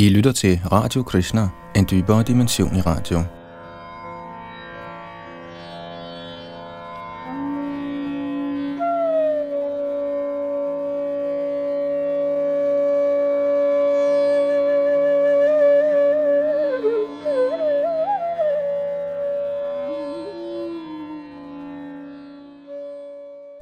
I 0.00 0.08
lytter 0.08 0.32
til 0.32 0.60
Radio 0.72 1.02
Krishna, 1.02 1.48
en 1.76 1.86
dybere 1.90 2.22
dimension 2.22 2.76
i 2.76 2.80
radio. 2.80 3.22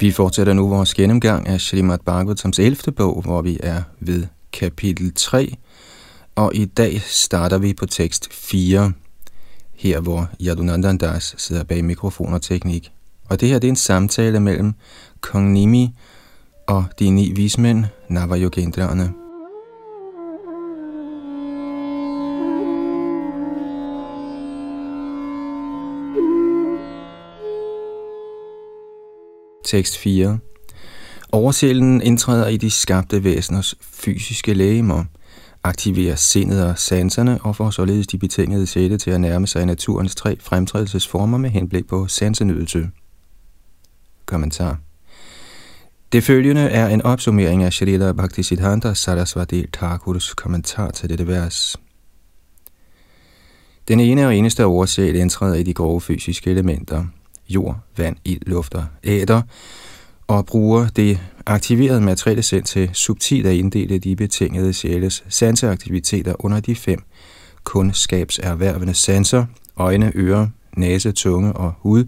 Vi 0.00 0.12
fortsætter 0.12 0.52
nu 0.52 0.68
vores 0.68 0.94
gennemgang 0.94 1.48
af 1.48 1.60
Srimad 1.60 1.98
Bhagavatams 2.06 2.58
11. 2.58 2.92
bog, 2.96 3.22
hvor 3.22 3.42
vi 3.42 3.58
er 3.62 3.82
ved 4.00 4.26
kapitel 4.52 5.12
3, 5.14 5.56
og 6.38 6.54
i 6.54 6.64
dag 6.64 7.00
starter 7.00 7.58
vi 7.58 7.74
på 7.74 7.86
tekst 7.86 8.32
4, 8.32 8.92
her 9.74 10.00
hvor 10.00 10.30
Yadunandan 10.40 10.98
Das 10.98 11.34
sidder 11.38 11.64
bag 11.64 11.84
mikrofon 11.84 12.34
og 12.34 12.42
teknik. 12.42 12.92
Og 13.28 13.40
det 13.40 13.48
her 13.48 13.58
det 13.58 13.68
er 13.68 13.72
en 13.72 13.76
samtale 13.76 14.40
mellem 14.40 14.74
kong 15.20 15.52
Nimi 15.52 15.94
og 16.66 16.84
de 16.98 17.10
ni 17.10 17.32
vismænd, 17.32 17.84
Navajogendraerne. 18.08 19.12
Tekst 29.64 29.98
4 29.98 30.38
Oversjælen 31.32 32.02
indtræder 32.02 32.48
i 32.48 32.56
de 32.56 32.70
skabte 32.70 33.24
væseners 33.24 33.74
fysiske 33.80 34.54
lægemer, 34.54 35.04
aktiverer 35.68 36.14
sindet 36.14 36.64
og 36.64 36.78
sanserne 36.78 37.38
og 37.42 37.56
får 37.56 37.70
således 37.70 38.06
de 38.06 38.18
betingede 38.18 38.66
sjæle 38.66 38.98
til 38.98 39.10
at 39.10 39.20
nærme 39.20 39.46
sig 39.46 39.66
naturens 39.66 40.14
tre 40.14 40.36
fremtrædelsesformer 40.40 41.38
med 41.38 41.50
henblik 41.50 41.86
på 41.86 42.06
sansenydelse. 42.06 42.90
Kommentar 44.26 44.78
Det 46.12 46.24
følgende 46.24 46.60
er 46.60 46.88
en 46.88 47.02
opsummering 47.02 47.62
af 47.62 47.72
Shrita 47.72 48.12
Bhaktisiddhanta 48.12 48.94
Sarasvati 48.94 49.66
Thakurs 49.72 50.34
kommentar 50.34 50.90
til 50.90 51.08
dette 51.08 51.26
vers. 51.26 51.76
Den 53.88 54.00
ene 54.00 54.26
og 54.26 54.36
eneste 54.36 54.64
oversjæl 54.64 55.16
indtræder 55.16 55.54
i 55.54 55.62
de 55.62 55.74
grove 55.74 56.00
fysiske 56.00 56.50
elementer, 56.50 57.04
jord, 57.48 57.78
vand, 57.96 58.16
ild, 58.24 58.42
luft 58.46 58.74
og 58.74 58.84
æder, 59.04 59.42
og 60.28 60.46
bruger 60.46 60.88
det 60.88 61.20
aktiverede 61.46 62.00
materielle 62.00 62.42
sind 62.42 62.64
til 62.64 62.90
subtilt 62.92 63.46
at 63.46 63.54
inddele 63.54 63.98
de 63.98 64.16
betingede 64.16 64.72
sjæles 64.72 65.24
sanseaktiviteter 65.28 66.44
under 66.44 66.60
de 66.60 66.74
fem 66.74 67.02
kundskabserhvervende 67.64 68.94
sanser, 68.94 69.46
øjne, 69.76 70.12
ører, 70.14 70.48
næse, 70.76 71.12
tunge 71.12 71.52
og 71.52 71.72
hud, 71.78 72.04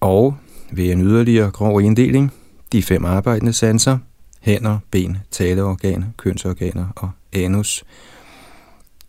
og 0.00 0.36
ved 0.72 0.92
en 0.92 1.02
yderligere 1.02 1.50
grov 1.50 1.82
inddeling, 1.82 2.32
de 2.72 2.82
fem 2.82 3.04
arbejdende 3.04 3.52
sanser, 3.52 3.98
hænder, 4.40 4.78
ben, 4.90 5.16
taleorganer, 5.30 6.06
kønsorganer 6.16 6.86
og 6.96 7.10
anus. 7.32 7.84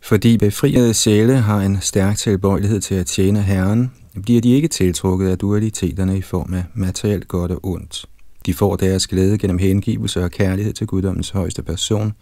Fordi 0.01 0.37
befriede 0.37 0.93
sjæle 0.93 1.37
har 1.37 1.59
en 1.59 1.77
stærk 1.81 2.17
tilbøjelighed 2.17 2.81
til 2.81 2.95
at 2.95 3.05
tjene 3.05 3.41
Herren, 3.41 3.91
bliver 4.21 4.41
de 4.41 4.49
ikke 4.49 4.67
tiltrukket 4.67 5.27
af 5.27 5.37
dualiteterne 5.37 6.17
i 6.17 6.21
form 6.21 6.53
af 6.53 6.63
materielt 6.73 7.27
godt 7.27 7.51
og 7.51 7.59
ondt. 7.63 8.05
De 8.45 8.53
får 8.53 8.75
deres 8.75 9.07
glæde 9.07 9.37
gennem 9.37 9.57
hengivelse 9.57 10.23
og 10.23 10.31
kærlighed 10.31 10.73
til 10.73 10.87
guddommens 10.87 11.29
højeste 11.29 11.63
person, 11.63 12.13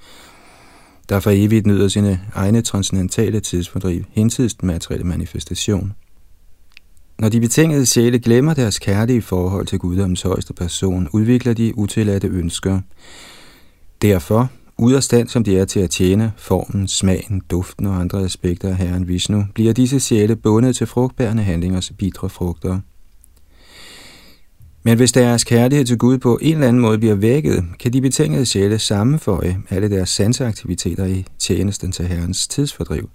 der 1.09 1.19
for 1.19 1.31
evigt 1.33 1.67
nyder 1.67 1.87
sine 1.87 2.21
egne 2.33 2.61
transcendentale 2.61 3.39
tidsfordriv, 3.39 4.03
hinsides 4.09 4.63
materielle 4.63 5.07
manifestation. 5.07 5.93
Når 7.19 7.29
de 7.29 7.39
betingede 7.39 7.85
sjæle 7.85 8.19
glemmer 8.19 8.53
deres 8.53 8.79
kærlige 8.79 9.21
forhold 9.21 9.65
til 9.65 9.79
guddommens 9.79 10.21
højeste 10.21 10.53
person, 10.53 11.07
udvikler 11.13 11.53
de 11.53 11.77
utilladte 11.77 12.27
ønsker. 12.27 12.79
Derfor 14.01 14.49
Ude 14.81 14.95
af 14.95 15.03
stand, 15.03 15.29
som 15.29 15.43
de 15.43 15.57
er 15.57 15.65
til 15.65 15.79
at 15.79 15.89
tjene 15.89 16.33
formen, 16.37 16.87
smagen, 16.87 17.41
duften 17.51 17.85
og 17.85 17.99
andre 17.99 18.23
aspekter 18.23 18.69
af 18.69 18.75
Herren 18.75 19.07
Vishnu, 19.07 19.45
bliver 19.53 19.73
disse 19.73 19.99
sjæle 19.99 20.35
bundet 20.35 20.75
til 20.75 20.87
frugtbærende 20.87 21.43
handlingers 21.43 21.91
bitre 21.97 22.29
frugter. 22.29 22.79
Men 24.83 24.97
hvis 24.97 25.11
deres 25.11 25.43
kærlighed 25.43 25.85
til 25.85 25.97
Gud 25.97 26.17
på 26.17 26.39
en 26.41 26.53
eller 26.53 26.67
anden 26.67 26.81
måde 26.81 26.97
bliver 26.97 27.15
vækket, 27.15 27.63
kan 27.79 27.93
de 27.93 28.01
betingede 28.01 28.45
sjæle 28.45 28.79
sammenføje 28.79 29.61
alle 29.69 29.89
deres 29.89 30.09
sanseaktiviteter 30.09 31.05
i 31.05 31.25
tjenesten 31.39 31.91
til 31.91 32.07
Herrens 32.07 32.47
tidsfordriv. 32.47 33.09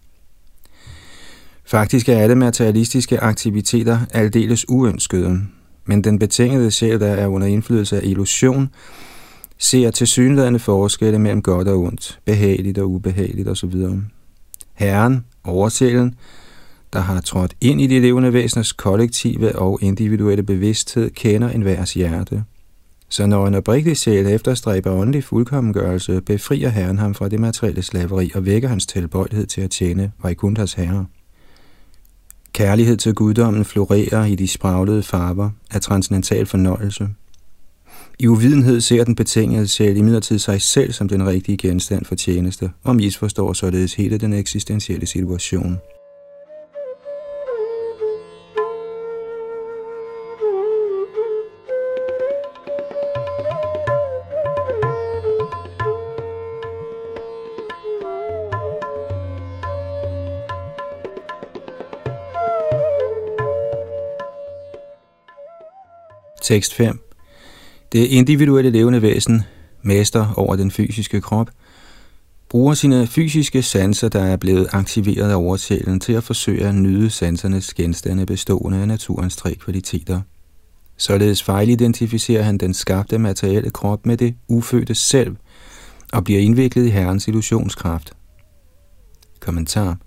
Faktisk 1.65 2.09
er 2.09 2.19
alle 2.19 2.35
materialistiske 2.35 3.21
aktiviteter 3.21 3.99
aldeles 4.11 4.69
uønskede, 4.69 5.41
men 5.85 6.05
den 6.05 6.19
betingede 6.19 6.71
sjæl, 6.71 7.01
der 7.01 7.07
er 7.07 7.27
under 7.27 7.47
indflydelse 7.47 7.97
af 7.97 8.05
illusion, 8.05 8.69
ser 9.59 9.91
til 9.91 10.07
synlædende 10.07 10.59
forskelle 10.59 11.19
mellem 11.19 11.43
godt 11.43 11.69
og 11.69 11.79
ondt, 11.79 12.19
behageligt 12.25 12.79
og 12.79 12.91
ubehageligt 12.91 13.49
osv. 13.49 13.75
Herren, 14.75 15.25
oversjælen, 15.45 16.15
der 16.93 17.01
har 17.01 17.21
trådt 17.21 17.55
ind 17.61 17.81
i 17.81 17.87
de 17.87 18.01
levende 18.01 18.33
væseners 18.33 18.73
kollektive 18.73 19.59
og 19.59 19.79
individuelle 19.83 20.43
bevidsthed, 20.43 21.11
kender 21.11 21.49
enhvers 21.49 21.95
hjerte. 21.95 22.45
Så 23.09 23.27
når 23.27 23.47
en 23.47 23.55
oprigtig 23.55 23.97
sjæl 23.97 24.27
efterstræber 24.27 24.91
åndelig 24.91 25.25
fuldkommengørelse, 25.25 26.21
befrier 26.21 26.69
Herren 26.69 26.99
ham 26.99 27.15
fra 27.15 27.29
det 27.29 27.41
materielle 27.41 27.83
slaveri 27.83 28.31
og 28.35 28.47
vækker 28.47 28.69
hans 28.69 28.87
tilbøjelighed 28.87 29.47
til 29.47 29.61
at 29.61 29.71
tjene 29.71 30.13
Vaikunthas 30.23 30.73
herre. 30.73 31.07
Kærlighed 32.53 32.97
til 32.97 33.15
guddommen 33.15 33.65
florerer 33.65 34.25
i 34.25 34.35
de 34.35 34.49
spraglede 34.49 35.03
farver 35.03 35.51
af 35.71 35.81
transcendental 35.81 36.47
fornøjelse– 36.47 37.09
i 38.19 38.27
uvidenhed 38.27 38.81
ser 38.81 39.05
den 39.05 39.15
betingede 39.15 39.69
sjæl 39.69 39.97
imidlertid 39.97 40.39
sig 40.39 40.63
selv 40.63 40.93
som 40.93 41.09
den 41.09 41.27
rigtige 41.27 41.57
genstand 41.57 42.05
for 42.05 42.15
tjeneste, 42.15 42.71
og 42.85 42.97
misforstår 42.97 43.53
således 43.53 43.95
hele 43.95 44.19
den 44.19 44.33
eksistentielle 44.33 45.07
situation. 45.07 45.79
Tekst 66.43 66.75
5 66.75 67.06
det 67.97 68.07
individuelle 68.07 68.71
levende 68.71 69.03
væsen, 69.03 69.43
mester 69.83 70.33
over 70.37 70.57
den 70.57 70.71
fysiske 70.71 71.21
krop, 71.21 71.51
bruger 72.49 72.75
sine 72.75 73.07
fysiske 73.07 73.63
sanser, 73.63 74.09
der 74.09 74.23
er 74.23 74.37
blevet 74.37 74.69
aktiveret 74.73 75.31
af 75.31 75.35
oversjælen, 75.37 76.01
til 76.01 76.13
at 76.13 76.25
forsøge 76.25 76.67
at 76.67 76.75
nyde 76.75 77.11
sansernes 77.11 77.75
genstande 77.75 78.27
bestående 78.27 78.79
af 78.79 78.89
naturens 78.89 79.37
tre 79.37 79.55
kvaliteter. 79.55 80.21
Således 80.97 81.43
fejlidentificerer 81.43 82.43
han 82.43 82.59
den 82.59 82.75
skabte 82.75 83.19
materielle 83.19 83.71
krop 83.71 84.07
med 84.07 84.17
det 84.17 84.35
ufødte 84.49 84.95
selv 84.95 85.37
og 86.13 86.25
bliver 86.25 86.41
indviklet 86.41 86.87
i 86.87 86.91
herrens 86.91 87.29
illusionskraft. 87.29 88.13
Kommentar 89.41 89.99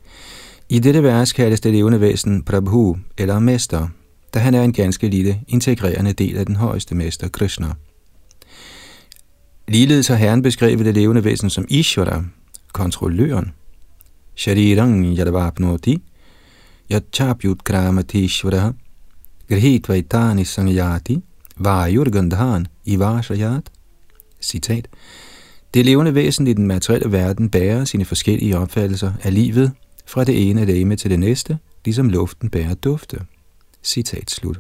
I 0.70 0.80
dette 0.80 1.04
vers 1.04 1.34
kaldes 1.34 1.62
det 1.62 1.74
levende 1.74 2.02
væsen 2.02 2.44
Prabhu 2.44 2.98
eller 3.18 3.40
mester, 3.40 3.88
da 4.34 4.40
han 4.40 4.54
er 4.54 4.64
en 4.64 4.74
ganske 4.74 5.08
lille, 5.08 5.42
integrerende 5.48 6.14
del 6.14 6.38
af 6.38 6.46
den 6.46 6.56
højeste 6.56 6.96
mester, 6.96 7.28
Krishna. 7.28 7.68
Ligeledes 9.68 10.08
har 10.08 10.16
Herren 10.16 10.42
beskrevet 10.42 10.86
det 10.86 10.94
levende 10.94 11.24
væsen 11.24 11.50
som 11.50 11.66
Ishvara, 11.70 12.24
kontrolløren. 12.74 13.52
Sharirang 14.36 15.18
yadavapnoti, 15.18 16.02
yachapyut 16.92 17.64
kramatishvara, 17.64 18.74
grihit 19.50 19.90
vaitani 19.90 20.46
sangyati, 20.46 21.22
vajurgandhan 21.58 22.68
ivashayat. 22.86 23.64
Citat. 24.42 24.88
Det 25.74 25.86
levende 25.86 26.16
væsen 26.16 26.48
i 26.48 26.54
den 26.54 26.68
materielle 26.68 27.12
verden 27.12 27.50
bærer 27.50 27.86
sine 27.86 28.06
forskellige 28.06 28.58
opfattelser 28.58 29.14
af 29.24 29.34
livet 29.34 29.72
fra 30.06 30.24
det 30.24 30.50
ene 30.50 30.66
lægeme 30.66 30.96
til 30.96 31.12
det 31.12 31.20
næste, 31.20 31.58
ligesom 31.86 32.10
luften 32.10 32.50
bærer 32.50 32.74
dufte. 32.74 33.20
Citat 33.84 34.32
slut. 34.32 34.60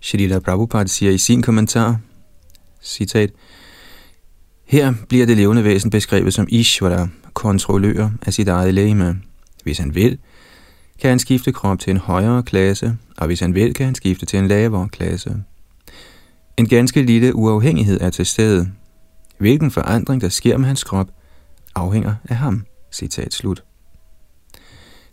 Shrila 0.00 0.38
Prabhupada 0.38 0.86
siger 0.86 1.12
i 1.12 1.18
sin 1.18 1.42
kommentar, 1.42 2.00
citat, 2.82 3.30
her 4.64 4.94
bliver 5.08 5.26
det 5.26 5.36
levende 5.36 5.64
væsen 5.64 5.90
beskrevet 5.90 6.34
som 6.34 6.46
Ishvara, 6.50 7.08
kontrollør 7.34 8.10
af 8.22 8.34
sit 8.34 8.48
eget 8.48 8.74
lægeme. 8.74 9.22
Hvis 9.62 9.78
han 9.78 9.94
vil, 9.94 10.18
kan 11.00 11.10
han 11.10 11.18
skifte 11.18 11.52
krop 11.52 11.78
til 11.78 11.90
en 11.90 11.96
højere 11.96 12.42
klasse, 12.42 12.96
og 13.16 13.26
hvis 13.26 13.40
han 13.40 13.54
vil, 13.54 13.74
kan 13.74 13.86
han 13.86 13.94
skifte 13.94 14.26
til 14.26 14.38
en 14.38 14.48
lavere 14.48 14.88
klasse. 14.88 15.36
En 16.56 16.68
ganske 16.68 17.02
lille 17.02 17.34
uafhængighed 17.34 18.00
er 18.00 18.10
til 18.10 18.26
stede. 18.26 18.70
Hvilken 19.38 19.70
forandring, 19.70 20.20
der 20.20 20.28
sker 20.28 20.56
med 20.56 20.66
hans 20.66 20.84
krop, 20.84 21.08
afhænger 21.74 22.14
af 22.28 22.36
ham. 22.36 22.66
Citat 22.92 23.34
slut. 23.34 23.62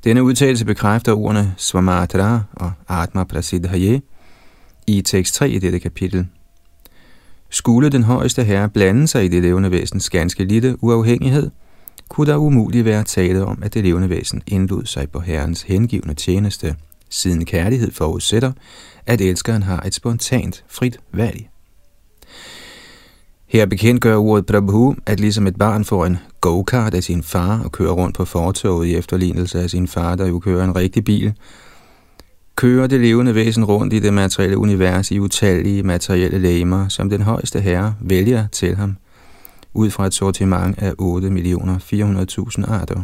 Denne 0.06 0.24
udtalelse 0.24 0.66
bekræfter 0.66 1.13
ordene 1.13 1.54
Swamatra 1.57 2.42
og 2.54 2.72
Atma 2.88 3.24
Prasidhaye 3.24 4.02
i 4.88 5.02
tekst 5.02 5.36
3 5.36 5.50
i 5.50 5.60
dette 5.60 5.80
kapitel. 5.80 6.28
Skulle 7.50 7.90
den 7.90 8.04
højeste 8.04 8.44
herre 8.44 8.69
blande 8.69 9.07
sig 9.07 9.25
i 9.25 9.28
det 9.28 9.42
levende 9.42 9.72
væsens 9.72 10.10
ganske 10.10 10.44
lille 10.44 10.84
uafhængighed, 10.84 11.52
kunne 12.10 12.31
der 12.31 12.38
umuligt 12.38 12.86
være 12.86 13.04
tale 13.04 13.46
om, 13.46 13.60
at 13.63 13.74
det 13.74 13.84
levende 13.84 14.10
væsen 14.10 14.42
indlod 14.48 14.86
sig 14.86 15.10
på 15.10 15.19
herrens 15.19 15.62
hengivende 15.62 16.13
tjeneste, 16.13 16.75
siden 17.10 17.46
kærlighed 17.46 17.92
forudsætter, 17.92 18.52
at 19.06 19.22
elskeren 19.22 19.63
har 19.63 19.81
et 19.81 19.94
spontant, 19.94 20.63
frit 20.68 21.00
valg. 21.13 21.50
Her 23.48 23.66
bekendtgør 23.66 24.18
ordet 24.18 24.46
Prabhu, 24.46 24.96
at 25.06 25.19
ligesom 25.19 25.48
et 25.48 25.56
barn 25.56 25.86
får 25.86 26.06
en 26.06 26.18
go-kart 26.45 26.94
af 26.94 27.03
sin 27.03 27.24
far 27.24 27.63
og 27.63 27.71
kører 27.71 27.92
rundt 27.92 28.15
på 28.15 28.25
fortoget 28.25 28.88
i 28.88 28.95
efterlignelse 28.95 29.59
af 29.59 29.69
sin 29.69 29.88
far, 29.88 30.15
der 30.15 30.27
jo 30.27 30.39
kører 30.39 30.63
en 30.63 30.75
rigtig 30.75 31.03
bil, 31.03 31.33
kører 32.56 32.88
det 32.88 33.01
levende 33.01 33.36
væsen 33.36 33.65
rundt 33.65 33.94
i 33.94 34.00
det 34.00 34.13
materielle 34.13 34.57
univers 34.57 35.12
i 35.12 35.19
utallige 35.19 35.83
materielle 35.83 36.39
lægemer, 36.39 36.88
som 36.88 37.09
den 37.09 37.21
højeste 37.21 37.62
herre 37.62 37.95
vælger 38.01 38.47
til 38.47 38.75
ham, 38.75 38.97
ud 39.74 39.89
fra 39.89 40.06
et 40.06 40.13
sortiment 40.13 40.80
af 40.80 40.92
8.400.000 40.92 42.71
arter. 42.71 43.03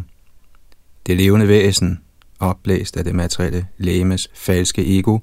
Det 1.06 1.16
levende 1.16 1.48
væsen, 1.48 2.00
opblæst 2.40 2.96
af 2.96 3.04
det 3.04 3.14
materielle 3.14 3.66
lægemes 3.78 4.28
falske 4.34 4.98
ego, 4.98 5.18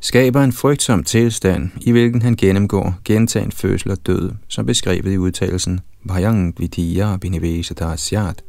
skaber 0.00 0.40
en 0.40 0.52
frygtsom 0.52 1.04
tilstand, 1.04 1.70
i 1.80 1.90
hvilken 1.90 2.22
han 2.22 2.36
gennemgår 2.36 2.98
gentagen 3.04 3.52
fødsel 3.52 3.90
og 3.90 4.06
død, 4.06 4.30
som 4.48 4.66
beskrevet 4.66 5.12
i 5.12 5.18
udtalelsen 5.18 5.80
Vajang 6.04 6.54
Vidya 6.58 7.16
Binivesa 7.16 7.74
Dasyat, 7.74 8.44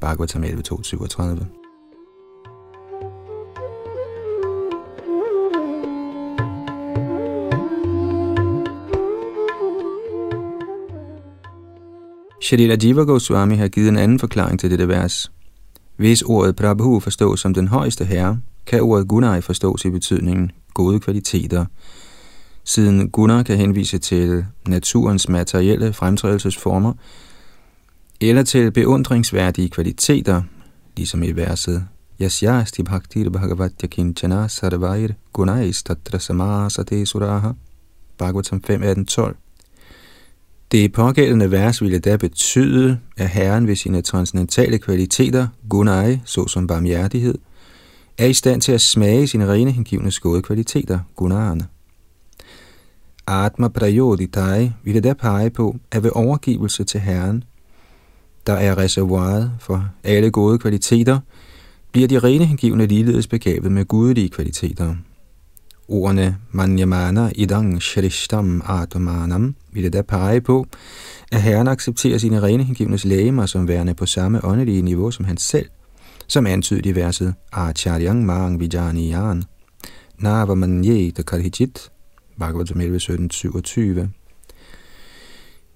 Bhagavatam 0.00 0.44
11.237. 0.44 1.66
Shalila 12.42 12.76
Jiva 12.82 13.02
Goswami 13.02 13.56
har 13.56 13.68
givet 13.68 13.88
en 13.88 13.96
anden 13.96 14.18
forklaring 14.18 14.60
til 14.60 14.70
dette 14.70 14.88
vers. 14.88 15.32
Hvis 15.96 16.22
ordet 16.22 16.56
Prabhu 16.56 17.00
forstås 17.00 17.40
som 17.40 17.54
den 17.54 17.68
højeste 17.68 18.04
herre, 18.04 18.40
kan 18.66 18.80
ordet 18.80 19.08
Gunai 19.08 19.40
forstås 19.40 19.84
i 19.84 19.90
betydningen 19.90 20.50
gode 20.74 21.00
kvaliteter, 21.00 21.66
siden 22.64 23.10
gunar 23.10 23.42
kan 23.42 23.56
henvise 23.56 23.98
til 23.98 24.44
naturens 24.68 25.28
materielle 25.28 25.92
fremtrædelsesformer, 25.92 26.92
eller 28.20 28.42
til 28.42 28.70
beundringsværdige 28.70 29.68
kvaliteter, 29.68 30.42
ligesom 30.96 31.22
i 31.22 31.30
verset 31.30 31.86
Yasyasti 32.20 32.82
bhaktir 32.82 33.30
bhagavatya 33.30 33.88
kinchana 33.88 34.48
sarvair 34.48 35.08
gunais 35.32 35.82
tatra 35.82 36.18
samasate 36.18 37.06
suraha, 37.06 37.52
Bhagavatam 38.18 38.62
5, 38.62 38.82
18, 38.82 39.06
12. 39.06 39.36
Det 40.72 40.92
pågældende 40.92 41.50
vers 41.50 41.82
ville 41.82 41.98
da 41.98 42.16
betyde, 42.16 42.98
at 43.16 43.28
Herren 43.28 43.66
ved 43.66 43.76
sine 43.76 44.02
transcendentale 44.02 44.78
kvaliteter, 44.78 45.48
gunai, 45.68 46.18
såsom 46.24 46.66
barmhjertighed, 46.66 47.38
er 48.18 48.26
i 48.26 48.32
stand 48.32 48.60
til 48.60 48.72
at 48.72 48.80
smage 48.80 49.26
sine 49.26 49.48
rene 49.48 49.70
hengivne 49.70 50.10
gode 50.22 50.42
kvaliteter, 50.42 50.98
gunarerne. 51.16 51.66
Atma 53.26 53.68
Prayoditai 53.68 54.72
ville 54.84 55.00
da 55.00 55.12
pege 55.12 55.50
på, 55.50 55.76
at 55.90 56.02
ved 56.02 56.10
overgivelse 56.14 56.84
til 56.84 57.00
Herren, 57.00 57.44
der 58.46 58.52
er 58.52 58.78
reservoiret 58.78 59.52
for 59.60 59.88
alle 60.04 60.30
gode 60.30 60.58
kvaliteter, 60.58 61.20
bliver 61.92 62.08
de 62.08 62.18
rene 62.18 62.44
hengivne 62.44 62.86
ligeledes 62.86 63.26
begavet 63.26 63.72
med 63.72 63.84
gudelige 63.84 64.28
kvaliteter. 64.28 64.94
Ordene 65.88 66.36
Manyamana 66.50 67.30
Idang 67.34 67.82
Shrishtam 67.82 68.62
Atmanam 68.66 69.54
ville 69.72 69.90
da 69.90 70.02
pege 70.02 70.40
på, 70.40 70.66
at 71.32 71.42
Herren 71.42 71.68
accepterer 71.68 72.18
sine 72.18 72.42
rene 72.42 72.62
hengivnes 72.64 73.04
lægemer 73.04 73.46
som 73.46 73.68
værende 73.68 73.94
på 73.94 74.06
samme 74.06 74.44
åndelige 74.44 74.82
niveau 74.82 75.10
som 75.10 75.24
han 75.24 75.36
selv, 75.36 75.66
som 76.28 76.46
antydet 76.46 76.86
i 76.86 76.94
verset 76.94 77.34
Acharyang 77.52 78.26
Mang 78.26 78.60
Vijaniyan 78.60 79.44
Navamanye 80.18 81.10
Karhijit 81.10 81.90
Bhagavatam 82.38 82.80
11, 82.80 83.00
17, 83.00 83.30
27. 83.30 84.10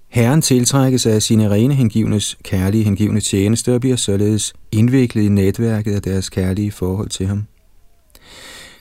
Herren 0.09 0.43
tiltrækkes 0.43 1.07
af 1.07 1.23
sine 1.23 1.51
rene 1.51 1.75
hengivnes 1.75 2.39
kærlige 2.43 2.85
hengivne 2.85 3.21
tjeneste 3.21 3.75
og 3.75 3.81
bliver 3.81 3.97
således 3.97 4.55
indviklet 4.73 5.23
i 5.23 5.29
netværket 5.29 5.95
af 5.95 6.03
deres 6.03 6.29
kærlige 6.29 6.73
forhold 6.73 7.09
til 7.09 7.27
ham. 7.27 7.45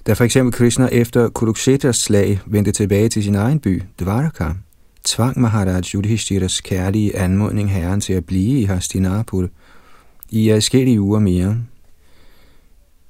Da 0.08 0.14
for 0.14 0.24
eksempel 0.24 0.54
Krishna 0.54 0.86
efter 0.92 1.30
Kuruksetas 1.30 1.96
slag 1.96 2.40
vendte 2.48 2.72
tilbage 2.72 3.10
til 3.10 3.24
sin 3.24 3.36
egen 3.36 3.60
by, 3.60 3.84
Dvaraka, 4.00 4.50
tvang 5.06 5.40
Maharaj 5.40 5.82
Yudhishthiras 5.96 6.62
kærlige 6.62 7.18
anmodning 7.18 7.72
herren 7.72 8.02
til 8.02 8.14
at 8.14 8.26
blive 8.26 8.60
i 8.60 8.64
Hastinapur 8.64 9.48
i 10.30 10.50
adskillige 10.50 11.02
uger 11.02 11.20
mere. 11.20 11.58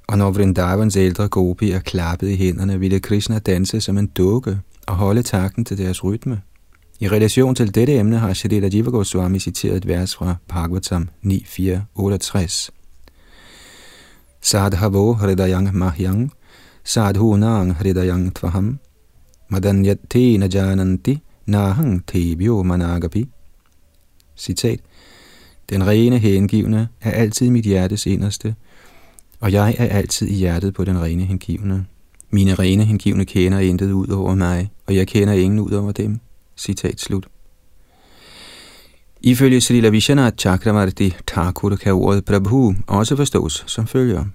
Og 0.08 0.18
når 0.18 0.32
Vrindavans 0.32 0.96
ældre 0.96 1.28
gopier 1.28 1.80
klappede 1.80 2.34
i 2.34 2.36
hænderne, 2.36 2.80
ville 2.80 3.00
Krishna 3.00 3.40
danse 3.40 3.82
som 3.82 3.98
en 3.98 4.08
dukke 4.08 4.60
og 4.88 4.96
holde 4.96 5.24
takten 5.24 5.66
til 5.66 5.78
deres 5.78 6.04
rytme. 6.04 6.42
I 7.00 7.08
relation 7.08 7.56
til 7.56 7.76
dette 7.76 7.98
emne 7.98 8.18
har 8.18 8.34
Shadila 8.34 8.70
Jiva 8.74 8.90
Goswami 8.90 9.40
citeret 9.40 9.78
et 9.78 9.88
vers 9.88 10.16
fra 10.16 10.36
Bhagavatam 10.48 11.10
9.4.68. 11.26 12.70
Sadhavo 14.42 15.14
hridayang 15.14 15.76
mahyang, 15.76 16.34
sadhunang 16.84 17.74
hridayang 17.74 18.36
tvaham, 18.36 18.80
madanyate 19.50 20.38
najananti, 20.38 21.20
nahang 21.46 22.06
tebyo 22.08 22.64
managapi. 22.64 23.30
Citat. 24.36 24.80
Den 25.70 25.88
rene 25.88 26.18
hengivne 26.18 26.88
er 27.02 27.12
altid 27.12 27.50
mit 27.50 27.66
hjertes 27.66 28.06
inderste, 28.06 28.56
og 29.40 29.52
jeg 29.52 29.76
er 29.78 29.86
altid 29.86 30.28
i 30.28 30.34
hjertet 30.34 30.74
på 30.74 30.84
den 30.84 31.02
rene 31.02 31.26
hengivne. 31.26 31.86
Mine 32.30 32.56
rene 32.56 32.86
hengivne 32.86 33.26
kender 33.26 33.60
intet 33.60 33.92
ud 33.92 34.08
over 34.08 34.36
mig, 34.36 34.72
og 34.88 34.96
jeg 34.96 35.08
kender 35.08 35.34
ingen 35.34 35.60
ud 35.60 35.72
over 35.72 35.92
dem. 35.92 36.20
Citat 36.58 37.00
slut. 37.00 37.28
Ifølge 39.22 39.62
Srila 39.62 39.90
Vishwanath 39.90 40.36
Chakravarti 40.38 41.14
Thakur 41.28 41.76
kan 41.76 41.94
ordet 41.94 42.26
Prabhu 42.26 42.76
også 42.88 43.16
forstås 43.16 43.64
som 43.68 43.88
følger. 43.88 44.26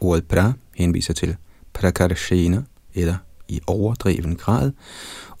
Ordet 0.00 0.24
pra 0.24 0.52
henviser 0.76 1.14
til 1.14 1.36
prakarshena, 1.72 2.62
eller 2.94 3.14
i 3.48 3.60
overdreven 3.66 4.36
grad, 4.36 4.72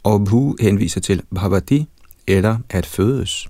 og 0.02 0.24
bhu 0.24 0.56
henviser 0.60 1.00
til 1.00 1.22
bhavati, 1.34 1.86
eller 2.26 2.58
at 2.70 2.86
fødes. 2.86 3.48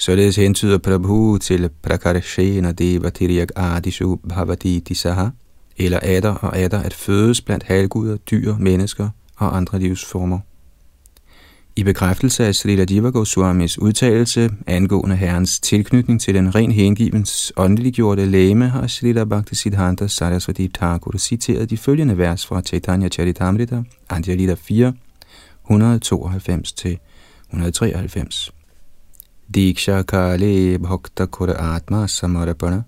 Således 0.00 0.36
hentyder 0.36 0.78
Prabhu 0.78 1.38
til 1.38 1.70
Prakarshena 1.82 2.72
Deva 2.72 3.10
Tiriyak 3.10 3.48
Adishu 3.56 4.16
Bhavati 4.16 4.78
Disaha, 4.78 5.26
eller 5.76 5.98
adder 6.02 6.34
og 6.34 6.58
adder 6.58 6.82
at 6.82 6.94
fødes 6.94 7.40
blandt 7.40 7.64
halvguder, 7.64 8.16
dyr, 8.16 8.56
mennesker 8.58 9.08
og 9.36 9.56
andre 9.56 9.78
livsformer. 9.78 10.38
I 11.76 11.82
bekræftelse 11.82 12.46
af 12.46 12.54
Srila 12.54 12.86
Jiva 12.90 13.10
Goswamis 13.10 13.78
udtalelse 13.78 14.50
angående 14.66 15.16
herrens 15.16 15.60
tilknytning 15.60 16.20
til 16.20 16.34
den 16.34 16.54
ren 16.54 16.72
hengivens 16.72 17.52
åndeliggjorte 17.56 18.26
læme, 18.26 18.68
har 18.68 18.86
Srila 18.86 19.24
Bhaktisiddhanta 19.24 20.06
Sarasvati 20.06 20.68
Thakur 20.68 21.18
citeret 21.18 21.70
de 21.70 21.76
følgende 21.76 22.18
vers 22.18 22.46
fra 22.46 22.60
Chaitanya 22.60 23.08
Charitamrita, 23.08 23.82
Anjalita 24.10 24.54
4, 24.54 24.92
192-193. 25.70 28.57
Diksha 29.56 30.02
Kale 30.02 30.78
Bhakta 30.78 31.26
Kura 31.26 31.74
Atma 31.76 32.06
Samarapana 32.06 32.84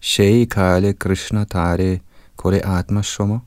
Shai 0.00 0.46
Kale 0.46 0.92
Krishna 0.92 1.44
Tare 1.44 2.00
Kore 2.36 2.60
Atma 2.64 3.02
Shoma 3.02 3.38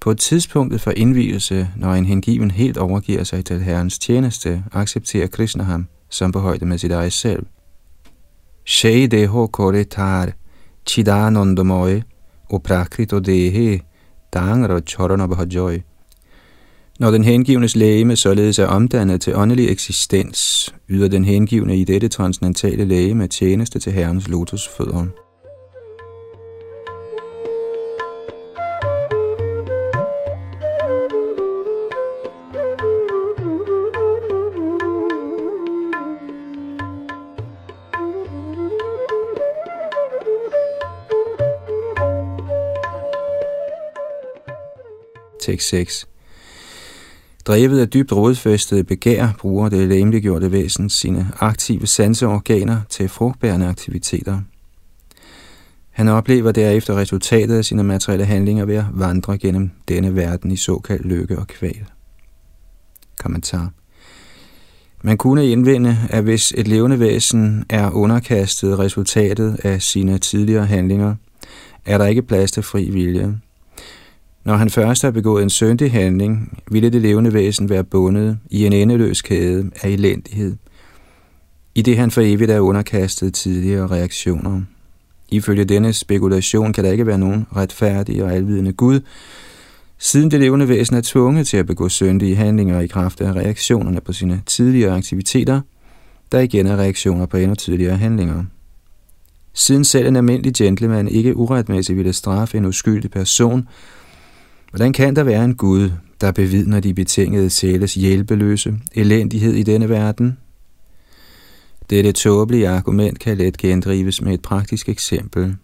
På 0.00 0.14
tidspunktet 0.14 0.80
for 0.80 0.90
indvielse, 0.90 1.68
når 1.76 1.94
en 1.94 2.04
hengiven 2.04 2.50
helt 2.50 2.76
overgiver 2.76 3.24
sig 3.24 3.44
til 3.44 3.60
Herrens 3.60 3.98
tjeneste, 3.98 4.64
accepterer 4.72 5.26
Krishna 5.26 5.64
ham 5.64 5.86
som 6.10 6.32
på 6.32 6.40
højde 6.40 6.66
med 6.66 6.78
sit 6.78 6.92
eget 6.92 7.12
selv. 7.12 7.46
Shai 8.64 9.06
Deho 9.06 9.46
Kore 9.46 9.84
Tar 9.84 10.32
Chidanandamoye 10.86 12.02
uprakrito 12.50 13.16
Prakrito 13.16 13.18
Dehe 13.18 13.80
Dangra 14.34 14.80
Charana 14.80 15.26
Bhajoy 15.26 15.78
når 16.98 17.10
den 17.10 17.24
hengivendes 17.24 17.76
lægeme 17.76 18.16
således 18.16 18.58
er 18.58 18.66
omdannet 18.66 19.20
til 19.20 19.36
åndelig 19.36 19.68
eksistens, 19.68 20.74
yder 20.88 21.08
den 21.08 21.24
hengivne 21.24 21.76
i 21.76 21.84
dette 21.84 22.08
transcendentale 22.08 22.84
lægeme 22.84 23.26
tjeneste 23.26 23.78
til 23.78 23.92
Herrens 23.92 24.28
lotusfødder. 24.28 25.06
Tekst 45.40 45.68
6 45.68 46.06
Drevet 47.46 47.80
af 47.80 47.88
dybt 47.88 48.12
rådfæstede 48.12 48.84
begær 48.84 49.28
bruger 49.38 49.68
det 49.68 49.88
læmeliggjorte 49.88 50.52
væsen 50.52 50.90
sine 50.90 51.30
aktive 51.40 51.86
sanseorganer 51.86 52.80
til 52.88 53.08
frugtbærende 53.08 53.66
aktiviteter. 53.66 54.40
Han 55.90 56.08
oplever 56.08 56.52
derefter 56.52 56.96
resultatet 56.96 57.56
af 57.56 57.64
sine 57.64 57.84
materielle 57.84 58.24
handlinger 58.24 58.64
ved 58.64 58.76
at 58.76 58.84
vandre 58.92 59.38
gennem 59.38 59.70
denne 59.88 60.14
verden 60.14 60.50
i 60.50 60.56
såkaldt 60.56 61.06
lykke 61.06 61.38
og 61.38 61.46
kval. 61.46 61.84
Kommentar. 63.18 63.70
Man 65.02 65.16
kunne 65.16 65.46
indvende, 65.46 65.98
at 66.10 66.24
hvis 66.24 66.52
et 66.56 66.68
levende 66.68 67.00
væsen 67.00 67.64
er 67.68 67.90
underkastet 67.90 68.78
resultatet 68.78 69.60
af 69.64 69.82
sine 69.82 70.18
tidligere 70.18 70.66
handlinger, 70.66 71.14
er 71.84 71.98
der 71.98 72.06
ikke 72.06 72.22
plads 72.22 72.52
til 72.52 72.62
fri 72.62 72.90
vilje. 72.90 73.40
Når 74.46 74.56
han 74.56 74.70
først 74.70 75.02
har 75.02 75.10
begået 75.10 75.42
en 75.42 75.50
syndig 75.50 75.92
handling, 75.92 76.58
ville 76.70 76.90
det 76.90 77.02
levende 77.02 77.32
væsen 77.32 77.68
være 77.68 77.84
bundet 77.84 78.38
i 78.50 78.66
en 78.66 78.72
endeløs 78.72 79.22
kæde 79.22 79.70
af 79.82 79.88
elendighed, 79.88 80.56
i 81.74 81.82
det 81.82 81.96
han 81.96 82.10
for 82.10 82.20
evigt 82.20 82.50
er 82.50 82.60
underkastet 82.60 83.34
tidligere 83.34 83.86
reaktioner. 83.86 84.60
Ifølge 85.28 85.64
denne 85.64 85.92
spekulation 85.92 86.72
kan 86.72 86.84
der 86.84 86.92
ikke 86.92 87.06
være 87.06 87.18
nogen 87.18 87.46
retfærdig 87.56 88.24
og 88.24 88.32
alvidende 88.32 88.72
Gud, 88.72 89.00
siden 89.98 90.30
det 90.30 90.40
levende 90.40 90.68
væsen 90.68 90.96
er 90.96 91.00
tvunget 91.04 91.46
til 91.46 91.56
at 91.56 91.66
begå 91.66 91.88
syndige 91.88 92.36
handlinger 92.36 92.80
i 92.80 92.86
kraft 92.86 93.20
af 93.20 93.32
reaktionerne 93.32 94.00
på 94.00 94.12
sine 94.12 94.42
tidligere 94.46 94.96
aktiviteter, 94.96 95.60
der 96.32 96.40
igen 96.40 96.66
er 96.66 96.76
reaktioner 96.76 97.26
på 97.26 97.36
endnu 97.36 97.54
tidligere 97.54 97.96
handlinger. 97.96 98.44
Siden 99.54 99.84
selv 99.84 100.08
en 100.08 100.16
almindelig 100.16 100.54
gentleman 100.54 101.08
ikke 101.08 101.36
uretmæssigt 101.36 101.96
ville 101.96 102.12
straffe 102.12 102.58
en 102.58 102.64
uskyldig 102.64 103.10
person, 103.10 103.68
hvordan 104.76 104.92
kan 104.92 105.16
der 105.16 105.22
være 105.22 105.44
en 105.44 105.54
Gud, 105.54 105.90
der 106.20 106.32
bevidner 106.32 106.80
de 106.80 106.94
betingede 106.94 107.50
sjæles 107.50 107.94
hjælpeløse 107.94 108.74
elendighed 108.94 109.52
i 109.52 109.62
denne 109.62 109.88
verden? 109.88 110.38
Dette 111.90 112.12
tåbelige 112.12 112.68
argument 112.68 113.18
kan 113.18 113.36
let 113.36 113.56
gendrives 113.56 114.22
med 114.22 114.34
et 114.34 114.42
praktisk 114.42 114.88
eksempel. 114.88 115.56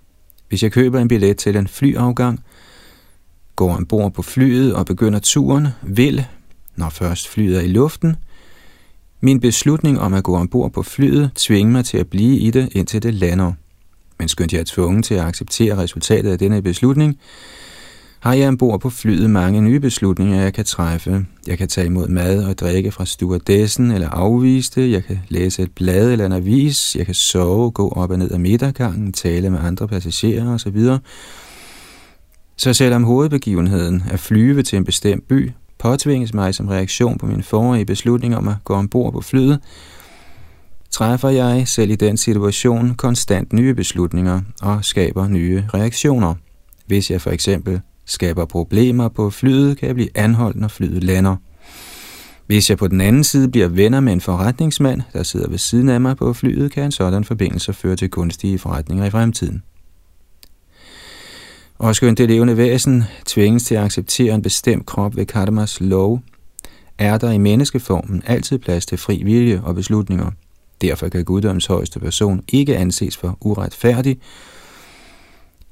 Hvis 0.49 0.63
jeg 0.63 0.73
køber 0.73 1.01
en 1.01 1.09
billet 1.09 1.37
til 1.37 1.57
en 1.57 1.69
flyafgang, 1.69 2.41
går 3.57 3.77
ombord 3.77 4.15
på 4.15 4.23
flyet 4.23 4.75
og 4.75 4.87
begynder 4.87 5.19
turen, 5.19 5.69
vil, 5.83 6.25
når 6.77 6.89
først 6.89 7.29
flyet 7.29 7.57
er 7.57 7.61
i 7.61 7.69
luften, 7.69 8.17
min 9.21 9.41
beslutning 9.41 10.01
om 10.01 10.15
at 10.15 10.25
gå 10.25 10.37
ombord 10.37 10.73
på 10.73 10.83
flyet 10.83 11.31
tvinge 11.35 11.73
mig 11.73 11.85
til 11.85 11.99
at 11.99 12.09
blive 12.09 12.39
i 12.39 12.51
det, 12.51 12.69
indtil 12.73 13.03
det 13.03 13.15
lander. 13.15 13.53
Men 14.19 14.29
skønt 14.29 14.53
jeg 14.53 14.61
er 14.61 14.65
tvunget 14.67 15.05
til 15.05 15.15
at 15.15 15.25
acceptere 15.25 15.77
resultatet 15.77 16.31
af 16.31 16.39
denne 16.39 16.63
beslutning, 16.63 17.19
har 18.23 18.35
jeg 18.35 18.49
ombord 18.49 18.81
på 18.81 18.91
flyet 18.91 19.31
mange 19.31 19.61
nye 19.61 19.81
beslutninger, 19.81 20.43
jeg 20.43 20.55
kan 20.55 20.65
træffe. 20.65 21.27
Jeg 21.47 21.59
kan 21.59 21.69
tage 21.69 21.87
imod 21.87 22.09
mad 22.09 22.45
og 22.45 22.59
drikke 22.59 22.91
fra 22.91 23.07
stewardessen 23.07 23.91
eller 23.91 24.09
afvise 24.09 24.73
det. 24.75 24.91
Jeg 24.91 25.05
kan 25.05 25.19
læse 25.29 25.63
et 25.63 25.73
blad 25.73 26.13
eller 26.13 26.27
en 26.27 26.33
avis. 26.33 26.97
Jeg 26.97 27.07
kan 27.07 27.15
sove, 27.15 27.71
gå 27.71 27.89
op 27.89 28.11
og 28.11 28.19
ned 28.19 28.33
ad 28.33 28.39
midtergangen, 28.39 29.13
tale 29.13 29.51
med 29.51 29.59
andre 29.63 29.89
passagerer 29.89 30.55
osv. 30.55 30.87
Så 32.57 32.75
selvom 32.75 33.05
hovedbegivenheden 33.05 34.03
er 34.11 34.17
flyve 34.17 34.63
til 34.63 34.77
en 34.77 34.85
bestemt 34.85 35.29
by, 35.29 35.51
påtvinges 35.79 36.35
mig 36.35 36.55
som 36.55 36.69
reaktion 36.69 37.19
på 37.19 37.27
min 37.27 37.43
forrige 37.43 37.87
beslutning 37.87 38.37
om 38.37 38.49
at 38.49 38.57
gå 38.65 38.75
ombord 38.75 39.13
på 39.13 39.21
flyet, 39.21 39.61
træffer 40.91 41.29
jeg 41.29 41.69
selv 41.69 41.91
i 41.91 41.97
den 41.97 42.17
situation 42.17 42.95
konstant 42.95 43.53
nye 43.53 43.75
beslutninger 43.75 44.41
og 44.61 44.85
skaber 44.85 45.29
nye 45.29 45.65
reaktioner. 45.75 46.35
Hvis 46.87 47.11
jeg 47.11 47.21
for 47.21 47.31
eksempel 47.31 47.81
skaber 48.05 48.45
problemer 48.45 49.09
på 49.09 49.31
flyet, 49.31 49.79
kan 49.79 49.87
jeg 49.87 49.95
blive 49.95 50.09
anholdt, 50.15 50.57
når 50.57 50.69
flyet 50.69 51.05
lander. 51.05 51.37
Hvis 52.47 52.71
jeg 52.71 52.79
på 52.79 52.89
den 52.89 53.01
anden 53.01 53.25
side 53.25 53.49
bliver 53.49 53.69
venner 53.69 54.01
med 54.01 54.13
en 54.13 54.21
forretningsmand, 54.21 55.03
der 55.13 55.23
sidder 55.23 55.49
ved 55.49 55.59
siden 55.59 55.89
af 55.89 56.01
mig 56.01 56.17
på 56.17 56.33
flyet, 56.33 56.73
kan 56.73 56.85
en 56.85 56.93
sådan 56.93 57.25
forbindelse 57.25 57.73
føre 57.73 57.97
til 57.97 58.11
kunstige 58.11 58.59
forretninger 58.59 59.05
i 59.05 59.11
fremtiden. 59.11 59.63
Og 61.79 61.97
skønt 61.97 62.19
det 62.19 62.29
levende 62.29 62.57
væsen 62.57 63.05
tvinges 63.27 63.65
til 63.65 63.75
at 63.75 63.85
acceptere 63.85 64.35
en 64.35 64.43
bestemt 64.43 64.87
krop 64.87 65.17
ved 65.17 65.27
karmas 65.27 65.81
lov, 65.81 66.21
er 66.99 67.19
der 67.19 67.31
i 67.31 67.39
menneskeformen 67.39 68.23
altid 68.27 68.59
plads 68.59 68.87
til 68.87 68.99
fri 68.99 69.23
vilje 69.25 69.61
og 69.65 69.75
beslutninger. 69.75 70.31
Derfor 70.81 71.09
kan 71.09 71.25
guddoms 71.25 71.67
højeste 71.67 72.01
person 72.01 72.43
ikke 72.49 72.77
anses 72.77 73.17
for 73.17 73.39
uretfærdig, 73.41 74.19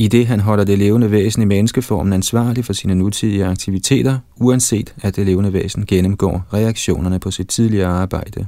i 0.00 0.09
det 0.09 0.26
han 0.26 0.40
holder 0.40 0.64
det 0.64 0.78
levende 0.78 1.11
væsen 1.11 1.42
i 1.42 1.45
menneskeformen 1.45 2.12
ansvarlig 2.12 2.64
for 2.64 2.73
sine 2.73 2.95
nutidige 2.95 3.45
aktiviteter, 3.45 4.19
uanset 4.37 4.95
at 5.02 5.16
det 5.16 5.26
levende 5.26 5.52
væsen 5.52 5.87
gennemgår 5.87 6.47
reaktionerne 6.52 7.19
på 7.19 7.30
sit 7.30 7.49
tidligere 7.49 7.88
arbejde. 7.88 8.47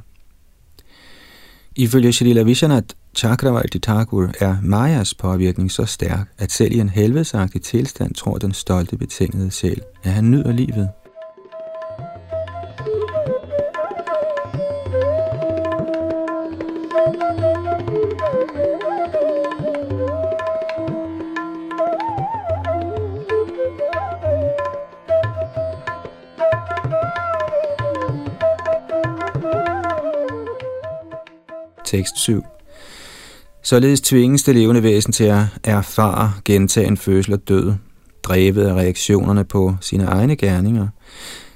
Ifølge 1.77 2.13
Shalila 2.13 2.43
Vishanath 2.43 2.87
Chakravarti 3.17 3.79
Thakur 3.79 4.31
er 4.41 4.57
Majas 4.63 5.15
påvirkning 5.15 5.73
så 5.73 5.85
stærk, 5.85 6.29
at 6.39 6.53
selv 6.53 6.73
i 6.73 6.79
en 6.79 6.89
helvedesagtig 6.89 7.63
tilstand 7.63 8.15
tror 8.15 8.39
den 8.39 8.53
stolte 8.53 8.97
betingede 8.97 9.51
sjæl, 9.51 9.81
at 10.03 10.11
han 10.13 10.31
nyder 10.31 10.53
livet. 10.53 10.89
Tekst 31.93 32.19
7 32.19 32.45
Således 33.63 34.01
tvinges 34.01 34.43
det 34.43 34.55
levende 34.55 34.83
væsen 34.83 35.13
til 35.13 35.25
at 35.25 35.45
erfare 35.65 36.33
gentagen 36.45 36.97
fødsel 36.97 37.35
og 37.35 37.49
død, 37.49 37.73
drevet 38.23 38.67
af 38.67 38.75
reaktionerne 38.75 39.45
på 39.45 39.77
sine 39.81 40.05
egne 40.05 40.37
gerninger, 40.37 40.89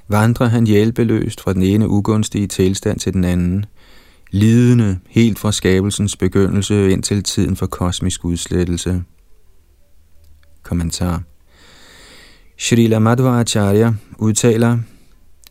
vandrer 0.07 0.47
han 0.47 0.67
hjælpeløst 0.67 1.41
fra 1.41 1.53
den 1.53 1.61
ene 1.61 1.89
ugunstige 1.89 2.47
tilstand 2.47 2.99
til 2.99 3.13
den 3.13 3.23
anden, 3.23 3.65
lidende 4.31 4.99
helt 5.07 5.39
fra 5.39 5.51
skabelsens 5.51 6.15
begyndelse 6.15 6.91
indtil 6.91 7.23
tiden 7.23 7.55
for 7.55 7.65
kosmisk 7.65 8.25
udslettelse. 8.25 9.03
Kommentar. 10.63 11.21
Srila 12.57 12.99
Madhvacharya 12.99 13.93
udtaler, 14.17 14.77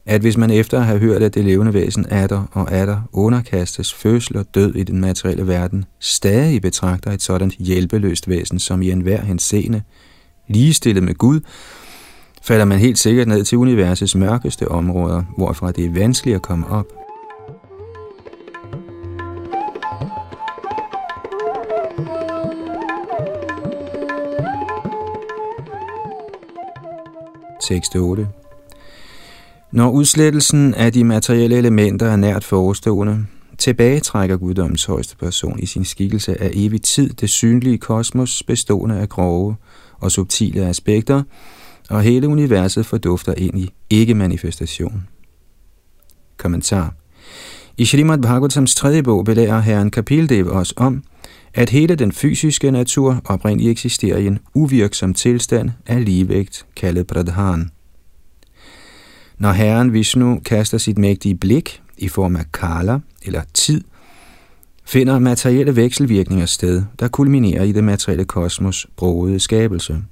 at 0.07 0.21
hvis 0.21 0.37
man 0.37 0.51
efter 0.51 0.79
at 0.79 0.87
have 0.87 0.99
hørt, 0.99 1.23
at 1.23 1.35
det 1.35 1.45
levende 1.45 1.75
væsen 1.75 2.07
er 2.09 2.27
der 2.27 2.43
og 2.53 2.69
er 2.71 2.87
der 2.87 3.01
underkastes 3.13 3.95
fødsel 3.95 4.37
og 4.37 4.47
død 4.55 4.75
i 4.75 4.83
den 4.83 5.01
materielle 5.01 5.47
verden, 5.47 5.85
stadig 6.01 6.63
betragter 6.63 7.13
et 7.13 7.23
sådan 7.23 7.53
hjælpeløst 7.59 8.29
væsen 8.29 8.59
som 8.59 8.83
i 8.83 8.91
enhver 8.91 9.23
henseende, 9.23 9.83
ligestillet 10.49 11.03
med 11.03 11.15
Gud, 11.15 11.41
falder 12.43 12.65
man 12.65 12.79
helt 12.79 12.99
sikkert 12.99 13.29
ned 13.29 13.45
til 13.45 13.59
universets 13.59 14.15
mørkeste 14.15 14.69
områder, 14.69 15.23
hvorfra 15.37 15.73
det 15.73 15.85
er 15.85 15.93
vanskeligt 15.93 16.35
at 16.35 16.43
komme 16.43 16.67
op. 16.67 16.87
Tekst 27.69 27.97
8 27.97 28.29
når 29.73 29.91
udslettelsen 29.91 30.75
af 30.75 30.93
de 30.93 31.05
materielle 31.05 31.57
elementer 31.57 32.07
er 32.07 32.17
nært 32.17 32.45
forestående, 32.45 33.27
tilbagetrækker 33.59 34.37
guddommens 34.37 34.85
højeste 34.85 35.17
person 35.17 35.59
i 35.59 35.67
sin 35.67 35.85
skikkelse 35.85 36.43
af 36.43 36.51
evig 36.53 36.83
tid 36.83 37.11
det 37.11 37.31
synlige 37.31 37.79
kosmos 37.79 38.43
bestående 38.43 38.99
af 38.99 39.09
grove 39.09 39.57
og 40.01 40.13
subtile 40.13 40.67
aspekter, 40.67 41.23
og 41.91 42.03
hele 42.03 42.29
universet 42.29 42.87
fordufter 42.87 43.35
ind 43.37 43.59
i 43.59 43.71
ikke-manifestation. 43.91 45.09
Kommentar 46.37 46.95
I 47.77 47.85
Srimad 47.85 48.19
Bhagavatams 48.19 48.75
tredje 48.75 49.03
bog 49.03 49.25
belærer 49.25 49.61
herren 49.61 49.91
Kapildev 49.91 50.49
os 50.49 50.75
om, 50.77 51.03
at 51.55 51.71
hele 51.71 51.95
den 51.95 52.13
fysiske 52.13 52.71
natur 52.71 53.21
oprindeligt 53.25 53.71
eksisterer 53.71 54.19
i 54.19 54.27
en 54.27 54.39
uvirksom 54.55 55.15
tilstand 55.15 55.71
af 55.87 56.05
ligevægt, 56.05 56.67
kaldet 56.77 57.07
pradhan. 57.07 57.71
Når 59.39 59.53
herren 59.53 59.93
Vishnu 59.93 60.41
kaster 60.45 60.79
sit 60.79 60.99
mægtige 60.99 61.35
blik 61.35 61.83
i 61.99 62.09
form 62.09 62.37
af 62.37 62.53
kala 62.53 62.99
eller 63.23 63.43
tid, 63.55 63.85
finder 64.85 65.19
materielle 65.19 65.77
vekselvirkninger 65.77 66.47
sted, 66.47 66.83
der 66.99 67.09
kulminerer 67.09 67.63
i 67.63 67.73
det 67.73 67.85
materielle 67.85 68.25
kosmos 68.25 68.87
brogede 68.97 69.41
skabelse. 69.41 70.03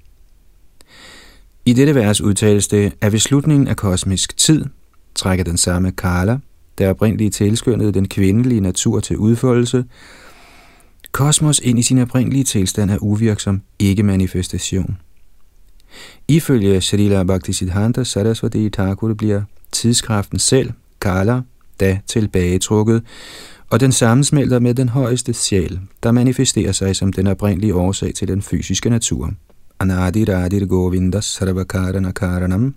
I 1.67 1.73
dette 1.73 1.95
vers 1.95 2.21
udtales 2.21 2.69
det, 2.69 2.93
at 3.01 3.13
ved 3.13 3.19
slutningen 3.19 3.69
af 3.69 3.77
kosmisk 3.77 4.37
tid 4.37 4.65
trækker 5.15 5.45
den 5.45 5.57
samme 5.57 5.93
Kala, 5.93 6.39
der 6.79 6.91
oprindeligt 6.91 7.35
tilskyndede 7.35 7.93
den 7.93 8.09
kvindelige 8.09 8.61
natur 8.61 9.01
til 9.01 9.17
udfoldelse, 9.17 9.85
kosmos 11.13 11.61
ind 11.65 11.79
i 11.79 11.83
sin 11.83 11.99
oprindelige 11.99 12.45
tilstand 12.45 12.91
af 12.91 12.99
uvirksom 13.01 13.63
ikke-manifestation. 13.79 14.97
Ifølge 16.29 16.81
Srila 16.81 17.23
Bhaktisiddhanta 17.23 18.05
Saraswati 18.05 18.71
Thakur 18.71 19.15
bliver 19.15 19.43
tidskraften 19.73 20.39
selv, 20.39 20.71
Kala, 21.01 21.41
da 21.81 21.99
tilbagetrukket, 22.07 23.03
og 23.71 23.81
den 23.81 23.93
sammensmelter 23.93 24.59
med 24.59 24.75
den 24.75 24.89
højeste 24.89 25.33
sjæl, 25.33 25.81
der 26.03 26.13
manifesterer 26.13 26.73
sig 26.73 26.97
som 26.97 27.13
den 27.13 27.27
oprindelige 27.27 27.75
årsag 27.75 28.15
til 28.15 28.29
den 28.29 28.43
fysiske 28.43 28.91
natur. 28.91 29.31
Anadi 29.81 30.25
Radir 30.25 30.67
Govinda 30.67 31.21
Sarvakarana 31.21 32.11
Karanam. 32.11 32.75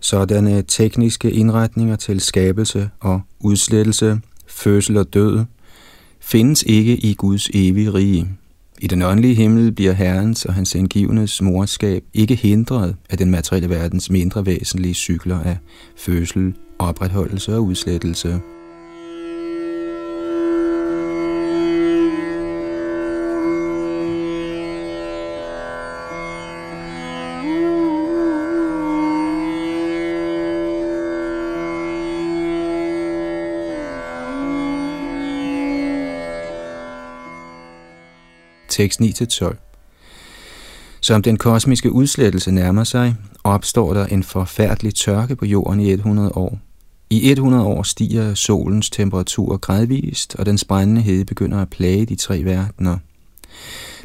Sådanne 0.00 0.62
tekniske 0.62 1.30
indretninger 1.30 1.96
til 1.96 2.20
skabelse 2.20 2.90
og 3.00 3.20
udslettelse, 3.40 4.20
fødsel 4.46 4.96
og 4.96 5.14
død, 5.14 5.44
findes 6.20 6.62
ikke 6.62 6.96
i 6.96 7.14
Guds 7.14 7.48
evige 7.54 7.94
rige. 7.94 8.28
I 8.82 8.86
den 8.86 9.02
åndelige 9.02 9.34
himmel 9.34 9.72
bliver 9.72 9.92
Herrens 9.92 10.44
og 10.44 10.54
hans 10.54 10.74
indgivendes 10.74 11.42
morskab 11.42 12.02
ikke 12.14 12.34
hindret 12.34 12.96
af 13.10 13.18
den 13.18 13.30
materielle 13.30 13.70
verdens 13.70 14.10
mindre 14.10 14.46
væsentlige 14.46 14.94
cykler 14.94 15.40
af 15.40 15.58
fødsel, 15.96 16.54
opretholdelse 16.78 17.54
og 17.54 17.64
udslettelse. 17.64 18.40
Tekst 38.72 39.00
9-12. 39.00 39.56
Som 41.00 41.22
den 41.22 41.36
kosmiske 41.36 41.92
udslettelse 41.92 42.50
nærmer 42.50 42.84
sig, 42.84 43.14
opstår 43.44 43.94
der 43.94 44.06
en 44.06 44.22
forfærdelig 44.22 44.94
tørke 44.94 45.36
på 45.36 45.46
jorden 45.46 45.80
i 45.80 45.90
100 45.92 46.32
år. 46.34 46.58
I 47.10 47.30
100 47.30 47.64
år 47.64 47.82
stiger 47.82 48.34
solens 48.34 48.90
temperatur 48.90 49.56
gradvist, 49.56 50.36
og 50.38 50.46
den 50.46 50.58
brændende 50.68 51.00
hede 51.00 51.24
begynder 51.24 51.62
at 51.62 51.70
plage 51.70 52.06
de 52.06 52.14
tre 52.14 52.44
verdener. 52.44 52.98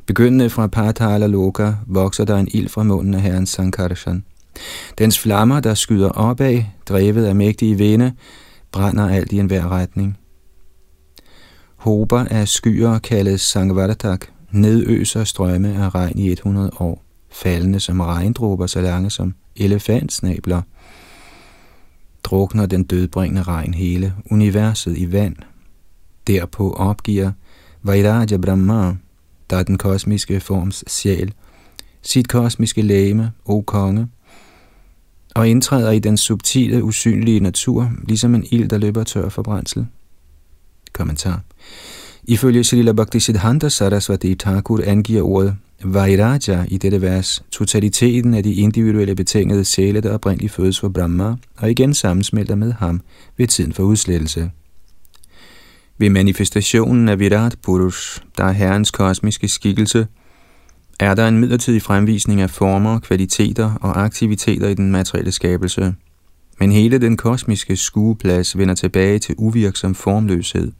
Begyndende 0.05 0.49
fra 0.49 0.67
Patala 0.67 1.27
Loka 1.27 1.73
vokser 1.85 2.25
der 2.25 2.37
en 2.37 2.47
ild 2.51 2.69
fra 2.69 2.83
munden 2.83 3.13
af 3.13 3.21
herren 3.21 3.45
Sankarshan. 3.45 4.23
Dens 4.97 5.19
flammer, 5.19 5.59
der 5.59 5.73
skyder 5.73 6.09
opad, 6.09 6.63
drevet 6.89 7.25
af 7.25 7.35
mægtige 7.35 7.77
vinde, 7.77 8.13
brænder 8.71 9.09
alt 9.09 9.31
i 9.31 9.39
enhver 9.39 9.71
retning. 9.71 10.17
Hober 11.75 12.25
af 12.25 12.47
skyer 12.47 12.99
kaldes 12.99 13.41
Sangvartak, 13.41 14.25
nedøser 14.57 15.23
strømme 15.23 15.83
af 15.83 15.95
regn 15.95 16.19
i 16.19 16.29
100 16.29 16.71
år, 16.79 17.03
faldende 17.31 17.79
som 17.79 17.99
regndråber 17.99 18.67
så 18.67 18.81
lange 18.81 19.09
som 19.09 19.33
elefantsnabler, 19.55 20.61
drukner 22.23 22.65
den 22.65 22.83
dødbringende 22.83 23.43
regn 23.43 23.73
hele 23.73 24.13
universet 24.31 24.97
i 24.97 25.11
vand. 25.11 25.35
Derpå 26.27 26.73
opgiver 26.73 27.31
Vairaja 27.83 28.37
Brahma, 28.37 28.95
der 29.49 29.57
er 29.57 29.63
den 29.63 29.77
kosmiske 29.77 30.39
forms 30.39 30.83
sjæl, 30.87 31.33
sit 32.01 32.27
kosmiske 32.27 32.81
læme, 32.81 33.31
o 33.45 33.61
konge, 33.61 34.07
og 35.35 35.49
indtræder 35.49 35.91
i 35.91 35.99
den 35.99 36.17
subtile, 36.17 36.83
usynlige 36.83 37.39
natur, 37.39 37.91
ligesom 38.07 38.35
en 38.35 38.45
ild, 38.51 38.69
der 38.69 38.77
løber 38.77 39.03
tør 39.03 39.29
for 39.29 39.41
brændsel. 39.41 39.87
Kommentar. 40.93 41.41
Ifølge 42.29 42.63
Srila 42.63 42.91
Bhaktisiddhanta 42.91 43.69
Saraswati 43.69 44.35
Thakur 44.35 44.81
angiver 44.85 45.21
ordet 45.21 45.55
Vairaja 45.83 46.65
i 46.67 46.77
dette 46.77 47.01
vers 47.01 47.43
totaliteten 47.51 48.33
af 48.33 48.43
de 48.43 48.53
individuelle 48.53 49.15
betingede 49.15 49.65
sjæle, 49.65 50.01
der 50.01 50.13
oprindeligt 50.13 50.53
fødes 50.53 50.79
for 50.79 50.89
Brahma, 50.89 51.35
og 51.57 51.71
igen 51.71 51.93
sammensmelter 51.93 52.55
med 52.55 52.71
ham 52.71 53.01
ved 53.37 53.47
tiden 53.47 53.73
for 53.73 53.83
udslettelse. 53.83 54.51
Ved 55.97 56.09
manifestationen 56.09 57.09
af 57.09 57.19
Virat 57.19 57.55
Purush, 57.63 58.21
der 58.37 58.43
er 58.43 58.51
herrens 58.51 58.91
kosmiske 58.91 59.47
skikkelse, 59.47 60.07
er 60.99 61.15
der 61.15 61.27
en 61.27 61.39
midlertidig 61.39 61.81
fremvisning 61.81 62.41
af 62.41 62.49
former, 62.49 62.99
kvaliteter 62.99 63.73
og 63.81 64.03
aktiviteter 64.03 64.67
i 64.67 64.73
den 64.73 64.91
materielle 64.91 65.31
skabelse– 65.31 65.93
men 66.59 66.71
hele 66.71 66.97
den 66.97 67.17
kosmiske 67.17 67.75
skueplads 67.75 68.57
vender 68.57 68.75
tilbage 68.75 69.19
til 69.19 69.35
uvirksom 69.37 69.95
formløshed, 69.95 70.71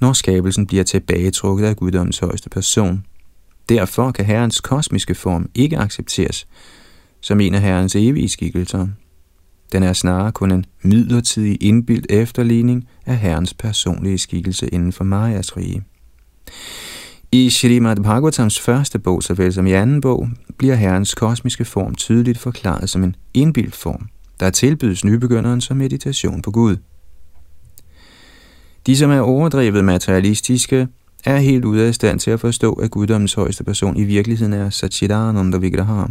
når 0.00 0.12
skabelsen 0.12 0.66
bliver 0.66 0.84
tilbagetrukket 0.84 1.64
af 1.64 1.76
guddommens 1.76 2.18
højeste 2.18 2.50
person. 2.50 3.04
Derfor 3.68 4.10
kan 4.10 4.24
Herrens 4.24 4.60
kosmiske 4.60 5.14
form 5.14 5.50
ikke 5.54 5.78
accepteres 5.78 6.46
som 7.20 7.40
en 7.40 7.54
af 7.54 7.60
Herrens 7.60 7.96
evige 7.96 8.28
skikkelser. 8.28 8.88
Den 9.72 9.82
er 9.82 9.92
snarere 9.92 10.32
kun 10.32 10.50
en 10.50 10.64
midlertidig 10.82 11.62
indbildt 11.62 12.06
efterligning 12.10 12.88
af 13.06 13.18
Herrens 13.18 13.54
personlige 13.54 14.18
skikkelse 14.18 14.68
inden 14.68 14.92
for 14.92 15.04
Majas 15.04 15.56
rige. 15.56 15.82
I 17.32 17.50
Shrimad 17.50 17.96
Bhagavatams 17.96 18.60
første 18.60 18.98
bog, 18.98 19.22
såvel 19.22 19.52
som 19.52 19.66
i 19.66 19.72
anden 19.72 20.00
bog, 20.00 20.28
bliver 20.58 20.74
Herrens 20.74 21.14
kosmiske 21.14 21.64
form 21.64 21.94
tydeligt 21.94 22.38
forklaret 22.38 22.90
som 22.90 23.04
en 23.04 23.16
indbildt 23.34 23.74
form 23.74 24.08
der 24.40 24.50
tilbydes 24.50 25.04
nybegynderen 25.04 25.60
som 25.60 25.76
meditation 25.76 26.42
på 26.42 26.50
Gud. 26.50 26.76
De, 28.86 28.96
som 28.96 29.10
er 29.10 29.20
overdrevet 29.20 29.84
materialistiske, 29.84 30.88
er 31.24 31.36
helt 31.36 31.64
ude 31.64 31.86
af 31.86 31.94
stand 31.94 32.20
til 32.20 32.30
at 32.30 32.40
forstå, 32.40 32.72
at 32.72 32.90
guddommens 32.90 33.34
højeste 33.34 33.64
person 33.64 33.96
i 33.96 34.04
virkeligheden 34.04 34.52
er 34.52 34.70
Satchidananda 34.70 35.58
Vigraha, 35.58 36.04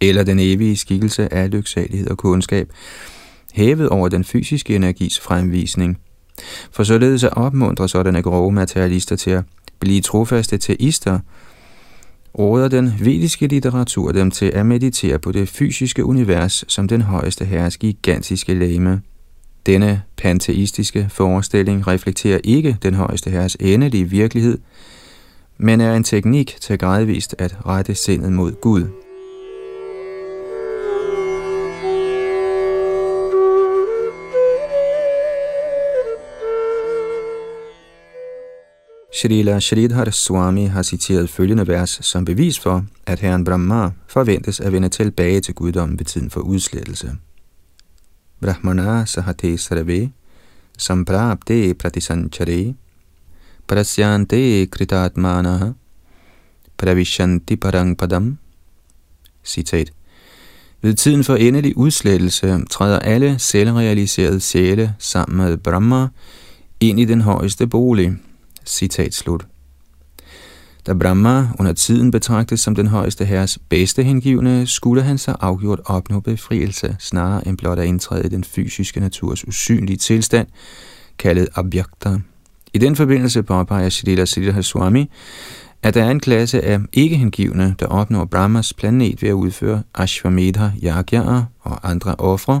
eller 0.00 0.22
den 0.22 0.38
evige 0.38 0.76
skikkelse 0.76 1.34
af 1.34 1.50
lyksalighed 1.50 2.10
og 2.10 2.18
kundskab, 2.18 2.72
hævet 3.52 3.88
over 3.88 4.08
den 4.08 4.24
fysiske 4.24 4.74
energis 4.74 5.20
fremvisning. 5.20 5.98
For 6.72 6.84
således 6.84 7.24
at 7.24 7.32
opmuntre 7.32 7.88
sådanne 7.88 8.22
grove 8.22 8.52
materialister 8.52 9.16
til 9.16 9.30
at 9.30 9.44
blive 9.80 10.00
trofaste 10.00 10.58
teister, 10.58 11.18
råder 12.38 12.68
den 12.68 12.92
vediske 13.00 13.46
litteratur 13.46 14.12
dem 14.12 14.30
til 14.30 14.46
at 14.46 14.66
meditere 14.66 15.18
på 15.18 15.32
det 15.32 15.48
fysiske 15.48 16.04
univers 16.04 16.64
som 16.68 16.88
den 16.88 17.02
højeste 17.02 17.44
herres 17.44 17.76
gigantiske 17.76 18.54
læme. 18.54 19.00
Denne 19.66 20.02
panteistiske 20.16 21.08
forestilling 21.10 21.86
reflekterer 21.86 22.40
ikke 22.44 22.76
den 22.82 22.94
højeste 22.94 23.30
herres 23.30 23.56
endelige 23.60 24.04
virkelighed, 24.04 24.58
men 25.58 25.80
er 25.80 25.94
en 25.94 26.04
teknik 26.04 26.56
til 26.60 26.78
gradvist 26.78 27.34
at 27.38 27.56
rette 27.66 27.94
sindet 27.94 28.32
mod 28.32 28.52
Gud. 28.60 29.07
Srila 39.18 39.60
Sridhar 39.60 40.10
Swami 40.10 40.66
har 40.66 40.82
citeret 40.82 41.30
følgende 41.30 41.68
vers 41.68 41.98
som 42.02 42.24
bevis 42.24 42.58
for, 42.58 42.84
at 43.06 43.20
herren 43.20 43.44
Brahma 43.44 43.90
forventes 44.06 44.60
at 44.60 44.72
vende 44.72 44.88
tilbage 44.88 45.40
til 45.40 45.54
guddommen 45.54 45.98
ved 45.98 46.06
tiden 46.06 46.30
for 46.30 46.40
udslettelse. 46.40 47.12
Brahmana 48.40 49.04
sahate 49.04 49.58
sarve, 49.58 50.10
samprabde 50.78 51.74
pratisanchare, 51.74 52.74
prasyante 53.66 54.66
kritatmanaha, 54.66 55.70
pravishanti 56.76 57.56
parangpadam. 57.56 58.38
Citat. 59.44 59.92
Ved 60.82 60.94
tiden 60.94 61.24
for 61.24 61.36
endelig 61.36 61.76
udslettelse 61.76 62.60
træder 62.70 62.98
alle 62.98 63.38
selvrealiserede 63.38 64.40
sjæle 64.40 64.94
sammen 64.98 65.36
med 65.36 65.56
Brahma 65.56 66.08
ind 66.80 67.00
i 67.00 67.04
den 67.04 67.20
højeste 67.20 67.66
bolig, 67.66 68.16
Citat 68.68 69.14
slut. 69.14 69.46
Da 70.86 70.94
Brahma 70.94 71.48
under 71.58 71.72
tiden 71.72 72.10
betragtes 72.10 72.60
som 72.60 72.74
den 72.74 72.86
højeste 72.86 73.24
herres 73.24 73.58
bedste 73.68 74.02
hengivne, 74.02 74.66
skulle 74.66 75.02
han 75.02 75.18
så 75.18 75.36
afgjort 75.40 75.80
opnå 75.84 76.20
befrielse, 76.20 76.96
snarere 76.98 77.48
end 77.48 77.58
blot 77.58 77.78
at 77.78 77.86
indtræde 77.86 78.24
i 78.24 78.28
den 78.28 78.44
fysiske 78.44 79.00
naturs 79.00 79.48
usynlige 79.48 79.96
tilstand, 79.96 80.46
kaldet 81.18 81.48
abhyakta. 81.54 82.18
I 82.74 82.78
den 82.78 82.96
forbindelse 82.96 83.42
påpeger 83.42 83.88
Shrila 83.88 84.24
Siddhar 84.24 84.62
Swami, 84.62 85.10
at 85.82 85.94
der 85.94 86.04
er 86.04 86.10
en 86.10 86.20
klasse 86.20 86.62
af 86.62 86.78
ikke-hengivne, 86.92 87.74
der 87.78 87.86
opnår 87.86 88.24
Brahmas 88.24 88.72
planet 88.72 89.22
ved 89.22 89.28
at 89.28 89.32
udføre 89.32 89.82
Ashwamedha, 89.94 90.68
Yagyaer 90.84 91.44
og 91.60 91.90
andre 91.90 92.14
ofre, 92.14 92.60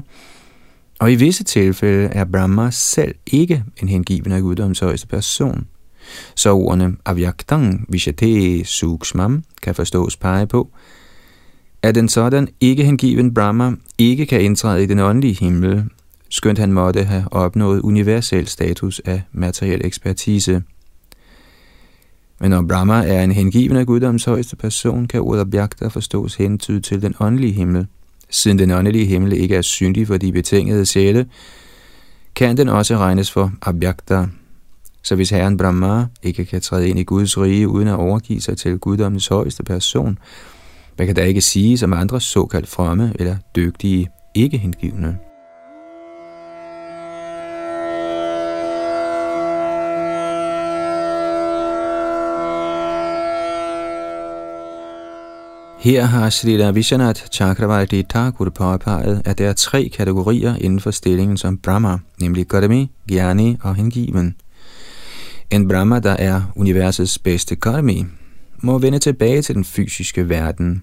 og 0.98 1.12
i 1.12 1.14
visse 1.14 1.44
tilfælde 1.44 2.04
er 2.04 2.24
Brahma 2.24 2.70
selv 2.70 3.14
ikke 3.26 3.64
en 3.76 3.88
hengivende 3.88 4.36
af 4.36 4.42
guddoms 4.42 4.80
højeste 4.80 5.06
person– 5.06 5.66
så 6.34 6.52
ordene 6.52 6.96
avyaktang 7.04 7.86
vishate 7.88 8.64
sukshmam 8.64 9.44
kan 9.62 9.74
forstås 9.74 10.16
pege 10.16 10.46
på, 10.46 10.68
at 11.82 11.96
en 11.96 12.08
sådan 12.08 12.48
ikke 12.60 12.84
hengiven 12.84 13.34
Brahma 13.34 13.72
ikke 13.98 14.26
kan 14.26 14.40
indtræde 14.40 14.82
i 14.82 14.86
den 14.86 14.98
åndelige 14.98 15.34
himmel, 15.34 15.84
skønt 16.28 16.58
han 16.58 16.72
måtte 16.72 17.04
have 17.04 17.24
opnået 17.30 17.80
universel 17.80 18.46
status 18.46 19.00
af 19.04 19.22
materiel 19.32 19.80
ekspertise. 19.84 20.62
Men 22.40 22.50
når 22.50 22.62
Brahma 22.68 22.94
er 22.94 23.22
en 23.22 23.32
hengivende 23.32 23.84
guddoms 23.84 24.24
højeste 24.24 24.56
person, 24.56 25.06
kan 25.06 25.20
ordet 25.20 25.40
Abhyakta 25.40 25.88
forstås 25.88 26.34
hentydet 26.34 26.84
til 26.84 27.02
den 27.02 27.14
åndelige 27.20 27.52
himmel. 27.52 27.86
Siden 28.30 28.58
den 28.58 28.70
åndelige 28.70 29.06
himmel 29.06 29.32
ikke 29.32 29.56
er 29.56 29.62
synlig 29.62 30.06
for 30.06 30.16
de 30.16 30.32
betingede 30.32 30.86
sjæle, 30.86 31.26
kan 32.34 32.56
den 32.56 32.68
også 32.68 32.96
regnes 32.96 33.30
for 33.30 33.52
Abhyakta. 33.62 34.26
Så 35.08 35.14
hvis 35.14 35.30
Herren 35.30 35.56
Brahma 35.56 36.06
ikke 36.22 36.44
kan 36.44 36.60
træde 36.60 36.88
ind 36.88 36.98
i 36.98 37.02
Guds 37.02 37.38
rige 37.38 37.68
uden 37.68 37.88
at 37.88 37.94
overgive 37.94 38.40
sig 38.40 38.56
til 38.56 38.78
guddommens 38.78 39.28
højeste 39.28 39.62
person, 39.62 40.18
hvad 40.96 41.06
kan 41.06 41.16
der 41.16 41.24
ikke 41.24 41.40
sige 41.40 41.78
som 41.78 41.92
andre 41.92 42.20
såkaldt 42.20 42.68
fromme 42.68 43.12
eller 43.18 43.36
dygtige 43.56 44.08
ikke-hengivne? 44.34 45.18
Her 55.78 56.04
har 56.04 56.30
Srila 56.30 56.70
Vishwanath 56.70 57.22
Chakravarti 57.32 58.02
Thakur 58.02 58.50
påpeget, 58.50 59.22
at 59.24 59.38
der 59.38 59.48
er 59.48 59.52
tre 59.52 59.90
kategorier 59.96 60.56
inden 60.56 60.80
for 60.80 60.90
stillingen 60.90 61.36
som 61.36 61.58
Brahma, 61.58 61.98
nemlig 62.20 62.46
Gadami, 62.46 62.90
Gyani 63.08 63.56
og 63.62 63.74
Hengiven. 63.74 64.34
En 65.50 65.68
Brahma, 65.68 65.98
der 65.98 66.10
er 66.10 66.42
universets 66.56 67.18
bedste 67.18 67.56
karmi, 67.56 68.04
må 68.62 68.78
vende 68.78 68.98
tilbage 68.98 69.42
til 69.42 69.54
den 69.54 69.64
fysiske 69.64 70.28
verden, 70.28 70.82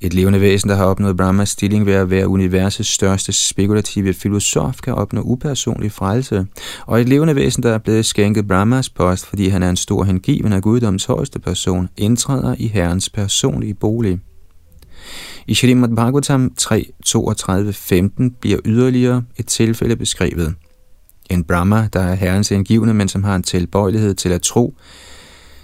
et 0.00 0.14
levende 0.14 0.40
væsen, 0.40 0.70
der 0.70 0.76
har 0.76 0.84
opnået 0.84 1.16
Brahmas 1.16 1.48
stilling 1.48 1.86
ved 1.86 1.92
at 1.92 2.10
være 2.10 2.28
universets 2.28 2.88
største 2.88 3.32
spekulative 3.32 4.14
filosof, 4.14 4.76
kan 4.82 4.94
opnå 4.94 5.20
upersonlig 5.20 5.92
frelse. 5.92 6.46
Og 6.86 7.00
et 7.00 7.08
levende 7.08 7.34
væsen, 7.34 7.62
der 7.62 7.72
er 7.72 7.78
blevet 7.78 8.06
skænket 8.06 8.48
Brahmas 8.48 8.88
post, 8.88 9.26
fordi 9.26 9.48
han 9.48 9.62
er 9.62 9.70
en 9.70 9.76
stor 9.76 10.04
hengiven 10.04 10.52
af 10.52 10.62
guddoms 10.62 11.04
højeste 11.04 11.38
person, 11.38 11.88
indtræder 11.96 12.54
i 12.58 12.66
herrens 12.66 13.10
personlige 13.10 13.74
bolig. 13.74 14.20
I 15.46 15.54
Shrimad 15.54 15.96
Bhagavatam 15.96 16.52
3.32.15 16.60 18.38
bliver 18.40 18.58
yderligere 18.64 19.22
et 19.36 19.46
tilfælde 19.46 19.96
beskrevet. 19.96 20.54
En 21.30 21.44
Brahma, 21.44 21.88
der 21.92 22.00
er 22.00 22.14
herrens 22.14 22.50
indgivende, 22.50 22.94
men 22.94 23.08
som 23.08 23.24
har 23.24 23.36
en 23.36 23.42
tilbøjelighed 23.42 24.14
til 24.14 24.28
at 24.28 24.42
tro, 24.42 24.74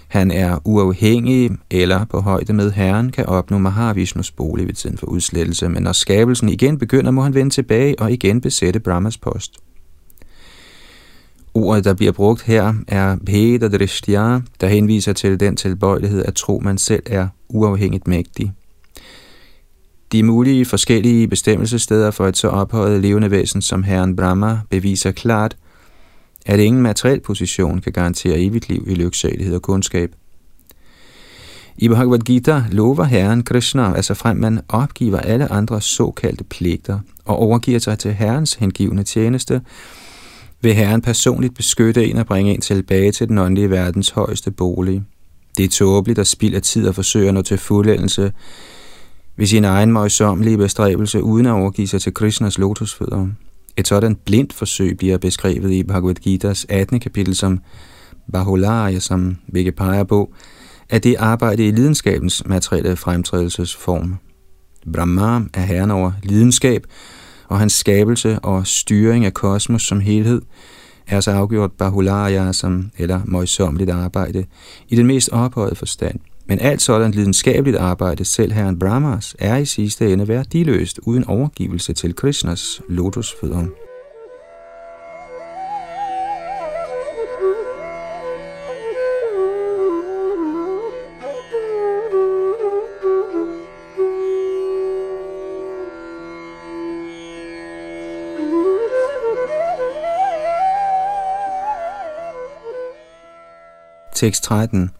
han 0.07 0.31
er 0.31 0.59
uafhængig 0.67 1.51
eller 1.69 2.05
på 2.05 2.19
højde 2.19 2.53
med 2.53 2.71
Herren, 2.71 3.11
kan 3.11 3.25
opnå 3.25 3.57
Mahavishnus 3.57 4.31
bolig 4.31 4.67
ved 4.67 4.73
tiden 4.73 4.97
for 4.97 5.07
udslettelse, 5.07 5.69
men 5.69 5.83
når 5.83 5.91
skabelsen 5.91 6.49
igen 6.49 6.77
begynder, 6.77 7.11
må 7.11 7.21
han 7.21 7.33
vende 7.33 7.51
tilbage 7.51 7.99
og 7.99 8.11
igen 8.11 8.41
besætte 8.41 8.79
Brahmas 8.79 9.17
post. 9.17 9.57
Ordet, 11.53 11.85
der 11.85 11.93
bliver 11.93 12.11
brugt 12.11 12.41
her, 12.41 12.73
er 12.87 13.17
Peda 13.25 13.67
Drishtya, 13.67 14.39
der 14.61 14.67
henviser 14.67 15.13
til 15.13 15.39
den 15.39 15.55
tilbøjelighed 15.55 16.25
at 16.25 16.33
tro, 16.33 16.59
man 16.59 16.77
selv 16.77 17.03
er 17.05 17.27
uafhængigt 17.49 18.07
mægtig. 18.07 18.53
De 20.11 20.23
mulige 20.23 20.65
forskellige 20.65 21.27
bestemmelsesteder 21.27 22.11
for 22.11 22.27
et 22.27 22.37
så 22.37 22.47
ophøjet 22.47 23.01
levende 23.01 23.31
væsen 23.31 23.61
som 23.61 23.83
Herren 23.83 24.15
Brahma 24.15 24.59
beviser 24.69 25.11
klart, 25.11 25.57
at 26.45 26.59
ingen 26.59 26.81
materiel 26.81 27.19
position 27.19 27.81
kan 27.81 27.93
garantere 27.93 28.39
evigt 28.39 28.69
liv 28.69 28.85
i 28.87 28.95
lyksalighed 28.95 29.55
og 29.55 29.61
kundskab. 29.61 30.11
I 31.77 31.87
Bhagavad 31.87 32.19
Gita 32.19 32.63
lover 32.71 33.03
Herren 33.03 33.43
Krishna, 33.43 33.95
altså 33.95 34.13
frem 34.13 34.37
man 34.37 34.59
opgiver 34.69 35.19
alle 35.19 35.51
andre 35.51 35.81
såkaldte 35.81 36.43
pligter 36.43 36.99
og 37.25 37.37
overgiver 37.37 37.79
sig 37.79 37.99
til 37.99 38.13
Herrens 38.13 38.53
hengivende 38.53 39.03
tjeneste, 39.03 39.61
vil 40.61 40.73
Herren 40.73 41.01
personligt 41.01 41.55
beskytte 41.55 42.05
en 42.05 42.17
og 42.17 42.25
bringe 42.25 42.53
en 42.53 42.61
tilbage 42.61 43.11
til 43.11 43.27
den 43.27 43.37
åndelige 43.37 43.69
verdens 43.69 44.09
højeste 44.09 44.51
bolig. 44.51 45.03
Det 45.57 45.65
er 45.65 45.69
tåbeligt 45.69 46.19
at 46.19 46.27
spilde 46.27 46.59
tid 46.59 46.87
og 46.87 46.95
forsøge 46.95 47.27
at 47.27 47.33
nå 47.33 47.41
til 47.41 47.57
fuldendelse 47.57 48.31
ved 49.41 49.47
sin 49.47 49.65
egen 49.65 49.91
møjsommelige 49.91 50.57
bestræbelse 50.57 51.23
uden 51.23 51.45
at 51.45 51.51
overgive 51.51 51.87
sig 51.87 52.01
til 52.01 52.13
Krishnas 52.13 52.57
lotusfødder. 52.57 53.27
Et 53.77 53.87
sådan 53.87 54.15
blindt 54.15 54.53
forsøg 54.53 54.97
bliver 54.97 55.17
beskrevet 55.17 55.71
i 55.71 55.83
Bhagavad 55.83 56.15
Gita's 56.27 56.65
18. 56.69 56.99
kapitel 56.99 57.35
som 57.35 57.59
Bahularya, 58.31 58.99
som 58.99 59.37
hvilket 59.47 59.75
peger 59.75 60.03
på, 60.03 60.33
at 60.89 61.03
det 61.03 61.15
arbejde 61.19 61.67
i 61.67 61.71
lidenskabens 61.71 62.43
materielle 62.45 62.95
fremtrædelsesform. 62.95 64.15
Brahma 64.93 65.41
er 65.53 65.61
herren 65.61 65.91
over 65.91 66.11
lidenskab, 66.23 66.85
og 67.47 67.59
hans 67.59 67.73
skabelse 67.73 68.39
og 68.39 68.67
styring 68.67 69.25
af 69.25 69.33
kosmos 69.33 69.83
som 69.83 69.99
helhed 69.99 70.41
er 71.07 71.19
så 71.19 71.31
afgjort 71.31 71.71
Bahularya 71.71 72.51
som, 72.51 72.91
eller 72.97 73.21
møjsommeligt 73.25 73.89
arbejde, 73.89 74.45
i 74.89 74.95
den 74.95 75.07
mest 75.07 75.29
ophøjede 75.29 75.75
forstand. 75.75 76.19
Men 76.51 76.59
alt 76.59 76.81
sådan 76.81 77.11
lidenskabeligt 77.11 77.77
arbejde, 77.77 78.25
selv 78.25 78.51
herren 78.51 78.79
Brahmas, 78.79 79.35
er 79.39 79.57
i 79.57 79.65
sidste 79.65 80.13
ende 80.13 80.27
værdiløst 80.27 80.99
uden 80.99 81.23
overgivelse 81.23 81.93
til 81.93 82.15
Krishnas 82.15 82.81
lotusfødder. 82.89 83.65
Tekst 104.15 104.43
13 104.43 104.91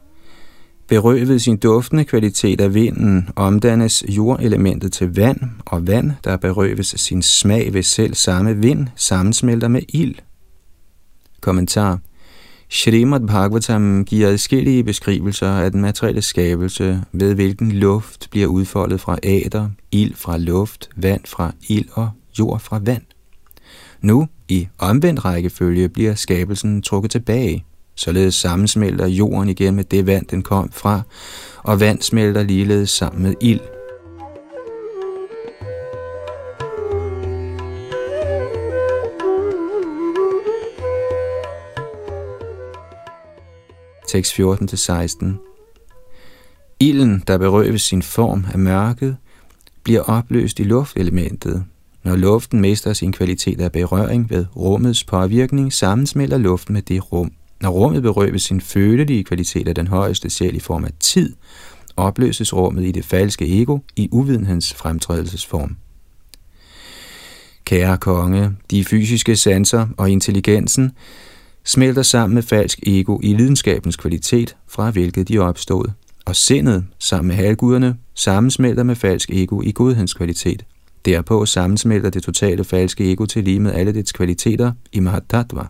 Berøvet 0.92 1.42
sin 1.42 1.58
duftende 1.58 2.06
kvalitet 2.06 2.62
af 2.62 2.74
vinden, 2.74 3.30
omdannes 3.36 4.04
jordelementet 4.10 4.94
til 4.94 5.16
vand, 5.16 5.40
og 5.66 5.88
vand, 5.88 6.12
der 6.24 6.38
berøves 6.38 6.88
sin 6.98 7.22
smag 7.22 7.74
ved 7.74 7.84
selv 7.84 8.14
samme 8.14 8.58
vind, 8.58 8.88
sammensmelter 8.96 9.68
med 9.68 9.82
ild. 9.90 10.16
Kommentar 11.42 12.00
Shrimad 12.70 13.20
Bhagavatam 13.28 14.06
giver 14.06 14.28
adskillige 14.28 14.84
beskrivelser 14.84 15.50
af 15.50 15.72
den 15.72 15.82
materielle 15.82 16.22
skabelse, 16.22 17.04
ved 17.12 17.36
hvilken 17.36 17.72
luft 17.72 18.28
bliver 18.32 18.48
udfoldet 18.48 19.02
fra 19.02 19.18
æder, 19.24 19.70
ild 19.92 20.16
fra 20.16 20.38
luft, 20.38 20.90
vand 20.96 21.22
fra 21.26 21.52
ild 21.70 21.88
og 21.92 22.10
jord 22.40 22.60
fra 22.60 22.80
vand. 22.84 23.04
Nu, 24.02 24.28
i 24.48 24.68
omvendt 24.78 25.26
rækkefølge, 25.26 25.90
bliver 25.90 26.16
skabelsen 26.16 26.82
trukket 26.82 27.12
tilbage– 27.12 27.66
Således 27.96 28.36
sammensmelter 28.36 29.08
jorden 29.08 29.50
igen 29.50 29.76
med 29.76 29.84
det 29.84 30.06
vand, 30.06 30.26
den 30.26 30.42
kom 30.42 30.72
fra, 30.72 31.02
og 31.64 31.80
vand 31.80 32.02
smelter 32.02 32.44
ligeledes 32.44 32.90
sammen 32.90 33.24
med 33.24 33.34
ild. 33.42 33.62
Tekst 44.12 44.34
14-16 44.34 45.26
Ilden, 46.80 47.24
der 47.28 47.38
berøves 47.38 47.82
sin 47.82 48.02
form 48.02 48.46
af 48.54 48.60
mørket, 48.60 49.18
bliver 49.84 50.02
opløst 50.02 50.60
i 50.60 50.64
luftelementet. 50.64 51.66
Når 52.04 52.16
luften 52.16 52.62
mister 52.62 52.94
sin 52.94 53.12
kvalitet 53.12 53.62
af 53.62 53.72
berøring 53.72 54.30
ved 54.30 54.46
rummets 54.56 55.04
påvirkning, 55.04 55.74
sammensmelter 55.74 56.38
luften 56.38 56.74
med 56.74 56.82
det 56.82 57.12
rum. 57.12 57.32
Når 57.62 57.70
rummet 57.70 58.02
berøves 58.02 58.44
sin 58.44 58.62
følelige 58.62 59.24
kvalitet 59.24 59.68
af 59.68 59.76
den 59.76 59.88
højeste 59.88 60.30
sjæl 60.30 60.56
i 60.56 60.60
form 60.60 60.86
af 60.86 60.92
tid, 61.00 61.34
opløses 61.98 62.54
rummet 62.54 62.86
i 62.86 62.92
det 62.92 63.06
falske 63.06 63.62
ego 63.62 63.80
i 63.96 64.10
uvidenhedens 64.12 64.74
fremtrædelsesform. 64.74 65.76
Kære 67.66 67.98
konge, 67.98 68.52
de 68.72 68.86
fysiske 68.86 69.36
sanser 69.36 69.88
og 69.98 70.10
intelligensen 70.10 70.92
smelter 71.64 72.04
sammen 72.04 72.36
med 72.36 72.44
falsk 72.44 72.80
ego 72.84 73.20
i 73.24 73.34
lidenskabens 73.34 73.96
kvalitet, 73.96 74.56
fra 74.68 74.92
hvilket 74.92 75.28
de 75.28 75.40
opstod, 75.40 75.86
og 76.26 76.36
sindet 76.36 76.86
sammen 77.00 77.28
med 77.28 77.36
halvguderne 77.36 77.98
sammensmelter 78.14 78.84
med 78.84 78.96
falsk 78.96 79.30
ego 79.30 79.62
i 79.62 79.72
godhedens 79.72 80.14
kvalitet. 80.14 80.66
Derpå 81.06 81.46
sammensmelter 81.46 82.10
det 82.10 82.24
totale 82.24 82.64
falske 82.64 83.12
ego 83.12 83.26
til 83.26 83.44
lige 83.44 83.60
med 83.60 83.74
alle 83.74 83.94
dets 83.94 84.12
kvaliteter 84.12 84.72
i 84.92 85.00
Mahatattva. 85.00 85.64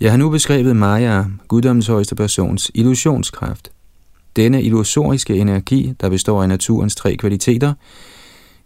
Jeg 0.00 0.10
har 0.12 0.16
nu 0.16 0.30
beskrevet 0.30 0.76
Maya, 0.76 1.24
guddommens 1.48 1.86
højeste 1.86 2.14
persons 2.14 2.70
illusionskraft. 2.74 3.70
Denne 4.36 4.62
illusoriske 4.62 5.36
energi, 5.36 5.94
der 6.00 6.08
består 6.08 6.42
af 6.42 6.48
naturens 6.48 6.94
tre 6.94 7.16
kvaliteter, 7.16 7.74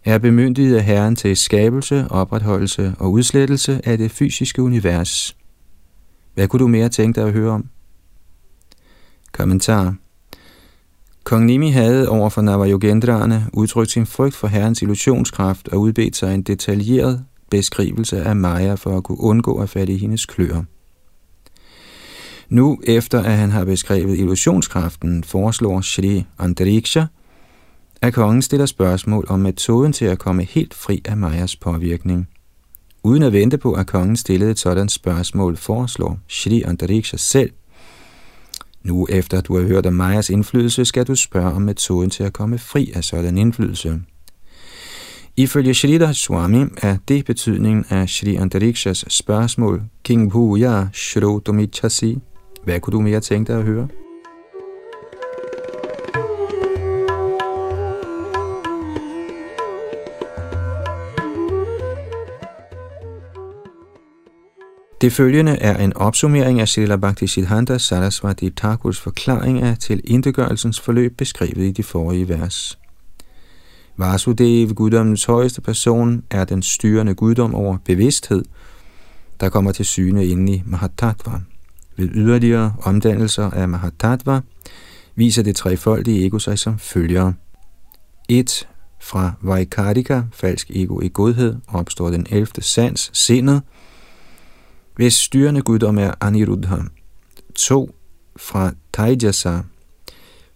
er 0.05 0.17
bemyndiget 0.17 0.75
af 0.75 0.83
Herren 0.83 1.15
til 1.15 1.37
skabelse, 1.37 2.07
opretholdelse 2.09 2.95
og 2.99 3.11
udslettelse 3.11 3.81
af 3.83 3.97
det 3.97 4.11
fysiske 4.11 4.61
univers. 4.61 5.37
Hvad 6.33 6.47
kunne 6.47 6.59
du 6.59 6.67
mere 6.67 6.89
tænke 6.89 7.19
dig 7.19 7.27
at 7.27 7.33
høre 7.33 7.51
om? 7.51 7.69
Kommentar 9.31 9.95
Kong 11.23 11.45
Nimi 11.45 11.69
havde 11.69 12.09
over 12.09 12.29
for 12.29 12.41
Navajogendraerne 12.41 13.45
udtrykt 13.53 13.91
sin 13.91 14.05
frygt 14.05 14.35
for 14.35 14.47
herrens 14.47 14.81
illusionskraft 14.81 15.67
og 15.67 15.79
udbedt 15.79 16.15
sig 16.15 16.33
en 16.33 16.41
detaljeret 16.41 17.25
beskrivelse 17.49 18.21
af 18.21 18.35
Maya 18.35 18.73
for 18.73 18.97
at 18.97 19.03
kunne 19.03 19.21
undgå 19.21 19.61
at 19.61 19.69
fatte 19.69 19.93
i 19.93 19.97
hendes 19.97 20.25
kløer. 20.25 20.63
Nu, 22.53 22.79
efter 22.83 23.23
at 23.23 23.37
han 23.37 23.51
har 23.51 23.65
beskrevet 23.65 24.17
illusionskraften, 24.17 25.23
foreslår 25.23 25.81
Shri 25.81 26.25
Andriksha, 26.39 27.05
at 28.01 28.13
kongen 28.13 28.41
stiller 28.41 28.65
spørgsmål 28.65 29.25
om 29.29 29.39
metoden 29.39 29.93
til 29.93 30.05
at 30.05 30.19
komme 30.19 30.43
helt 30.43 30.73
fri 30.73 31.01
af 31.05 31.17
Majas 31.17 31.55
påvirkning. 31.55 32.27
Uden 33.03 33.23
at 33.23 33.33
vente 33.33 33.57
på, 33.57 33.73
at 33.73 33.87
kongen 33.87 34.17
stillede 34.17 34.51
et 34.51 34.59
sådan 34.59 34.89
spørgsmål, 34.89 35.57
foreslår 35.57 36.19
Shri 36.27 36.61
Andriksha 36.61 37.17
selv, 37.17 37.51
nu 38.83 39.07
efter 39.09 39.41
du 39.41 39.57
har 39.57 39.63
hørt 39.63 39.85
om 39.85 39.93
Majas 39.93 40.29
indflydelse, 40.29 40.85
skal 40.85 41.07
du 41.07 41.15
spørge 41.15 41.53
om 41.53 41.61
metoden 41.61 42.09
til 42.09 42.23
at 42.23 42.33
komme 42.33 42.57
fri 42.57 42.91
af 42.95 43.03
sådan 43.03 43.37
indflydelse. 43.37 44.01
Ifølge 45.37 45.73
Shrita 45.73 46.13
Swami 46.13 46.65
er 46.77 46.97
det 47.07 47.25
betydningen 47.25 47.85
af 47.89 48.09
Shri 48.09 48.35
Antarikshas 48.35 49.05
spørgsmål 49.07 49.83
King 50.03 50.31
Bhuya 50.31 50.87
Shrotomichasi. 50.93 52.19
Hvad 52.63 52.79
kunne 52.79 52.91
du 52.91 53.01
mere 53.01 53.19
tænke 53.19 53.51
dig 53.51 53.59
at 53.59 53.65
høre? 53.65 53.87
Det 65.01 65.13
følgende 65.13 65.51
er 65.51 65.83
en 65.83 65.93
opsummering 65.95 66.61
af 66.61 66.67
Srila 66.67 66.95
Bhaktisiddhanta 66.95 67.77
Sarasvati 67.77 68.49
Thakurs 68.49 68.99
forklaring 68.99 69.61
af 69.61 69.77
til 69.77 70.01
indegørelsens 70.03 70.79
forløb 70.79 71.17
beskrevet 71.17 71.57
i 71.57 71.71
de 71.71 71.83
forrige 71.83 72.29
vers. 72.29 72.79
Vasudev, 73.97 74.73
guddommens 74.73 75.25
højeste 75.25 75.61
person, 75.61 76.23
er 76.31 76.45
den 76.45 76.61
styrende 76.61 77.15
guddom 77.15 77.55
over 77.55 77.77
bevidsthed, 77.85 78.43
der 79.39 79.49
kommer 79.49 79.71
til 79.71 79.85
syne 79.85 80.25
inde 80.25 80.53
i 80.53 80.63
Mahatattva. 80.65 81.39
Ved 81.97 82.09
yderligere 82.13 82.73
omdannelser 82.83 83.49
af 83.49 83.69
Mahatattva 83.69 84.39
viser 85.15 85.43
det 85.43 85.55
trefoldige 85.55 86.25
ego 86.25 86.39
sig 86.39 86.59
som 86.59 86.79
følger. 86.79 87.33
1. 88.29 88.67
Fra 89.01 89.33
Vaikarika, 89.41 90.21
falsk 90.31 90.71
ego 90.71 91.01
i 91.01 91.09
godhed, 91.13 91.55
opstår 91.67 92.09
den 92.09 92.27
11. 92.29 92.47
sans, 92.59 93.11
sindet, 93.13 93.61
hvis 94.95 95.13
styrende 95.13 95.61
guddom 95.61 95.97
er 95.97 96.11
Aniruddha. 96.21 96.77
2. 97.55 97.95
Fra 98.37 98.71
Taijasa, 98.93 99.59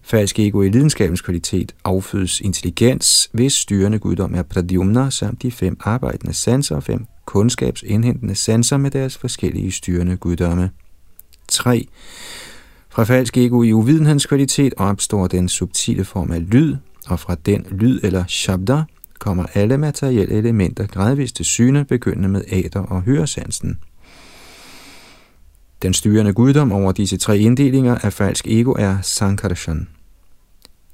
falsk 0.02 0.40
ego 0.40 0.62
i 0.62 0.70
lidenskabens 0.70 1.22
kvalitet, 1.22 1.76
affødes 1.84 2.40
intelligens, 2.40 3.30
hvis 3.34 3.54
styrende 3.54 4.00
guddom 4.00 4.36
er 4.36 4.44
Pradyumna 4.44 5.10
samt 5.10 5.42
de 5.42 5.52
fem 5.52 5.78
arbejdende 5.80 6.34
sanser 6.34 6.76
og 6.76 6.84
fem 6.84 7.06
kundskabsindhentende 7.26 8.36
sanser 8.36 8.78
med 8.78 8.92
deres 8.92 9.18
forskellige 9.18 9.72
styrende 9.72 10.18
guddomme. 10.18 10.72
3. 11.48 11.88
Fra 12.90 13.04
falsk 13.04 13.38
ego 13.38 13.64
i 13.64 13.74
uvidenhedens 13.74 14.26
kvalitet 14.26 14.74
opstår 14.78 15.28
den 15.28 15.50
subtile 15.50 16.06
form 16.06 16.32
af 16.32 16.50
lyd, 16.50 16.76
og 17.08 17.20
fra 17.20 17.36
den 17.46 17.66
lyd 17.72 18.00
eller 18.04 18.24
shabda 18.28 18.84
kommer 19.20 19.46
alle 19.54 19.78
materielle 19.78 20.34
elementer 20.34 20.88
gradvist 20.88 21.36
til 21.36 21.46
syne, 21.46 21.86
begyndende 21.86 22.30
med 22.30 22.44
æder 22.48 22.80
og 22.80 23.02
høresansen. 23.02 23.78
Den 25.82 25.94
styrende 25.94 26.34
guddom 26.34 26.72
over 26.72 26.92
disse 26.92 27.18
tre 27.18 27.38
inddelinger 27.38 27.96
af 27.96 28.14
falsk 28.14 28.48
ego 28.48 28.72
er 28.72 28.98
Sankarshan. 29.02 29.88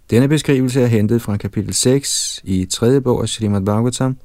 Denne 0.10 0.28
beskrivelse 0.28 0.82
er 0.82 0.88
hentet 0.88 1.22
fra 1.22 1.38
kapitel 1.38 1.74
6 1.74 2.42
i 2.44 2.66
3. 2.66 3.02
bog 3.02 3.22
af 3.22 3.30
Srimad 3.30 3.62
Bhagavatam, 3.62 4.18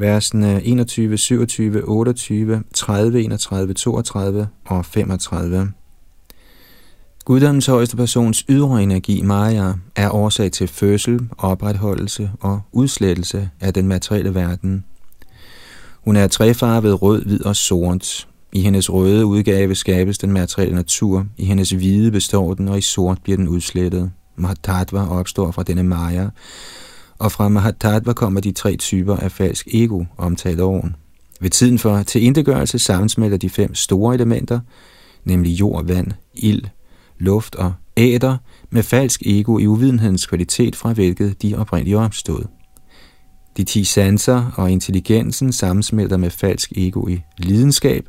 versene 0.00 0.64
21, 0.64 1.18
27, 1.18 1.82
28, 1.88 2.62
30, 2.74 3.22
31, 3.22 3.74
32 3.74 4.48
og 4.66 4.84
35. 4.84 5.72
Guddommens 7.24 7.66
højeste 7.66 7.96
persons 7.96 8.44
ydre 8.48 8.82
energi, 8.82 9.22
Maya, 9.22 9.72
er 9.96 10.10
årsag 10.10 10.52
til 10.52 10.68
fødsel, 10.68 11.20
opretholdelse 11.38 12.30
og 12.40 12.60
udslettelse 12.72 13.50
af 13.60 13.74
den 13.74 13.88
materielle 13.88 14.34
verden. 14.34 14.84
Hun 16.04 16.16
er 16.16 16.26
trefarvet 16.26 17.02
rød, 17.02 17.24
hvid 17.24 17.44
og 17.44 17.56
sort. 17.56 18.28
I 18.52 18.60
hendes 18.60 18.92
røde 18.92 19.26
udgave 19.26 19.74
skabes 19.74 20.18
den 20.18 20.32
materielle 20.32 20.74
natur, 20.74 21.26
i 21.36 21.44
hendes 21.44 21.70
hvide 21.70 22.10
består 22.10 22.54
den, 22.54 22.68
og 22.68 22.78
i 22.78 22.80
sort 22.80 23.18
bliver 23.22 23.36
den 23.36 23.48
udslettet. 23.48 24.10
Mahatattva 24.36 25.08
opstår 25.08 25.50
fra 25.50 25.62
denne 25.62 25.82
Maya, 25.82 26.28
og 27.20 27.32
fra 27.32 27.48
Mahatattva 27.48 28.12
kommer 28.12 28.40
de 28.40 28.52
tre 28.52 28.76
typer 28.76 29.16
af 29.16 29.32
falsk 29.32 29.68
ego, 29.72 30.04
omtalt 30.18 30.60
oven. 30.60 30.96
Ved 31.40 31.50
tiden 31.50 31.78
for 31.78 32.02
tilindegørelse 32.02 32.78
sammensmelter 32.78 33.36
de 33.36 33.50
fem 33.50 33.74
store 33.74 34.14
elementer, 34.14 34.60
nemlig 35.24 35.60
jord, 35.60 35.86
vand, 35.86 36.12
ild, 36.34 36.64
luft 37.18 37.54
og 37.54 37.72
æder, 37.96 38.36
med 38.70 38.82
falsk 38.82 39.22
ego 39.26 39.58
i 39.58 39.66
uvidenhedens 39.66 40.26
kvalitet, 40.26 40.76
fra 40.76 40.92
hvilket 40.92 41.42
de 41.42 41.54
oprindeligt 41.56 41.96
opstod. 41.96 42.44
De 43.56 43.64
ti 43.64 43.84
sanser 43.84 44.50
og 44.56 44.70
intelligensen 44.70 45.52
sammensmelter 45.52 46.16
med 46.16 46.30
falsk 46.30 46.72
ego 46.76 47.06
i 47.06 47.20
lidenskab, 47.38 48.08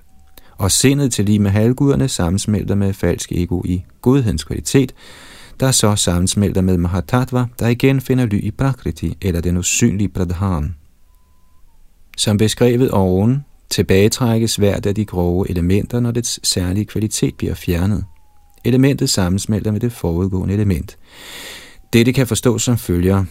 og 0.57 0.71
sindet 0.71 1.13
til 1.13 1.25
lige 1.25 1.39
med 1.39 1.51
halvguderne 1.51 2.07
sammensmelter 2.07 2.75
med 2.75 2.93
falsk 2.93 3.31
ego 3.31 3.61
i 3.65 3.83
godhedens 4.01 4.43
kvalitet, 4.43 4.93
der 5.59 5.71
så 5.71 5.95
sammensmelter 5.95 6.61
med 6.61 6.77
Mahatattva, 6.77 7.45
der 7.59 7.67
igen 7.67 8.01
finder 8.01 8.25
ly 8.25 8.39
i 8.43 8.51
Prakriti, 8.51 9.17
eller 9.21 9.41
den 9.41 9.57
usynlige 9.57 10.09
Pradhan. 10.09 10.75
Som 12.17 12.37
beskrevet 12.37 12.91
oven, 12.91 13.45
tilbagetrækkes 13.69 14.55
hvert 14.55 14.85
af 14.85 14.95
de 14.95 15.05
grove 15.05 15.49
elementer, 15.49 15.99
når 15.99 16.11
dets 16.11 16.47
særlige 16.47 16.85
kvalitet 16.85 17.35
bliver 17.35 17.53
fjernet. 17.53 18.05
Elementet 18.65 19.09
sammensmelter 19.09 19.71
med 19.71 19.79
det 19.79 19.91
forudgående 19.91 20.53
element. 20.53 20.97
Dette 21.93 22.13
kan 22.13 22.27
forstås 22.27 22.63
som 22.63 22.77
følger. 22.77 23.25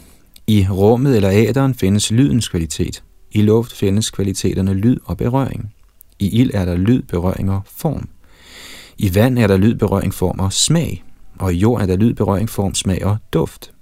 I 0.47 0.67
rummet 0.71 1.17
eller 1.17 1.31
æderen 1.33 1.75
findes 1.75 2.11
lydens 2.11 2.49
kvalitet. 2.49 3.03
I 3.33 3.43
luft 3.43 3.73
findes 3.73 4.11
kvaliteterne 4.11 4.75
lyd 4.75 4.97
og 5.05 5.17
berøring. 5.17 5.73
I 6.19 6.41
ild 6.41 6.51
er 6.55 6.65
der 6.65 6.77
lyd, 6.77 7.03
berøring 7.03 7.51
og 7.51 7.63
form. 7.77 8.09
I 8.99 9.15
vand 9.15 9.39
er 9.39 9.47
der 9.47 9.57
lyd, 9.57 9.75
berøring, 9.75 10.15
form 10.15 10.39
og 10.39 10.53
smag 10.53 11.05
og 11.41 11.55
i 11.55 11.57
jord 11.57 11.83
er 11.83 11.87
der 11.87 11.97
lyd, 11.97 12.15
berøring, 12.15 12.49
form, 12.49 12.75
smag 12.75 13.05
og 13.05 13.17
duft. 13.33 13.73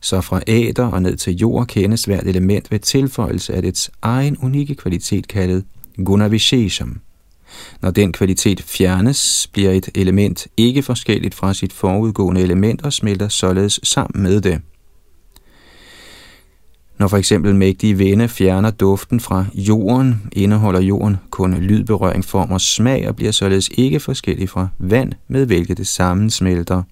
Så 0.00 0.20
fra 0.20 0.40
æder 0.46 0.86
og 0.86 1.02
ned 1.02 1.16
til 1.16 1.36
jord 1.36 1.66
kendes 1.66 2.04
hvert 2.04 2.26
element 2.26 2.70
ved 2.70 2.78
tilføjelse 2.78 3.54
af 3.54 3.62
dets 3.62 3.90
egen 4.02 4.36
unikke 4.42 4.74
kvalitet 4.74 5.28
kaldet 5.28 5.64
gunavishesham. 6.04 7.00
Når 7.82 7.90
den 7.90 8.12
kvalitet 8.12 8.62
fjernes, 8.62 9.50
bliver 9.52 9.70
et 9.70 9.88
element 9.94 10.46
ikke 10.56 10.82
forskelligt 10.82 11.34
fra 11.34 11.54
sit 11.54 11.72
forudgående 11.72 12.40
element 12.40 12.82
og 12.82 12.92
smelter 12.92 13.28
således 13.28 13.80
sammen 13.82 14.22
med 14.22 14.40
det. 14.40 14.60
Når 17.00 17.08
for 17.08 17.16
eksempel 17.16 17.54
mægtige 17.54 17.96
vinde 17.96 18.28
fjerner 18.28 18.70
duften 18.70 19.20
fra 19.20 19.44
jorden, 19.54 20.22
indeholder 20.32 20.80
jorden 20.80 21.16
kun 21.30 21.54
lydberøring, 21.54 22.24
form 22.24 22.50
og 22.50 22.60
smag 22.60 23.08
og 23.08 23.16
bliver 23.16 23.32
således 23.32 23.70
ikke 23.74 24.00
forskellig 24.00 24.48
fra 24.48 24.68
vand, 24.78 25.12
med 25.28 25.46
hvilket 25.46 25.78
det 25.78 25.86
sammensmelter. 25.86 26.82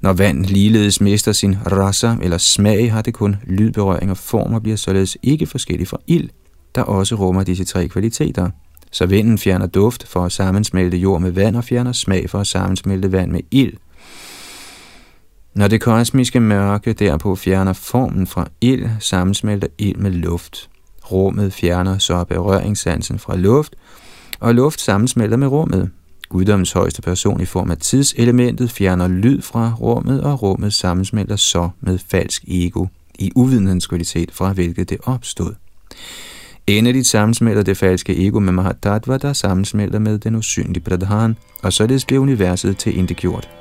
Når 0.00 0.12
vand 0.12 0.44
ligeledes 0.44 1.00
mister 1.00 1.32
sin 1.32 1.56
rasa 1.66 2.16
eller 2.22 2.38
smag, 2.38 2.92
har 2.92 3.02
det 3.02 3.14
kun 3.14 3.36
lydberøring 3.46 4.10
og 4.10 4.16
form 4.16 4.54
og 4.54 4.62
bliver 4.62 4.76
således 4.76 5.16
ikke 5.22 5.46
forskellig 5.46 5.88
fra 5.88 5.98
ild, 6.06 6.28
der 6.74 6.82
også 6.82 7.14
rummer 7.14 7.42
disse 7.42 7.64
tre 7.64 7.88
kvaliteter. 7.88 8.50
Så 8.92 9.06
vinden 9.06 9.38
fjerner 9.38 9.66
duft 9.66 10.08
for 10.08 10.24
at 10.24 10.32
sammensmelte 10.32 10.96
jord 10.96 11.20
med 11.20 11.30
vand 11.30 11.56
og 11.56 11.64
fjerner 11.64 11.92
smag 11.92 12.30
for 12.30 12.38
at 12.38 12.46
sammensmelte 12.46 13.12
vand 13.12 13.30
med 13.30 13.40
ild. 13.50 13.72
Når 15.56 15.68
det 15.68 15.80
kosmiske 15.80 16.40
mørke 16.40 16.92
derpå 16.92 17.36
fjerner 17.36 17.72
formen 17.72 18.26
fra 18.26 18.46
ild, 18.60 18.86
sammensmelter 19.00 19.68
ild 19.78 19.96
med 19.96 20.10
luft. 20.10 20.70
Rummet 21.12 21.52
fjerner 21.52 21.98
så 21.98 22.24
berøringssansen 22.24 23.18
fra 23.18 23.36
luft, 23.36 23.74
og 24.40 24.54
luft 24.54 24.80
sammensmelter 24.80 25.36
med 25.36 25.46
rummet. 25.46 25.90
Guddommens 26.28 26.72
højeste 26.72 27.02
person 27.02 27.40
i 27.40 27.44
form 27.44 27.70
af 27.70 27.78
tidselementet 27.78 28.70
fjerner 28.70 29.08
lyd 29.08 29.42
fra 29.42 29.72
rummet, 29.80 30.22
og 30.22 30.42
rummet 30.42 30.72
sammensmelter 30.72 31.36
så 31.36 31.68
med 31.80 31.98
falsk 32.10 32.44
ego 32.48 32.86
i 33.18 33.32
uvidenhedens 33.34 33.86
kvalitet, 33.86 34.30
fra 34.32 34.52
hvilket 34.52 34.90
det 34.90 34.98
opstod. 35.04 35.54
Endeligt 36.66 37.06
sammensmelter 37.06 37.62
det 37.62 37.76
falske 37.76 38.26
ego 38.26 38.40
med 38.40 38.52
Mahatattva, 38.52 39.16
der 39.16 39.32
sammensmelter 39.32 39.98
med 39.98 40.18
den 40.18 40.34
usynlige 40.34 40.80
Pradhan, 40.80 41.36
og 41.62 41.72
således 41.72 42.04
bliver 42.04 42.22
universet 42.22 42.76
til 42.76 42.98
indegjort. 42.98 43.55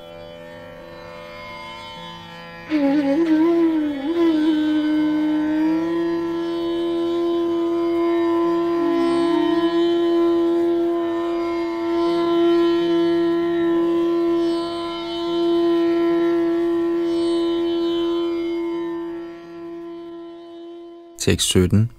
Tekst 21.26 21.48
17. 21.48 21.92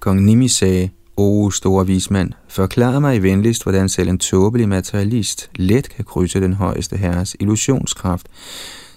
Kong 0.00 0.24
Nimi 0.24 0.48
sagde, 0.48 0.90
O 1.16 1.50
store 1.50 1.86
vismand, 1.86 2.32
forklar 2.48 2.98
mig 2.98 3.22
venligst, 3.22 3.62
hvordan 3.62 3.88
selv 3.88 4.08
en 4.08 4.18
tåbelig 4.18 4.68
materialist 4.68 5.50
let 5.54 5.88
kan 5.88 6.04
krydse 6.04 6.40
den 6.40 6.52
højeste 6.52 6.96
herres 6.96 7.36
illusionskraft, 7.40 8.26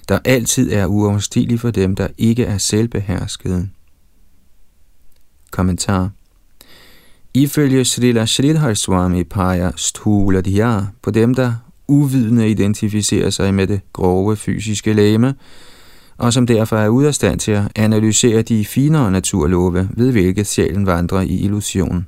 der 0.09 0.19
altid 0.25 0.71
er 0.71 0.85
uoverstigelig 0.85 1.59
for 1.59 1.71
dem, 1.71 1.95
der 1.95 2.07
ikke 2.17 2.43
er 2.43 2.57
selvbeherskede. 2.57 3.69
Kommentar 5.51 6.09
Ifølge 7.33 7.85
Srila 7.85 8.25
Sridhar 8.25 8.73
Swami 8.73 9.23
peger 9.23 9.71
Sthula 9.75 10.41
de 10.41 10.87
på 11.01 11.11
dem, 11.11 11.35
der 11.35 11.53
uvidende 11.87 12.49
identificerer 12.49 13.29
sig 13.29 13.53
med 13.53 13.67
det 13.67 13.81
grove 13.93 14.35
fysiske 14.35 14.93
læme, 14.93 15.35
og 16.19 16.33
som 16.33 16.47
derfor 16.47 16.77
er 16.77 16.89
ude 16.89 17.07
af 17.07 17.15
stand 17.15 17.39
til 17.39 17.51
at 17.51 17.63
analysere 17.75 18.41
de 18.41 18.65
finere 18.65 19.11
naturlove, 19.11 19.89
ved 19.91 20.11
hvilket 20.11 20.47
sjælen 20.47 20.85
vandrer 20.85 21.21
i 21.21 21.39
illusion. 21.39 22.07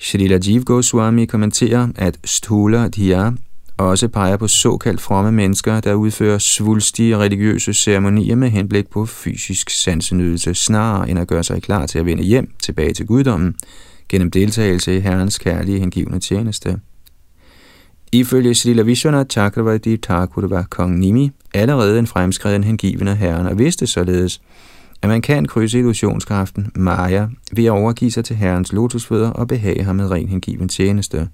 Srila 0.00 0.38
Jiv 0.46 0.64
Goswami 0.64 1.24
kommenterer, 1.24 1.88
at 1.96 2.18
Sthula 2.24 2.88
Dhyar 2.88 3.34
også 3.76 4.08
peger 4.08 4.36
på 4.36 4.48
såkaldt 4.48 5.00
fromme 5.00 5.32
mennesker, 5.32 5.80
der 5.80 5.94
udfører 5.94 6.38
svulstige 6.38 7.18
religiøse 7.18 7.74
ceremonier 7.74 8.36
med 8.36 8.50
henblik 8.50 8.90
på 8.90 9.06
fysisk 9.06 9.70
sansenydelse, 9.70 10.54
snarere 10.54 11.10
end 11.10 11.18
at 11.18 11.28
gøre 11.28 11.44
sig 11.44 11.62
klar 11.62 11.86
til 11.86 11.98
at 11.98 12.06
vende 12.06 12.22
hjem 12.22 12.50
tilbage 12.62 12.92
til 12.92 13.06
guddommen, 13.06 13.54
gennem 14.08 14.30
deltagelse 14.30 14.96
i 14.96 15.00
Herrens 15.00 15.38
kærlige 15.38 15.80
hengivne 15.80 16.20
tjeneste. 16.20 16.80
Ifølge 18.12 18.54
Srila 18.54 18.82
Vishwanath 18.82 19.28
Chakravarti 19.28 19.96
Thakur 19.96 20.46
var 20.46 20.66
kong 20.70 20.98
Nimi 20.98 21.30
allerede 21.54 21.98
en 21.98 22.06
fremskreden 22.06 22.64
hengivende 22.64 23.14
herren 23.14 23.46
og 23.46 23.58
vidste 23.58 23.86
således, 23.86 24.40
at 25.02 25.08
man 25.08 25.22
kan 25.22 25.46
krydse 25.46 25.78
illusionskraften 25.78 26.72
Maya 26.74 27.26
ved 27.52 27.64
at 27.64 27.70
overgive 27.70 28.10
sig 28.10 28.24
til 28.24 28.36
herrens 28.36 28.72
lotusfødder 28.72 29.30
og 29.30 29.48
behage 29.48 29.84
ham 29.84 29.96
med 29.96 30.10
ren 30.10 30.28
hengiven 30.28 30.68
tjeneste. 30.68 31.28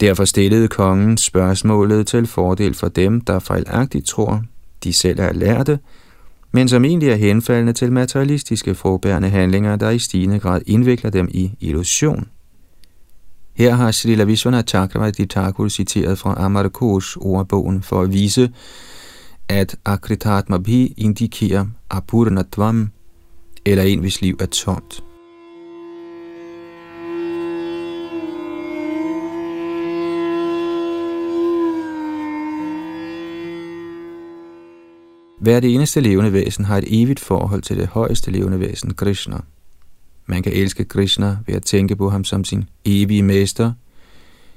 Derfor 0.00 0.24
stillede 0.24 0.68
kongen 0.68 1.16
spørgsmålet 1.16 2.06
til 2.06 2.26
fordel 2.26 2.74
for 2.74 2.88
dem, 2.88 3.20
der 3.20 3.38
fejlagtigt 3.38 4.06
tror, 4.06 4.42
de 4.84 4.92
selv 4.92 5.20
er 5.20 5.32
lærte, 5.32 5.78
men 6.52 6.68
som 6.68 6.84
egentlig 6.84 7.08
er 7.08 7.16
henfaldende 7.16 7.72
til 7.72 7.92
materialistiske 7.92 8.74
frugtbærende 8.74 9.28
handlinger, 9.28 9.76
der 9.76 9.90
i 9.90 9.98
stigende 9.98 10.38
grad 10.38 10.60
indvikler 10.66 11.10
dem 11.10 11.28
i 11.30 11.50
illusion. 11.60 12.28
Her 13.58 13.74
har 13.74 13.90
Srila 13.90 14.24
Vishwana 14.24 14.62
Chakravarti 14.62 15.26
Thakur 15.26 15.68
citeret 15.68 16.18
fra 16.18 16.34
Amarkos 16.44 17.16
ordbogen 17.16 17.82
for 17.82 18.02
at 18.02 18.12
vise, 18.12 18.52
at 19.48 19.76
Akritatmabhi 19.84 20.94
indikerer 20.96 21.66
Apurnatvam, 21.90 22.90
eller 23.66 23.82
en, 23.82 24.00
hvis 24.00 24.20
liv 24.20 24.36
er 24.40 24.46
tomt. 24.46 25.04
Hver 35.40 35.60
det 35.60 35.74
eneste 35.74 36.00
levende 36.00 36.32
væsen 36.32 36.64
har 36.64 36.78
et 36.78 37.02
evigt 37.02 37.20
forhold 37.20 37.62
til 37.62 37.76
det 37.76 37.86
højeste 37.86 38.30
levende 38.30 38.60
væsen, 38.60 38.94
Krishna. 38.94 39.36
Man 40.30 40.42
kan 40.42 40.52
elske 40.52 40.84
Krishna 40.84 41.36
ved 41.46 41.54
at 41.54 41.62
tænke 41.62 41.96
på 41.96 42.10
ham 42.10 42.24
som 42.24 42.44
sin 42.44 42.64
evige 42.84 43.22
mester, 43.22 43.72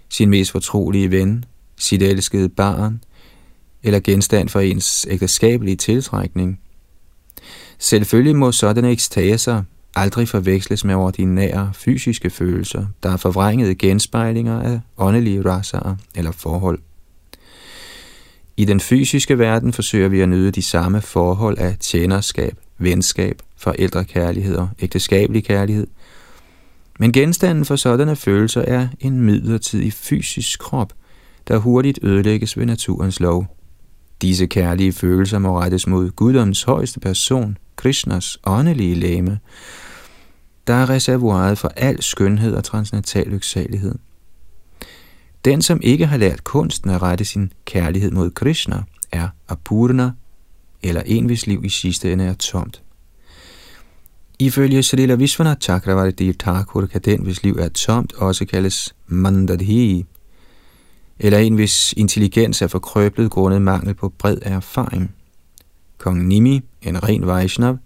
sin 0.10 0.30
mest 0.30 0.52
fortrolige 0.52 1.12
ven, 1.12 1.46
sit 1.78 2.02
elskede 2.02 2.50
barn, 2.50 3.04
eller 3.84 4.00
genstand 4.00 4.50
for 4.50 4.60
ens 4.60 5.08
ægteskabelige 5.10 5.76
tiltrækning. 5.76 6.60
Selvfølgelig 7.80 8.36
må 8.36 8.52
sådanne 8.52 8.92
ekstaser 8.92 9.64
aldrig 9.96 10.28
forveksles 10.28 10.86
med 10.86 10.96
ordinære 10.96 11.72
fysiske 11.74 12.30
følelser, 12.30 12.86
der 13.04 13.10
er 13.10 13.18
forvrængede 13.18 13.76
genspejlinger 13.76 14.62
af 14.62 14.80
åndelige 14.98 15.42
raser 15.46 15.96
eller 16.16 16.32
forhold. 16.32 16.80
I 18.58 18.66
den 18.66 18.80
fysiske 18.80 19.40
verden 19.40 19.74
forsøger 19.74 20.08
vi 20.08 20.22
at 20.22 20.30
nyde 20.30 20.52
de 20.52 20.62
samme 20.62 21.02
forhold 21.02 21.58
af 21.58 21.78
tjenerskab, 21.80 22.58
venskab, 22.84 23.42
forældrekærlighed 23.58 24.56
og 24.56 24.70
ægteskabelig 24.80 25.44
kærlighed. 25.44 25.88
Men 27.00 27.12
genstanden 27.12 27.66
for 27.66 27.76
sådanne 27.76 28.16
følelser 28.16 28.62
er 28.62 28.88
en 29.00 29.22
midlertidig 29.22 29.94
fysisk 29.94 30.60
krop, 30.60 30.94
der 31.48 31.58
hurtigt 31.58 32.00
ødelægges 32.02 32.58
ved 32.58 32.66
naturens 32.66 33.20
lov. 33.20 33.58
Disse 34.22 34.46
kærlige 34.46 34.94
følelser 34.94 35.40
må 35.40 35.60
rettes 35.60 35.88
mod 35.88 36.10
guddoms 36.10 36.64
højeste 36.64 37.00
person, 37.00 37.58
Krishnas 37.76 38.38
åndelige 38.46 38.96
læme, 38.96 39.40
der 40.68 40.74
er 40.74 40.90
reservoiret 40.90 41.58
for 41.58 41.72
al 41.76 42.04
skønhed 42.04 42.56
og 42.56 42.64
transcendental 42.64 43.28
lyksalighed. 43.28 43.96
Den, 45.46 45.62
som 45.62 45.80
ikke 45.84 46.06
har 46.06 46.18
lært 46.18 46.44
kunsten 46.44 46.90
at 46.90 47.02
rette 47.02 47.26
sin 47.26 47.54
kærlighed 47.66 48.12
mod 48.12 48.30
Krishna, 48.30 48.84
er 49.12 49.28
Apurna, 49.50 50.12
eller 50.84 51.02
en, 51.06 51.26
hvis 51.26 51.48
liv 51.48 51.66
i 51.66 51.70
sidste 51.70 52.14
ende 52.14 52.24
er 52.24 52.34
tomt. 52.34 52.82
Ifølge 54.40 54.84
Srila 54.84 55.16
Vishwanath 55.16 55.60
Chakravarti 55.60 56.34
Thakur 56.34 56.86
kan 56.86 57.02
den, 57.02 57.22
hvis 57.22 57.44
liv 57.44 57.56
er 57.60 57.70
tomt, 57.70 58.14
også 58.14 58.46
kaldes 58.46 58.96
Mandadhi, 59.08 60.06
eller 61.20 61.40
en, 61.40 61.56
hvis 61.56 61.94
intelligens 61.98 62.62
er 62.62 62.68
forkrøblet 62.68 63.32
grundet 63.32 63.62
mangel 63.62 63.94
på 63.94 64.10
bred 64.10 64.38
erfaring. 64.42 65.12
Kong 65.98 66.28
Nimi, 66.28 66.62
en 66.82 67.04
ren 67.04 67.28
Vaishnav, 67.28 67.78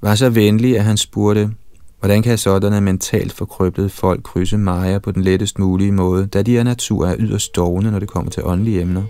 var 0.00 0.14
så 0.14 0.30
venlig, 0.30 0.78
at 0.78 0.84
han 0.84 0.96
spurgte, 0.96 1.50
hvordan 1.98 2.22
kan 2.22 2.38
sådanne 2.38 2.80
mentalt 2.80 3.32
forkrøblede 3.32 3.88
folk 3.88 4.22
krydse 4.22 4.58
Maya 4.58 4.98
på 4.98 5.12
den 5.12 5.22
lettest 5.22 5.58
mulige 5.58 5.92
måde, 5.92 6.26
da 6.26 6.42
de 6.42 6.58
af 6.58 6.64
natur 6.64 7.06
er 7.06 7.16
yderst 7.18 7.56
dogne, 7.56 7.90
når 7.90 7.98
det 7.98 8.08
kommer 8.08 8.30
til 8.30 8.42
åndelige 8.44 8.80
emner? 8.80 9.02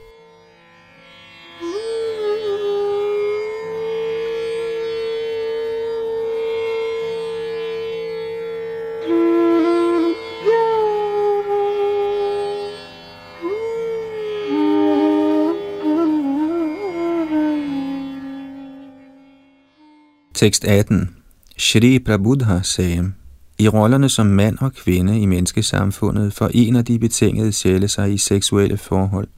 Tekst 20.40 20.64
18. 20.64 21.10
Shri 21.58 21.98
Prabhupada 21.98 22.60
sagde, 22.62 23.12
i 23.58 23.68
rollerne 23.68 24.08
som 24.08 24.26
mand 24.26 24.58
og 24.58 24.72
kvinde 24.72 25.20
i 25.20 25.26
menneskesamfundet 25.26 26.32
forener 26.32 26.82
de 26.82 26.98
betingede 26.98 27.52
sjæle 27.52 27.88
sig 27.88 28.12
i 28.12 28.18
seksuelle 28.18 28.76
forhold. 28.76 29.28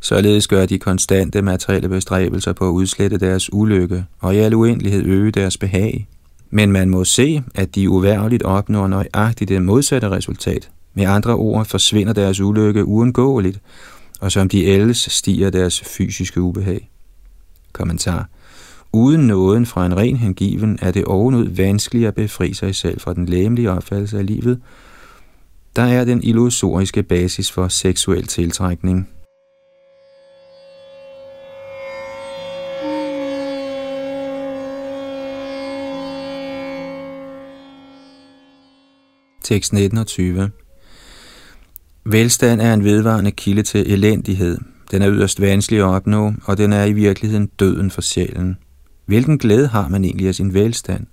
Således 0.00 0.48
gør 0.48 0.66
de 0.66 0.78
konstante 0.78 1.42
materielle 1.42 1.88
bestræbelser 1.88 2.52
på 2.52 2.68
at 2.68 2.72
udslette 2.72 3.18
deres 3.18 3.52
ulykke 3.52 4.04
og 4.18 4.34
i 4.34 4.38
al 4.38 4.54
uendelighed 4.54 5.04
øge 5.04 5.30
deres 5.30 5.56
behag. 5.58 6.08
Men 6.50 6.72
man 6.72 6.90
må 6.90 7.04
se, 7.04 7.42
at 7.54 7.74
de 7.74 7.90
uværligt 7.90 8.42
opnår 8.42 8.86
nøjagtigt 8.86 9.48
det 9.48 9.62
modsatte 9.62 10.10
resultat. 10.10 10.70
Med 10.94 11.04
andre 11.04 11.34
ord 11.34 11.66
forsvinder 11.66 12.12
deres 12.12 12.40
ulykke 12.40 12.84
uundgåeligt, 12.84 13.60
og 14.20 14.32
som 14.32 14.48
de 14.48 14.64
ældes 14.64 14.98
stiger 15.10 15.50
deres 15.50 15.80
fysiske 15.80 16.40
ubehag. 16.40 16.90
Kommentar 17.72 18.28
Uden 18.92 19.26
nåden 19.26 19.66
fra 19.66 19.86
en 19.86 19.96
ren 19.96 20.16
hengiven 20.16 20.78
er 20.82 20.90
det 20.90 21.04
ovenud 21.04 21.48
vanskeligt 21.48 22.06
at 22.06 22.14
befri 22.14 22.52
sig 22.52 22.74
selv 22.74 23.00
fra 23.00 23.14
den 23.14 23.26
læmelige 23.26 23.70
opfattelse 23.70 24.18
af 24.18 24.26
livet, 24.26 24.60
der 25.76 25.82
er 25.82 26.04
den 26.04 26.22
illusoriske 26.22 27.02
basis 27.02 27.50
for 27.50 27.68
seksuel 27.68 28.26
tiltrækning. 28.26 29.08
Tekst 39.42 39.72
1920 39.72 40.50
Velstand 42.04 42.60
er 42.60 42.74
en 42.74 42.84
vedvarende 42.84 43.30
kilde 43.30 43.62
til 43.62 43.92
elendighed. 43.92 44.58
Den 44.90 45.02
er 45.02 45.10
yderst 45.10 45.40
vanskelig 45.40 45.80
at 45.80 45.84
opnå, 45.84 46.32
og 46.44 46.58
den 46.58 46.72
er 46.72 46.84
i 46.84 46.92
virkeligheden 46.92 47.46
døden 47.46 47.90
for 47.90 48.00
sjælen. 48.00 48.56
Hvilken 49.10 49.38
glæde 49.38 49.68
har 49.68 49.88
man 49.88 50.04
egentlig 50.04 50.28
af 50.28 50.34
sin 50.34 50.54
velstand? 50.54 51.06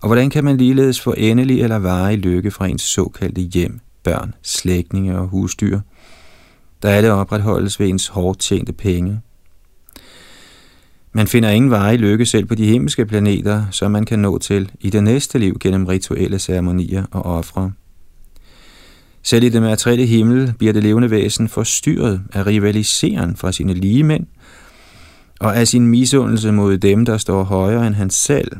Og 0.00 0.08
hvordan 0.08 0.30
kan 0.30 0.44
man 0.44 0.56
ligeledes 0.56 1.00
få 1.00 1.14
endelig 1.16 1.62
eller 1.62 1.76
varig 1.76 2.18
lykke 2.18 2.50
fra 2.50 2.66
ens 2.66 2.82
såkaldte 2.82 3.40
hjem, 3.40 3.80
børn, 4.02 4.34
slægtninge 4.42 5.18
og 5.18 5.26
husdyr, 5.26 5.80
der 6.82 6.88
alle 6.88 7.12
opretholdes 7.12 7.80
ved 7.80 7.88
ens 7.88 8.06
hårdt 8.06 8.38
tjente 8.38 8.72
penge? 8.72 9.20
Man 11.12 11.26
finder 11.26 11.50
ingen 11.50 11.70
varig 11.70 11.98
lykke 11.98 12.26
selv 12.26 12.46
på 12.46 12.54
de 12.54 12.66
himmelske 12.66 13.06
planeter, 13.06 13.64
som 13.70 13.90
man 13.90 14.04
kan 14.04 14.18
nå 14.18 14.38
til 14.38 14.70
i 14.80 14.90
det 14.90 15.04
næste 15.04 15.38
liv 15.38 15.58
gennem 15.60 15.86
rituelle 15.86 16.38
ceremonier 16.38 17.04
og 17.10 17.22
ofre. 17.22 17.72
Selv 19.22 19.44
i 19.44 19.48
det 19.48 19.62
materielle 19.62 20.06
himmel 20.06 20.52
bliver 20.58 20.72
det 20.72 20.82
levende 20.82 21.10
væsen 21.10 21.48
forstyrret 21.48 22.22
af 22.32 22.46
rivaliseren 22.46 23.36
fra 23.36 23.52
sine 23.52 23.74
lige 23.74 24.04
mænd– 24.04 24.26
og 25.40 25.56
af 25.56 25.68
sin 25.68 25.86
misundelse 25.86 26.52
mod 26.52 26.78
dem, 26.78 27.04
der 27.04 27.18
står 27.18 27.42
højere 27.42 27.86
end 27.86 27.94
han 27.94 28.10
selv. 28.10 28.52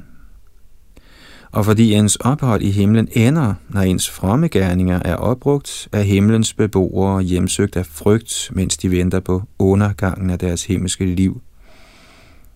Og 1.52 1.64
fordi 1.64 1.92
ens 1.92 2.16
ophold 2.16 2.62
i 2.62 2.70
himlen 2.70 3.08
ender, 3.12 3.54
når 3.68 3.80
ens 3.80 4.10
fromme 4.10 4.48
gerninger 4.48 5.00
er 5.04 5.16
opbrugt, 5.16 5.88
er 5.92 6.02
himlens 6.02 6.54
beboere 6.54 7.22
hjemsøgt 7.22 7.76
af 7.76 7.86
frygt, 7.86 8.50
mens 8.52 8.76
de 8.76 8.90
venter 8.90 9.20
på 9.20 9.42
undergangen 9.58 10.30
af 10.30 10.38
deres 10.38 10.64
himmelske 10.64 11.06
liv. 11.06 11.40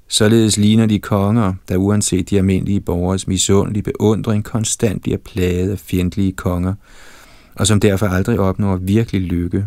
Således 0.08 0.56
ligner 0.56 0.86
de 0.86 0.98
konger, 0.98 1.52
der 1.68 1.76
uanset 1.76 2.30
de 2.30 2.38
almindelige 2.38 2.80
borgers 2.80 3.26
misundelige 3.26 3.82
beundring 3.82 4.44
konstant 4.44 5.02
bliver 5.02 5.18
plaget 5.18 5.70
af 5.70 5.78
fjendtlige 5.78 6.32
konger, 6.32 6.74
og 7.54 7.66
som 7.66 7.80
derfor 7.80 8.06
aldrig 8.06 8.38
opnår 8.38 8.76
virkelig 8.76 9.20
lykke. 9.20 9.66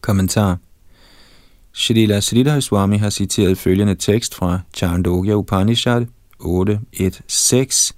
Kommentar 0.00 0.58
Shrila 1.76 2.20
Sridhar 2.20 2.60
Swami 2.60 2.96
har 2.98 3.10
citeret 3.10 3.58
følgende 3.58 3.94
tekst 3.94 4.34
fra 4.34 4.60
Chandogya 4.76 5.34
Upanishad 5.34 6.06
8.1.6 6.40 7.90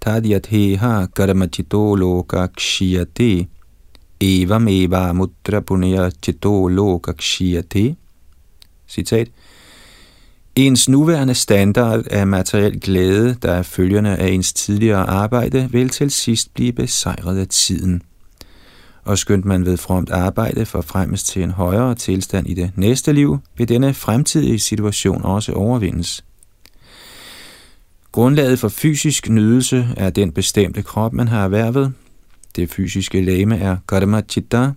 Tadyatheha 0.00 1.06
karamachito 1.16 1.94
loka 1.94 2.46
kshiyate 2.46 3.46
evam 4.20 4.68
eva 4.68 5.12
mudra 5.12 5.60
punya 5.60 6.10
chito 6.22 6.68
loka 6.68 7.12
kshiyate 7.12 7.96
Citat. 8.88 9.28
Ens 10.56 10.88
nuværende 10.88 11.34
standard 11.34 12.06
af 12.10 12.26
materiel 12.26 12.80
glæde, 12.80 13.36
der 13.42 13.52
er 13.52 13.62
følgerne 13.62 14.16
af 14.16 14.28
ens 14.28 14.52
tidligere 14.52 15.08
arbejde, 15.08 15.68
vil 15.70 15.88
til 15.88 16.10
sidst 16.10 16.54
blive 16.54 16.72
besejret 16.72 17.38
af 17.38 17.48
tiden. 17.48 18.02
Og 19.08 19.18
skønt 19.18 19.44
man 19.44 19.64
ved 19.66 19.76
fromt 19.76 20.10
arbejde 20.10 20.66
forfremmes 20.66 21.22
til 21.22 21.42
en 21.42 21.50
højere 21.50 21.94
tilstand 21.94 22.46
i 22.46 22.54
det 22.54 22.70
næste 22.76 23.12
liv, 23.12 23.38
vil 23.56 23.68
denne 23.68 23.94
fremtidige 23.94 24.58
situation 24.58 25.24
også 25.24 25.52
overvindes. 25.52 26.24
Grundlaget 28.12 28.58
for 28.58 28.68
fysisk 28.68 29.28
nydelse 29.28 29.88
er 29.96 30.10
den 30.10 30.32
bestemte 30.32 30.82
krop, 30.82 31.12
man 31.12 31.28
har 31.28 31.44
erhvervet. 31.44 31.92
Det 32.56 32.70
fysiske 32.70 33.20
lame 33.20 33.58
er 33.58 33.76
karma 33.88 34.22
chitta. 34.28 34.70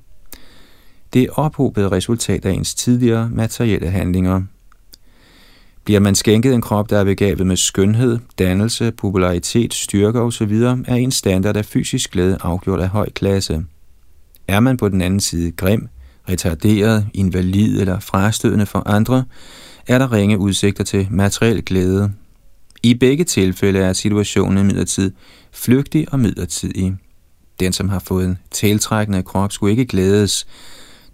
Det 1.14 1.24
er 1.24 1.32
ophobet 1.32 1.92
resultat 1.92 2.46
af 2.46 2.52
ens 2.52 2.74
tidligere 2.76 3.30
materielle 3.30 3.90
handlinger. 3.90 4.42
Bliver 5.84 6.00
man 6.00 6.16
skænket 6.16 6.54
en 6.54 6.62
krop, 6.62 6.90
der 6.90 7.00
er 7.00 7.04
begavet 7.04 7.48
med 7.48 7.58
skønhed, 7.58 8.20
dannelse, 8.40 8.92
popularitet, 8.92 9.74
styrke 9.74 10.22
osv., 10.22 10.62
er 10.88 10.96
en 10.96 11.12
standard 11.12 11.58
af 11.58 11.66
fysisk 11.66 12.12
glæde 12.12 12.38
afgjort 12.42 12.80
af 12.80 12.90
høj 12.90 13.10
klasse. 13.10 13.64
Er 14.48 14.60
man 14.60 14.78
på 14.78 14.90
den 14.90 15.02
anden 15.02 15.20
side 15.20 15.52
grim, 15.52 15.88
retarderet, 16.30 17.08
invalid 17.14 17.82
eller 17.82 18.00
frastødende 18.00 18.66
for 18.66 18.84
andre, 18.86 19.24
er 19.88 19.98
der 19.98 20.12
ringe 20.12 20.38
udsigter 20.38 20.84
til 20.84 21.08
materiel 21.12 21.66
glæde. 21.66 22.12
I 22.84 22.94
begge 22.94 23.24
tilfælde 23.24 23.80
er 23.80 23.94
situationen 23.94 24.66
midlertid 24.66 25.12
flygtig 25.52 26.08
og 26.14 26.20
midlertidig. 26.20 26.96
Den, 27.60 27.74
som 27.74 27.90
har 27.90 28.00
fået 28.00 28.26
en 28.26 28.38
tiltrækkende 28.52 29.24
krop, 29.24 29.52
skulle 29.52 29.72
ikke 29.72 29.86
glædes, 29.86 30.48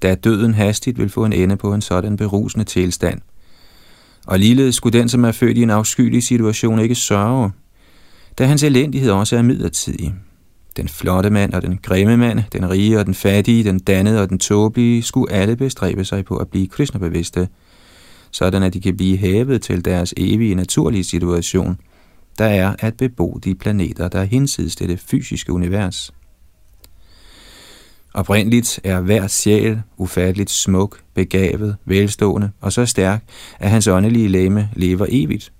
da 0.01 0.15
døden 0.15 0.53
hastigt 0.53 0.97
vil 0.97 1.09
få 1.09 1.25
en 1.25 1.33
ende 1.33 1.57
på 1.57 1.73
en 1.73 1.81
sådan 1.81 2.17
berusende 2.17 2.65
tilstand– 2.65 3.21
og 4.27 4.39
ligeledes 4.39 4.75
skulle 4.75 4.99
den, 4.99 5.09
som 5.09 5.25
er 5.25 5.31
født 5.31 5.57
i 5.57 5.61
en 5.61 5.69
afskyelig 5.69 6.23
situation, 6.23 6.79
ikke 6.79 6.95
sørge, 6.95 7.51
da 8.37 8.45
hans 8.45 8.63
elendighed 8.63 9.11
også 9.11 9.37
er 9.37 9.41
midlertidig. 9.41 10.15
Den 10.77 10.87
flotte 10.87 11.29
mand 11.29 11.53
og 11.53 11.61
den 11.61 11.79
grimme 11.83 12.17
mand, 12.17 12.39
den 12.51 12.69
rige 12.69 12.99
og 12.99 13.05
den 13.05 13.13
fattige, 13.13 13.63
den 13.63 13.79
dannede 13.79 14.21
og 14.21 14.29
den 14.29 14.39
tåbelige, 14.39 15.03
skulle 15.03 15.33
alle 15.33 15.55
bestræbe 15.55 16.05
sig 16.05 16.25
på 16.25 16.37
at 16.37 16.47
blive 16.47 16.67
kristnebevidste, 16.67 17.47
sådan 18.31 18.63
at 18.63 18.73
de 18.73 18.81
kan 18.81 18.97
blive 18.97 19.17
hævet 19.17 19.61
til 19.61 19.85
deres 19.85 20.13
evige 20.17 20.55
naturlige 20.55 21.03
situation, 21.03 21.77
der 22.37 22.45
er 22.45 22.75
at 22.79 22.93
bebo 22.97 23.39
de 23.43 23.55
planeter, 23.55 24.07
der 24.07 24.23
hinsides 24.23 24.75
hinsides 24.75 24.89
det 24.89 24.99
fysiske 24.99 25.53
univers. 25.53 26.13
Oprindeligt 28.13 28.79
er 28.83 29.01
hver 29.01 29.27
sjæl 29.27 29.81
ufatteligt 29.97 30.49
smuk, 30.49 30.99
begavet, 31.13 31.75
velstående 31.85 32.49
og 32.61 32.73
så 32.73 32.85
stærk, 32.85 33.23
at 33.59 33.69
hans 33.69 33.87
åndelige 33.87 34.27
læme 34.27 34.69
lever 34.75 35.05
evigt. 35.09 35.51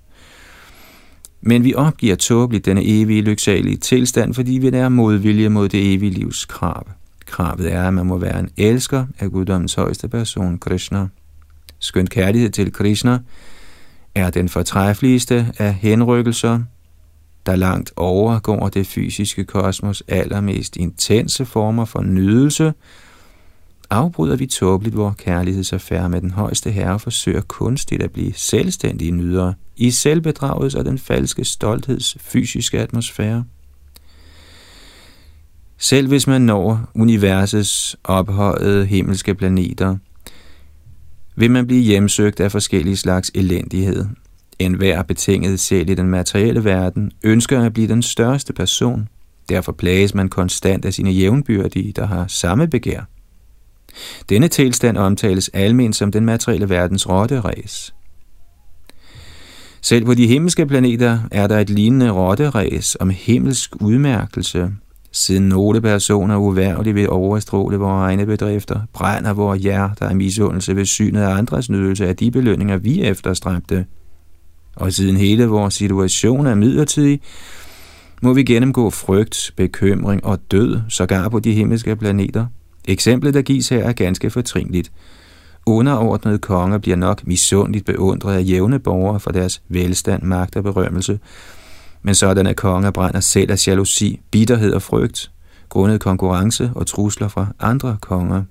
Men 1.40 1.64
vi 1.64 1.74
opgiver 1.74 2.14
tåbeligt 2.14 2.66
denne 2.66 2.82
evige 2.84 3.22
lyksalige 3.22 3.76
tilstand, 3.76 4.34
fordi 4.34 4.52
vi 4.52 4.68
er 4.68 4.88
modvilje 4.88 5.48
mod 5.48 5.68
det 5.68 5.94
evige 5.94 6.10
livs 6.10 6.44
krav. 6.44 6.86
Kravet 7.26 7.72
er, 7.72 7.88
at 7.88 7.94
man 7.94 8.06
må 8.06 8.18
være 8.18 8.40
en 8.40 8.50
elsker 8.56 9.06
af 9.18 9.30
guddommens 9.30 9.74
højeste 9.74 10.08
person, 10.08 10.58
Krishna. 10.58 11.06
Skønt 11.78 12.10
kærlighed 12.10 12.50
til 12.50 12.72
Krishna 12.72 13.18
er 14.14 14.30
den 14.30 14.48
fortræffeligste 14.48 15.52
af 15.58 15.74
henrykkelser, 15.74 16.60
der 17.46 17.56
langt 17.56 17.92
overgår 17.96 18.68
det 18.68 18.86
fysiske 18.86 19.44
kosmos 19.44 20.02
allermest 20.08 20.76
intense 20.76 21.44
former 21.44 21.84
for 21.84 22.02
nydelse, 22.02 22.72
afbryder 23.90 24.36
vi 24.36 24.46
tåbeligt 24.46 24.96
vores 24.96 25.16
kærlighedsaffære 25.18 26.08
med 26.08 26.20
den 26.20 26.30
højeste 26.30 26.70
herre 26.70 26.92
og 26.92 27.00
forsøger 27.00 27.40
kunstigt 27.40 28.02
at 28.02 28.12
blive 28.12 28.32
selvstændige 28.34 29.10
nydere 29.10 29.54
i 29.76 29.90
selvbedragets 29.90 30.74
og 30.74 30.84
den 30.84 30.98
falske 30.98 31.44
stoltheds 31.44 32.16
fysiske 32.20 32.80
atmosfære. 32.80 33.44
Selv 35.78 36.08
hvis 36.08 36.26
man 36.26 36.42
når 36.42 36.90
universets 36.94 37.96
ophøjede 38.04 38.86
himmelske 38.86 39.34
planeter, 39.34 39.96
vil 41.36 41.50
man 41.50 41.66
blive 41.66 41.82
hjemsøgt 41.82 42.40
af 42.40 42.52
forskellige 42.52 42.96
slags 42.96 43.30
elendighed, 43.34 44.04
en 44.58 44.74
hver 44.74 45.02
betinget 45.02 45.60
sjæl 45.60 45.88
i 45.88 45.94
den 45.94 46.08
materielle 46.08 46.64
verden 46.64 47.10
ønsker 47.22 47.62
at 47.62 47.72
blive 47.72 47.88
den 47.88 48.02
største 48.02 48.52
person. 48.52 49.08
Derfor 49.48 49.72
plages 49.72 50.14
man 50.14 50.28
konstant 50.28 50.84
af 50.84 50.94
sine 50.94 51.10
jævnbyrdige, 51.10 51.92
der 51.92 52.06
har 52.06 52.26
samme 52.26 52.68
begær. 52.68 53.00
Denne 54.28 54.48
tilstand 54.48 54.98
omtales 54.98 55.50
almen 55.54 55.92
som 55.92 56.12
den 56.12 56.24
materielle 56.24 56.68
verdens 56.68 57.08
rotteræs. 57.08 57.94
Selv 59.82 60.04
på 60.04 60.14
de 60.14 60.26
himmelske 60.26 60.66
planeter 60.66 61.18
er 61.30 61.46
der 61.46 61.58
et 61.58 61.70
lignende 61.70 62.10
rotteræs 62.10 62.96
om 63.00 63.10
himmelsk 63.10 63.76
udmærkelse, 63.80 64.70
siden 65.12 65.48
nogle 65.48 65.80
personer 65.80 66.36
uværligt 66.36 66.94
vil 66.94 67.10
overstråle 67.10 67.76
vores 67.76 68.10
egne 68.10 68.26
bedrifter, 68.26 68.80
brænder 68.92 69.32
vores 69.32 69.62
hjerter 69.62 70.08
af 70.08 70.16
misundelse 70.16 70.76
ved 70.76 70.84
synet 70.84 71.20
af 71.20 71.30
andres 71.30 71.70
nydelse 71.70 72.08
af 72.08 72.16
de 72.16 72.30
belønninger, 72.30 72.76
vi 72.76 73.02
efterstræbte– 73.02 73.84
og 74.78 74.92
siden 74.92 75.16
hele 75.16 75.46
vores 75.46 75.74
situation 75.74 76.46
er 76.46 76.54
midlertidig, 76.54 77.20
må 78.22 78.32
vi 78.32 78.42
gennemgå 78.42 78.90
frygt, 78.90 79.52
bekymring 79.56 80.24
og 80.24 80.38
død, 80.50 80.80
sågar 80.88 81.28
på 81.28 81.40
de 81.40 81.52
himmelske 81.52 81.96
planeter. 81.96 82.46
Eksemplet, 82.88 83.34
der 83.34 83.42
gives 83.42 83.68
her, 83.68 83.84
er 83.84 83.92
ganske 83.92 84.30
fortrinligt. 84.30 84.92
Underordnede 85.66 86.38
konger 86.38 86.78
bliver 86.78 86.96
nok 86.96 87.26
misundeligt 87.26 87.84
beundret 87.84 88.36
af 88.36 88.48
jævne 88.48 88.78
borgere 88.78 89.20
for 89.20 89.30
deres 89.30 89.62
velstand, 89.68 90.22
magt 90.22 90.56
og 90.56 90.62
berømmelse, 90.62 91.18
men 92.02 92.14
sådanne 92.14 92.54
konger 92.54 92.90
brænder 92.90 93.20
selv 93.20 93.50
af 93.50 93.66
jalousi, 93.66 94.20
bitterhed 94.30 94.72
og 94.72 94.82
frygt, 94.82 95.30
grundet 95.68 96.00
konkurrence 96.00 96.70
og 96.74 96.86
trusler 96.86 97.28
fra 97.28 97.46
andre 97.60 97.96
konger. 98.00 98.42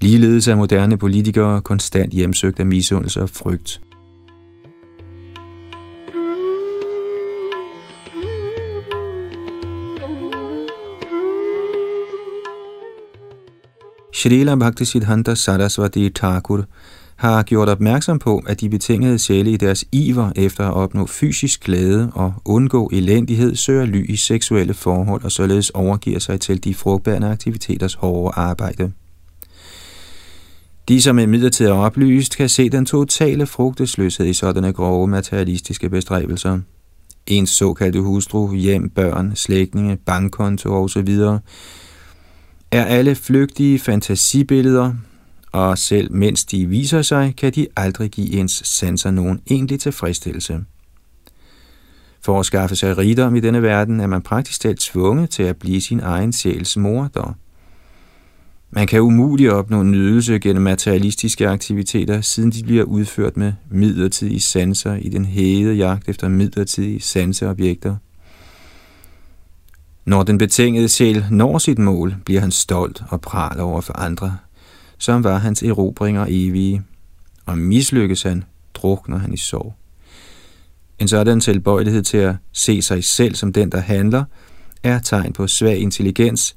Ligeledes 0.00 0.48
er 0.48 0.54
moderne 0.54 0.96
politikere 0.96 1.60
konstant 1.60 2.12
hjemsøgt 2.12 2.60
af 2.60 2.66
misundelse 2.66 3.22
og 3.22 3.30
frygt. 3.30 3.80
Srila 14.16 14.54
Bhaktisiddhanta 14.54 15.34
Saraswati 15.34 16.10
Thakur 16.10 16.64
har 17.16 17.42
gjort 17.42 17.68
opmærksom 17.68 18.18
på, 18.18 18.42
at 18.46 18.60
de 18.60 18.68
betingede 18.68 19.18
sjæle 19.18 19.50
i 19.50 19.56
deres 19.56 19.84
iver 19.92 20.32
efter 20.36 20.64
at 20.64 20.74
opnå 20.74 21.06
fysisk 21.06 21.64
glæde 21.64 22.10
og 22.14 22.34
undgå 22.44 22.90
elendighed 22.92 23.56
søger 23.56 23.84
ly 23.84 24.10
i 24.10 24.16
seksuelle 24.16 24.74
forhold 24.74 25.24
og 25.24 25.32
således 25.32 25.70
overgiver 25.70 26.18
sig 26.18 26.40
til 26.40 26.64
de 26.64 26.74
frugtbærende 26.74 27.28
aktiviteters 27.28 27.94
hårde 27.94 28.32
arbejde. 28.36 28.92
De, 30.88 31.02
som 31.02 31.18
imidlertid 31.18 31.66
er 31.66 31.72
oplyst, 31.72 32.36
kan 32.36 32.48
se 32.48 32.68
den 32.70 32.86
totale 32.86 33.46
frugtesløshed 33.46 34.26
i 34.26 34.32
sådanne 34.32 34.72
grove 34.72 35.08
materialistiske 35.08 35.90
bestræbelser. 35.90 36.58
Ens 37.26 37.50
såkaldte 37.50 38.00
hustru, 38.00 38.54
hjem, 38.54 38.90
børn, 38.90 39.32
slægtninge, 39.34 39.96
bankkonto 39.96 40.84
osv 40.84 41.18
er 42.70 42.84
alle 42.84 43.14
flygtige 43.14 43.78
fantasibilleder, 43.78 44.94
og 45.52 45.78
selv 45.78 46.12
mens 46.12 46.44
de 46.44 46.66
viser 46.66 47.02
sig, 47.02 47.34
kan 47.36 47.52
de 47.52 47.66
aldrig 47.76 48.10
give 48.10 48.32
ens 48.32 48.62
sanser 48.64 49.10
nogen 49.10 49.40
egentlig 49.50 49.80
tilfredsstillelse. 49.80 50.64
For 52.20 52.40
at 52.40 52.46
skaffe 52.46 52.76
sig 52.76 52.98
rigdom 52.98 53.36
i 53.36 53.40
denne 53.40 53.62
verden, 53.62 54.00
er 54.00 54.06
man 54.06 54.22
praktisk 54.22 54.60
talt 54.60 54.80
tvunget 54.80 55.30
til 55.30 55.42
at 55.42 55.56
blive 55.56 55.80
sin 55.80 56.00
egen 56.00 56.32
sjæls 56.32 56.76
morder. 56.76 57.36
Man 58.70 58.86
kan 58.86 59.00
umuligt 59.00 59.50
opnå 59.50 59.82
nydelse 59.82 60.38
gennem 60.38 60.62
materialistiske 60.62 61.48
aktiviteter, 61.48 62.20
siden 62.20 62.50
de 62.50 62.62
bliver 62.62 62.84
udført 62.84 63.36
med 63.36 63.52
midlertidige 63.70 64.40
sanser 64.40 64.94
i 64.94 65.08
den 65.08 65.24
hede 65.24 65.74
jagt 65.74 66.08
efter 66.08 66.28
midlertidige 66.28 67.00
sanseobjekter. 67.00 67.96
Når 70.06 70.22
den 70.22 70.38
betingede 70.38 70.88
sjæl 70.88 71.26
når 71.30 71.58
sit 71.58 71.78
mål, 71.78 72.16
bliver 72.24 72.40
han 72.40 72.50
stolt 72.50 73.02
og 73.08 73.20
praler 73.20 73.62
over 73.62 73.80
for 73.80 73.92
andre, 73.98 74.38
som 74.98 75.24
var 75.24 75.38
hans 75.38 75.62
erobringer 75.62 76.26
evige. 76.28 76.82
Og 77.46 77.58
mislykkes 77.58 78.22
han, 78.22 78.44
drukner 78.74 79.18
han 79.18 79.34
i 79.34 79.36
sorg. 79.36 79.74
En 80.98 81.08
sådan 81.08 81.40
tilbøjelighed 81.40 82.02
til 82.02 82.16
at 82.16 82.34
se 82.52 82.82
sig 82.82 83.04
selv 83.04 83.34
som 83.34 83.52
den, 83.52 83.72
der 83.72 83.80
handler, 83.80 84.24
er 84.82 84.98
tegn 84.98 85.32
på 85.32 85.46
svag 85.46 85.78
intelligens, 85.78 86.56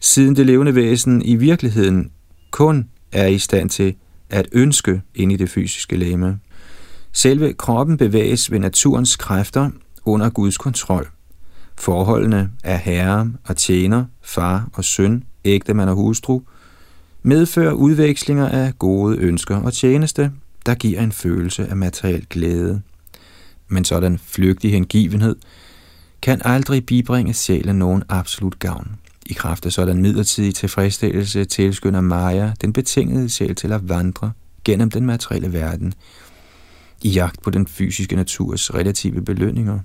siden 0.00 0.36
det 0.36 0.46
levende 0.46 0.74
væsen 0.74 1.22
i 1.22 1.34
virkeligheden 1.34 2.10
kun 2.50 2.88
er 3.12 3.26
i 3.26 3.38
stand 3.38 3.70
til 3.70 3.94
at 4.30 4.48
ønske 4.52 5.02
ind 5.14 5.32
i 5.32 5.36
det 5.36 5.50
fysiske 5.50 5.96
læme. 5.96 6.38
Selve 7.12 7.52
kroppen 7.52 7.96
bevæges 7.96 8.50
ved 8.50 8.58
naturens 8.58 9.16
kræfter 9.16 9.70
under 10.04 10.30
Guds 10.30 10.58
kontrol. 10.58 11.08
Forholdene 11.78 12.50
af 12.64 12.78
herre 12.78 13.32
og 13.44 13.56
tjener, 13.56 14.04
far 14.22 14.68
og 14.72 14.84
søn, 14.84 15.24
ægtemand 15.44 15.90
og 15.90 15.96
hustru, 15.96 16.40
medfører 17.22 17.72
udvekslinger 17.72 18.48
af 18.48 18.78
gode 18.78 19.18
ønsker 19.18 19.56
og 19.56 19.72
tjeneste, 19.72 20.32
der 20.66 20.74
giver 20.74 21.00
en 21.00 21.12
følelse 21.12 21.66
af 21.66 21.76
materiel 21.76 22.26
glæde. 22.30 22.82
Men 23.68 23.84
sådan 23.84 24.18
flygtig 24.18 24.72
hengivenhed 24.72 25.36
kan 26.22 26.40
aldrig 26.44 26.86
bibringe 26.86 27.34
sjælen 27.34 27.76
nogen 27.76 28.02
absolut 28.08 28.58
gavn. 28.58 28.96
I 29.26 29.32
kraft 29.32 29.66
af 29.66 29.72
sådan 29.72 30.02
midlertidig 30.02 30.54
tilfredsstillelse 30.54 31.44
tilskynder 31.44 32.00
Maya 32.00 32.52
den 32.60 32.72
betingede 32.72 33.28
sjæl 33.28 33.54
til 33.54 33.72
at 33.72 33.88
vandre 33.88 34.32
gennem 34.64 34.90
den 34.90 35.06
materielle 35.06 35.52
verden 35.52 35.94
i 37.02 37.08
jagt 37.08 37.42
på 37.42 37.50
den 37.50 37.66
fysiske 37.66 38.16
naturs 38.16 38.74
relative 38.74 39.22
belønninger. 39.22 39.78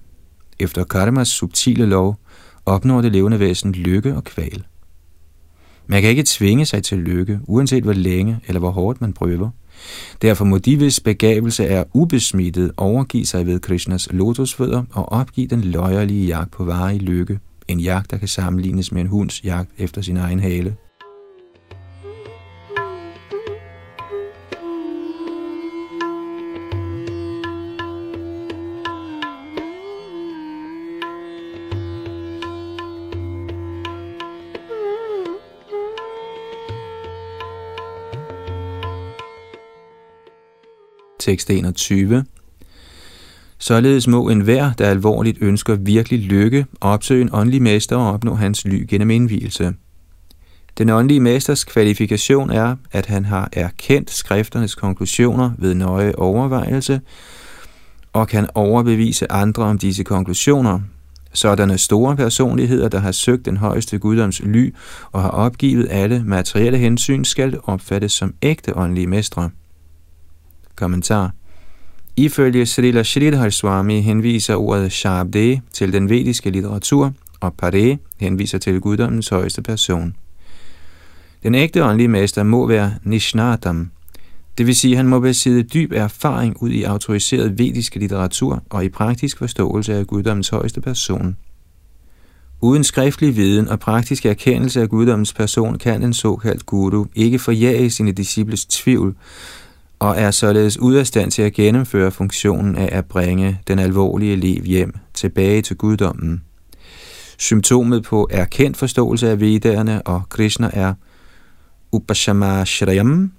Efter 0.60 0.84
karmas 0.84 1.28
subtile 1.28 1.86
lov 1.86 2.18
opnår 2.66 3.02
det 3.02 3.12
levende 3.12 3.40
væsen 3.40 3.72
lykke 3.72 4.16
og 4.16 4.24
kval. 4.24 4.64
Man 5.88 6.02
kan 6.02 6.10
ikke 6.10 6.24
tvinge 6.28 6.66
sig 6.66 6.84
til 6.84 6.98
lykke, 6.98 7.40
uanset 7.44 7.84
hvor 7.84 7.94
længe 7.94 8.40
eller 8.48 8.60
hvor 8.60 8.72
hårdt 8.72 9.02
man 9.02 9.14
prøver. 9.14 9.50
Derfor 10.22 10.46
må 10.46 10.58
de, 10.58 10.78
hvis 10.78 11.00
begavelse 11.00 11.66
er 11.66 11.84
ubesmittet, 11.94 12.72
overgive 12.78 13.26
sig 13.26 13.46
ved 13.46 13.60
Krishnas 13.60 14.08
lotusfødder 14.12 14.84
og 14.92 15.12
opgive 15.12 15.48
den 15.48 15.62
løjerlige 15.62 16.28
jagt 16.28 16.52
på 16.52 16.64
varig 16.64 17.02
lykke. 17.02 17.40
En 17.68 17.80
jagt, 17.80 18.12
der 18.12 18.18
kan 18.18 18.28
sammenlignes 18.28 18.92
med 18.92 19.02
en 19.02 19.08
hunds 19.08 19.44
jagt 19.44 19.70
efter 19.78 20.02
sin 20.02 20.18
egen 20.18 20.40
hale. 20.40 20.76
21. 41.28 42.26
Således 43.58 44.08
må 44.08 44.30
enhver, 44.30 44.74
der 44.74 44.90
alvorligt 44.90 45.38
ønsker 45.42 45.76
virkelig 45.76 46.20
lykke, 46.20 46.66
opsøge 46.82 47.22
en 47.22 47.30
åndelig 47.34 47.62
mester 47.62 47.96
og 47.96 48.14
opnå 48.14 48.36
hans 48.36 48.66
ly 48.66 48.86
gennem 48.90 49.10
indvielse. 49.10 49.74
Den 50.78 50.90
åndelige 50.90 51.20
mesters 51.20 51.64
kvalifikation 51.64 52.50
er, 52.50 52.76
at 52.92 53.06
han 53.06 53.26
har 53.26 53.50
erkendt 53.54 54.12
skrifternes 54.12 54.76
konklusioner 54.76 55.52
ved 55.58 55.74
nøje 55.74 56.16
overvejelse, 56.16 57.02
og 58.14 58.28
kan 58.28 58.50
overbevise 58.56 59.32
andre 59.32 59.64
om 59.64 59.78
disse 59.78 60.04
konklusioner. 60.04 60.80
Sådanne 61.34 61.78
store 61.78 62.16
personligheder, 62.16 62.90
der 62.90 63.00
har 63.00 63.12
søgt 63.12 63.46
den 63.46 63.58
højeste 63.58 64.00
guddoms 64.00 64.42
ly 64.44 64.74
og 65.12 65.22
har 65.22 65.30
opgivet 65.30 65.88
alle 65.90 66.24
materielle 66.26 66.78
hensyn, 66.78 67.24
skal 67.24 67.60
opfattes 67.64 68.12
som 68.12 68.34
ægte 68.42 68.78
åndelige 68.78 69.08
mestre. 69.08 69.50
Kommentar 70.76 71.32
Ifølge 72.16 72.66
Srila 72.66 73.04
Sridhar 73.04 73.50
Swami 73.50 74.02
henviser 74.02 74.56
ordet 74.56 74.92
Shabde 74.92 75.62
til 75.74 75.94
den 75.94 76.10
vediske 76.10 76.50
litteratur, 76.50 77.14
og 77.40 77.54
Pare 77.54 77.98
henviser 78.20 78.58
til 78.58 78.82
guddommens 78.82 79.30
højeste 79.30 79.62
person. 79.62 80.16
Den 81.44 81.56
ægte 81.56 81.84
åndelige 81.84 82.08
mester 82.08 82.44
må 82.44 82.68
være 82.68 82.94
Nishnatam, 83.04 83.92
det 84.58 84.68
vil 84.68 84.76
sige, 84.76 84.92
at 84.92 84.98
han 84.98 85.08
må 85.08 85.20
besidde 85.20 85.64
dyb 85.64 85.92
erfaring 85.92 86.64
ud 86.64 86.70
i 86.70 86.84
autoriseret 86.84 87.60
vedisk 87.60 87.96
litteratur 87.96 88.64
og 88.70 88.86
i 88.86 88.90
praktisk 88.90 89.38
forståelse 89.38 89.94
af 89.94 90.08
guddommens 90.08 90.50
højeste 90.50 90.82
person. 90.82 91.38
Uden 92.62 92.84
skriftlig 92.84 93.36
viden 93.36 93.68
og 93.68 93.80
praktisk 93.80 94.26
erkendelse 94.26 94.82
af 94.82 94.90
guddommens 94.90 95.34
person 95.34 95.78
kan 95.78 96.04
en 96.04 96.14
såkaldt 96.14 96.66
guru 96.66 97.06
ikke 97.16 97.40
forjage 97.40 97.90
sine 97.90 98.12
disciples 98.12 98.66
tvivl, 98.66 99.16
og 100.04 100.18
er 100.18 100.32
således 100.32 100.80
ude 100.80 101.00
af 101.00 101.08
stand 101.08 101.32
til 101.32 101.42
at 101.42 101.54
gennemføre 101.54 102.12
funktionen 102.12 102.76
af 102.76 102.90
at 102.92 103.06
bringe 103.06 103.60
den 103.68 103.80
alvorlige 103.80 104.36
liv 104.36 104.64
hjem 104.64 104.94
tilbage 105.14 105.62
til 105.62 105.76
guddommen. 105.76 106.44
Symptomet 107.38 108.04
på 108.04 108.28
erkendt 108.32 108.78
forståelse 108.78 109.30
af 109.30 109.40
vedderne 109.40 110.02
og 110.02 110.22
Krishna 110.30 110.70
er 110.74 110.94
Upashama 111.92 112.66
Shrayam. 112.66 113.32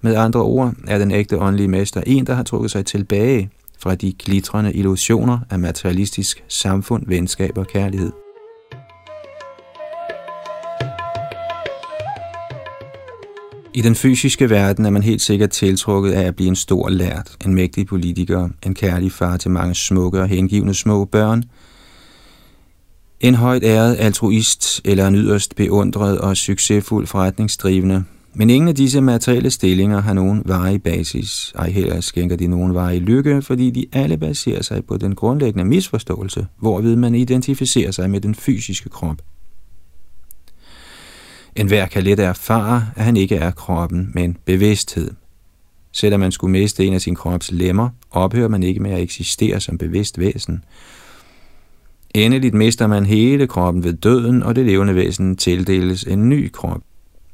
Med 0.00 0.16
andre 0.16 0.42
ord 0.42 0.74
er 0.86 0.98
den 0.98 1.10
ægte 1.10 1.38
åndelige 1.38 1.68
mester 1.68 2.02
en, 2.06 2.26
der 2.26 2.34
har 2.34 2.42
trukket 2.42 2.70
sig 2.70 2.86
tilbage 2.86 3.50
fra 3.78 3.94
de 3.94 4.12
glitrende 4.12 4.72
illusioner 4.72 5.38
af 5.50 5.58
materialistisk 5.58 6.44
samfund, 6.48 7.06
venskab 7.06 7.58
og 7.58 7.66
kærlighed. 7.66 8.25
I 13.76 13.80
den 13.80 13.94
fysiske 13.94 14.50
verden 14.50 14.86
er 14.86 14.90
man 14.90 15.02
helt 15.02 15.22
sikkert 15.22 15.50
tiltrukket 15.50 16.12
af 16.12 16.22
at 16.22 16.36
blive 16.36 16.48
en 16.48 16.56
stor 16.56 16.88
lært, 16.88 17.36
en 17.44 17.54
mægtig 17.54 17.86
politiker, 17.86 18.48
en 18.66 18.74
kærlig 18.74 19.12
far 19.12 19.36
til 19.36 19.50
mange 19.50 19.74
smukke 19.74 20.20
og 20.20 20.28
hengivne 20.28 20.74
små 20.74 21.04
børn, 21.04 21.44
en 23.20 23.34
højt 23.34 23.64
æret 23.64 23.96
altruist 23.98 24.80
eller 24.84 25.06
en 25.06 25.14
yderst 25.14 25.56
beundret 25.56 26.18
og 26.18 26.36
succesfuld 26.36 27.06
forretningsdrivende. 27.06 28.04
Men 28.34 28.50
ingen 28.50 28.68
af 28.68 28.74
disse 28.74 29.00
materielle 29.00 29.50
stillinger 29.50 30.00
har 30.00 30.12
nogen 30.12 30.42
varig 30.46 30.82
basis, 30.82 31.52
ej 31.54 31.70
heller 31.70 32.00
skænker 32.00 32.36
de 32.36 32.46
nogen 32.46 32.74
varig 32.74 33.00
lykke, 33.00 33.42
fordi 33.42 33.70
de 33.70 33.86
alle 33.92 34.16
baserer 34.16 34.62
sig 34.62 34.84
på 34.84 34.96
den 34.96 35.14
grundlæggende 35.14 35.64
misforståelse, 35.64 36.46
hvorved 36.60 36.96
man 36.96 37.14
identificerer 37.14 37.90
sig 37.90 38.10
med 38.10 38.20
den 38.20 38.34
fysiske 38.34 38.88
krop. 38.88 39.22
En 41.56 41.66
hver 41.66 41.86
kan 41.86 42.02
let 42.02 42.20
erfare, 42.20 42.86
at 42.96 43.04
han 43.04 43.16
ikke 43.16 43.36
er 43.36 43.50
kroppen, 43.50 44.10
men 44.14 44.36
bevidsthed. 44.44 45.10
Selvom 45.92 46.20
man 46.20 46.32
skulle 46.32 46.52
miste 46.52 46.84
en 46.84 46.94
af 46.94 47.00
sin 47.00 47.14
krops 47.14 47.52
lemmer, 47.52 47.88
ophører 48.10 48.48
man 48.48 48.62
ikke 48.62 48.80
med 48.80 48.90
at 48.90 49.00
eksistere 49.00 49.60
som 49.60 49.78
bevidst 49.78 50.18
væsen. 50.18 50.64
Endeligt 52.14 52.54
mister 52.54 52.86
man 52.86 53.06
hele 53.06 53.46
kroppen 53.46 53.84
ved 53.84 53.92
døden, 53.92 54.42
og 54.42 54.56
det 54.56 54.66
levende 54.66 54.94
væsen 54.94 55.36
tildeles 55.36 56.02
en 56.02 56.28
ny 56.28 56.50
krop. 56.52 56.80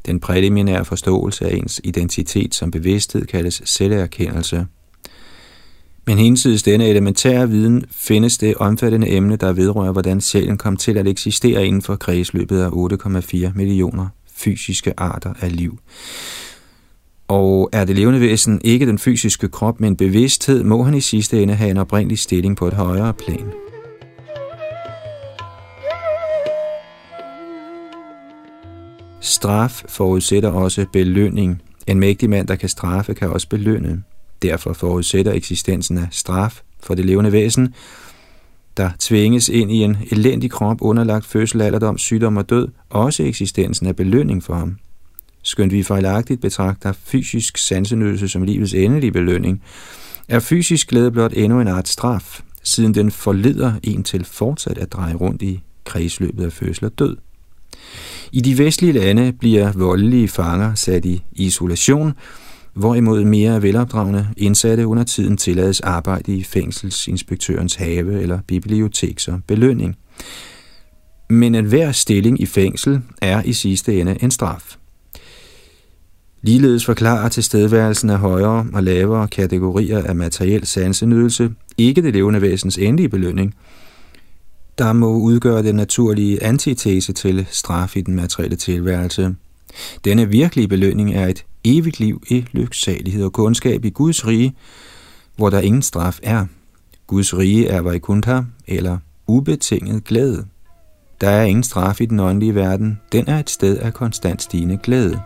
Den 0.07 0.21
præliminære 0.21 0.85
forståelse 0.85 1.47
af 1.47 1.55
ens 1.55 1.81
identitet 1.85 2.55
som 2.55 2.71
bevidsthed 2.71 3.27
kaldes 3.27 3.63
selverkendelse. 3.65 4.67
Men 6.07 6.19
hinsides 6.19 6.63
denne 6.63 6.89
elementære 6.89 7.49
viden 7.49 7.85
findes 7.91 8.39
det 8.39 8.55
omfattende 8.57 9.11
emne, 9.11 9.37
der 9.37 9.53
vedrører, 9.53 9.93
hvordan 9.93 10.21
sjælen 10.21 10.59
kom 10.59 10.77
til 10.77 10.99
at 10.99 11.09
eksistere 11.09 11.67
inden 11.67 11.83
for 11.83 11.97
kredsløbet 11.97 12.61
af 12.61 12.69
8,4 12.69 13.53
millioner 13.55 14.09
fysiske 14.35 14.95
arter 14.97 15.35
af 15.41 15.57
liv. 15.57 15.79
Og 17.29 17.69
er 17.73 17.85
det 17.85 17.97
levende 17.97 18.21
væsen 18.21 18.61
ikke 18.65 18.87
den 18.87 18.99
fysiske 18.99 19.49
krop, 19.49 19.81
men 19.81 19.97
bevidsthed, 19.97 20.65
må 20.65 20.83
han 20.83 20.95
i 20.95 21.01
sidste 21.01 21.43
ende 21.43 21.55
have 21.55 21.71
en 21.71 21.77
oprindelig 21.77 22.19
stilling 22.19 22.57
på 22.57 22.67
et 22.67 22.75
højere 22.75 23.15
plan. 23.15 23.53
Straf 29.21 29.83
forudsætter 29.89 30.51
også 30.51 30.87
belønning. 30.93 31.63
En 31.87 31.99
mægtig 32.01 32.31
mand, 32.31 32.49
der 32.49 32.57
kan 32.57 32.69
straffe, 32.69 33.15
kan 33.15 33.31
også 33.31 33.49
belønne. 33.49 34.03
Derfor 34.43 34.73
forudsætter 34.73 35.33
eksistensen 35.33 35.99
af 35.99 36.07
straf 36.11 36.63
for 36.83 36.95
det 36.95 37.05
levende 37.05 37.33
væsen, 37.33 37.75
der 38.77 38.91
tvinges 38.99 39.49
ind 39.49 39.71
i 39.71 39.77
en 39.77 39.97
elendig 40.11 40.51
krop 40.51 40.77
underlagt 40.81 41.27
fødsel, 41.27 41.61
alderdom, 41.61 41.99
sygdom 41.99 42.37
og 42.37 42.51
død, 42.51 42.69
også 42.91 43.23
eksistensen 43.23 43.87
af 43.87 43.97
belønning 43.97 44.43
for 44.43 44.55
ham. 44.55 44.77
Skønt 45.43 45.73
vi 45.73 45.83
fejlagtigt 45.83 46.41
betragter 46.41 46.93
fysisk 46.93 47.59
sansenydelse 47.59 48.29
som 48.29 48.43
livets 48.43 48.75
endelige 48.75 49.13
belønning, 49.13 49.63
er 50.29 50.41
fysisk 50.41 50.89
glæde 50.89 51.11
blot 51.11 51.33
endnu 51.35 51.61
en 51.61 51.69
art 51.69 51.89
straf, 51.89 52.41
siden 52.63 52.95
den 52.95 53.11
forleder 53.11 53.73
en 53.83 54.03
til 54.03 54.25
fortsat 54.25 54.79
at 54.79 54.93
dreje 54.93 55.15
rundt 55.15 55.43
i 55.43 55.61
kredsløbet 55.85 56.45
af 56.45 56.53
fødsel 56.53 56.85
og 56.85 56.99
død. 56.99 57.17
I 58.33 58.41
de 58.41 58.59
vestlige 58.59 58.93
lande 58.93 59.33
bliver 59.33 59.73
voldelige 59.73 60.29
fanger 60.29 60.75
sat 60.75 61.05
i 61.05 61.23
isolation, 61.33 62.13
hvorimod 62.75 63.25
mere 63.25 63.63
velopdragende 63.63 64.29
indsatte 64.37 64.87
under 64.87 65.05
tiden 65.05 65.37
tillades 65.37 65.81
arbejde 65.81 66.35
i 66.37 66.43
fængselsinspektørens 66.43 67.75
have 67.75 68.23
eller 68.23 68.39
bibliotek 68.47 69.19
som 69.19 69.43
belønning. 69.47 69.97
Men 71.31 71.55
enhver 71.55 71.93
stilling 71.93 72.41
i 72.41 72.47
fængsel 72.47 73.01
er 73.23 73.43
i 73.43 73.53
sidste 73.53 74.01
ende 74.01 74.17
en 74.23 74.31
straf. 74.31 74.77
Ligeledes 76.43 76.85
forklarer 76.85 77.29
tilstedeværelsen 77.29 78.11
af 78.11 78.19
højere 78.19 78.67
og 78.73 78.83
lavere 78.83 79.29
kategorier 79.29 80.03
af 80.03 80.15
materiel 80.15 80.67
sansenydelse 80.67 81.51
ikke 81.79 82.03
det 82.03 82.13
levende 82.13 82.43
væsens 82.43 82.79
endelige 82.79 83.09
belønning, 83.09 83.55
der 84.79 84.93
må 84.93 85.17
udgøre 85.17 85.63
den 85.63 85.75
naturlige 85.75 86.43
antitese 86.43 87.13
til 87.13 87.47
straf 87.51 87.97
i 87.97 88.01
den 88.01 88.15
materielle 88.15 88.57
tilværelse. 88.57 89.35
Denne 90.05 90.29
virkelige 90.29 90.69
belønning 90.69 91.15
er 91.15 91.27
et 91.27 91.45
evigt 91.65 92.01
liv 92.01 92.23
i 92.29 92.45
lyksalighed 92.53 93.25
og 93.25 93.33
kundskab 93.33 93.85
i 93.85 93.91
Guds 93.91 94.27
rige, 94.27 94.55
hvor 95.37 95.51
der 95.51 95.61
ingen 95.61 95.83
straf 95.83 96.19
er. 96.23 96.47
Guds 97.07 97.39
rige 97.39 97.67
er 97.67 97.81
Vaikuntha, 97.81 98.41
eller 98.67 98.99
ubetinget 99.27 100.05
glæde. 100.05 100.47
Der 101.21 101.31
er 101.31 101.45
ingen 101.45 101.63
straf 101.63 102.01
i 102.01 102.07
den 102.07 102.21
åndelige 102.21 102.55
verden. 102.55 103.01
Den 103.13 103.29
er 103.29 103.39
et 103.39 103.51
sted 103.51 103.79
af 103.79 103.95
konstant 103.95 104.43
stigende 104.43 104.79
glæde. 104.83 105.21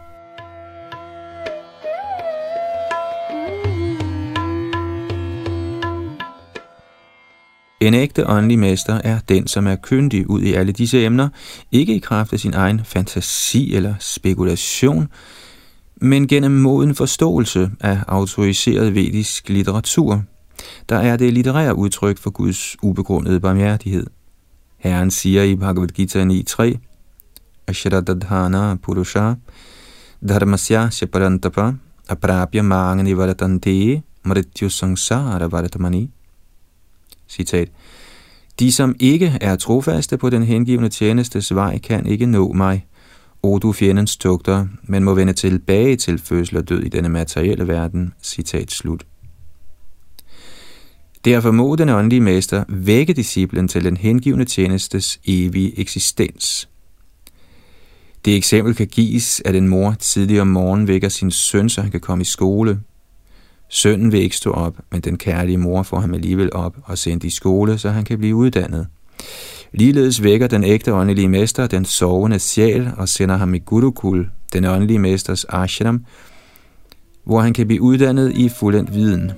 En 7.81 7.95
ægte 7.95 8.27
åndelig 8.27 8.59
mester 8.59 9.01
er 9.05 9.19
den, 9.29 9.47
som 9.47 9.67
er 9.67 9.77
kyndig 9.77 10.31
ud 10.31 10.43
i 10.43 10.53
alle 10.53 10.73
disse 10.73 11.05
emner, 11.05 11.29
ikke 11.73 11.95
i 11.95 11.99
kraft 11.99 12.33
af 12.33 12.41
sin 12.41 12.55
egen 12.55 12.81
fantasi 12.85 13.75
eller 13.75 13.95
spekulation, 14.01 15.09
men 16.01 16.29
gennem 16.29 16.53
moden 16.53 16.95
forståelse 16.95 17.71
af 17.81 17.99
autoriseret 18.09 18.95
vedisk 18.95 19.49
litteratur, 19.49 20.23
der 20.89 20.97
er 20.97 21.17
det 21.17 21.33
litterære 21.33 21.75
udtryk 21.75 22.19
for 22.19 22.31
Guds 22.31 22.77
ubegrundede 22.83 23.41
barmhjertighed. 23.41 24.07
Herren 24.79 25.11
siger 25.11 25.43
i 25.43 25.57
Bhagavad 25.57 25.89
Gita 25.89 26.25
9.3, 26.25 26.79
Ashradadhana 27.67 28.75
Purusha 28.75 29.35
Dharmasya 30.29 30.91
Shaparantapa 30.91 31.73
Aprabhya 32.09 32.63
Mangani 32.63 33.17
Varatante 33.17 34.03
Mrityu 34.25 34.69
Sangsara 34.69 35.47
Varatamani 35.47 36.11
Citat. 37.29 37.69
De, 38.61 38.73
som 38.73 38.95
ikke 39.01 39.39
er 39.41 39.57
trofaste 39.57 40.17
på 40.17 40.31
den 40.31 40.43
hengivne 40.43 40.89
tjenestes 40.89 41.55
vej, 41.55 41.79
kan 41.79 42.07
ikke 42.07 42.27
nå 42.27 42.53
mig, 42.53 42.87
o 43.43 43.59
du 43.59 43.73
fjendens 43.73 44.17
tugter, 44.17 44.67
men 44.83 45.05
må 45.05 45.15
vende 45.15 45.33
tilbage 45.33 45.97
til 45.97 46.19
fødsel 46.19 46.57
og 46.57 46.69
død 46.69 46.83
i 46.83 46.89
denne 46.89 47.09
materielle 47.09 47.69
verden. 47.69 48.13
Citat 48.23 48.71
slut. 48.71 49.07
Derfor 51.25 51.51
må 51.51 51.77
den 51.77 51.89
åndelige 51.89 52.21
mester 52.21 52.65
vække 52.69 53.13
disciplen 53.13 53.69
til 53.69 53.85
den 53.85 53.97
hengivne 53.97 54.45
tjenestes 54.45 55.21
evige 55.25 55.81
eksistens. 55.81 56.69
Det 58.25 58.37
eksempel 58.37 58.75
kan 58.75 58.87
gives, 58.87 59.43
at 59.45 59.55
en 59.55 59.69
mor 59.69 59.93
tidlig 59.93 60.41
om 60.41 60.47
morgenen 60.47 60.89
vækker 60.89 61.09
sin 61.09 61.31
søn, 61.31 61.69
så 61.69 61.83
han 61.83 61.91
kan 61.91 62.01
komme 62.01 62.23
i 62.23 62.25
skole. 62.25 62.81
Sønnen 63.69 64.13
vil 64.13 64.21
ikke 64.21 64.37
stå 64.37 64.51
op, 64.51 64.77
men 64.93 65.01
den 65.01 65.19
kærlige 65.19 65.59
mor 65.59 65.83
får 65.83 66.01
ham 66.01 66.15
alligevel 66.15 66.53
op 66.53 66.77
og 66.85 66.99
sendt 66.99 67.25
i 67.25 67.31
skole, 67.31 67.79
så 67.79 67.91
han 67.91 68.05
kan 68.05 68.19
blive 68.19 68.37
uddannet. 68.37 68.87
Ligeledes 69.77 70.23
vækker 70.23 70.47
den 70.47 70.65
ægte 70.65 70.95
åndelige 70.95 71.29
mester 71.29 71.67
den 71.67 71.85
sovende 71.85 72.39
sjæl 72.39 72.91
og 72.97 73.09
sender 73.09 73.37
ham 73.37 73.55
i 73.55 73.59
Gurukul, 73.59 74.31
den 74.53 74.65
åndelige 74.65 74.99
mesters 74.99 75.45
ashram, 75.45 76.05
hvor 77.25 77.41
han 77.41 77.53
kan 77.53 77.67
blive 77.67 77.83
uddannet 77.83 78.33
i 78.37 78.49
fuldendt 78.49 78.95
viden. 78.95 79.33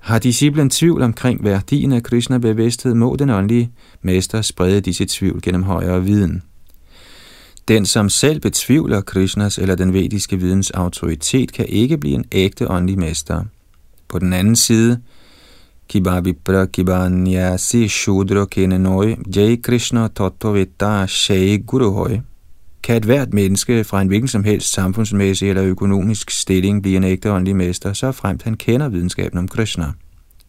Har 0.00 0.18
disciplen 0.18 0.70
tvivl 0.70 1.02
omkring 1.02 1.44
værdien 1.44 1.92
af 1.92 2.02
Krishna 2.02 2.38
bevidsthed, 2.38 2.94
må 2.94 3.16
den 3.16 3.30
åndelige 3.30 3.72
mester 4.02 4.42
sprede 4.42 4.80
disse 4.80 5.06
tvivl 5.08 5.42
gennem 5.42 5.62
højere 5.62 6.04
viden. 6.04 6.42
Den, 7.68 7.86
som 7.86 8.08
selv 8.08 8.40
betvivler 8.40 9.00
Krishnas 9.00 9.58
eller 9.58 9.74
den 9.74 9.92
vediske 9.92 10.36
videns 10.36 10.70
autoritet, 10.70 11.52
kan 11.52 11.66
ikke 11.68 11.98
blive 11.98 12.14
en 12.14 12.24
ægte 12.32 12.70
åndelig 12.70 12.98
mester. 12.98 13.44
På 14.14 14.18
den 14.18 14.32
anden 14.32 14.56
side, 14.56 15.00
Kibabipra 15.88 16.66
Kibanyasi 16.66 17.88
Shudra 17.88 18.44
Kenenoi 18.46 19.16
Jai 19.36 19.56
Krishna 19.56 20.08
Tattvavita 20.08 21.06
Shai 21.06 21.58
Guruhoi 21.66 22.20
kan 22.82 22.96
et 22.96 23.04
hvert 23.04 23.34
menneske 23.34 23.84
fra 23.84 24.00
en 24.02 24.08
hvilken 24.08 24.28
som 24.28 24.44
helst 24.44 24.72
samfundsmæssig 24.72 25.48
eller 25.48 25.62
økonomisk 25.62 26.30
stilling 26.30 26.82
blive 26.82 26.96
en 26.96 27.04
ægte 27.04 27.32
åndelig 27.32 27.56
mester, 27.56 27.92
så 27.92 28.12
fremt 28.12 28.42
han 28.42 28.54
kender 28.54 28.88
videnskaben 28.88 29.38
om 29.38 29.48
Krishna. 29.48 29.92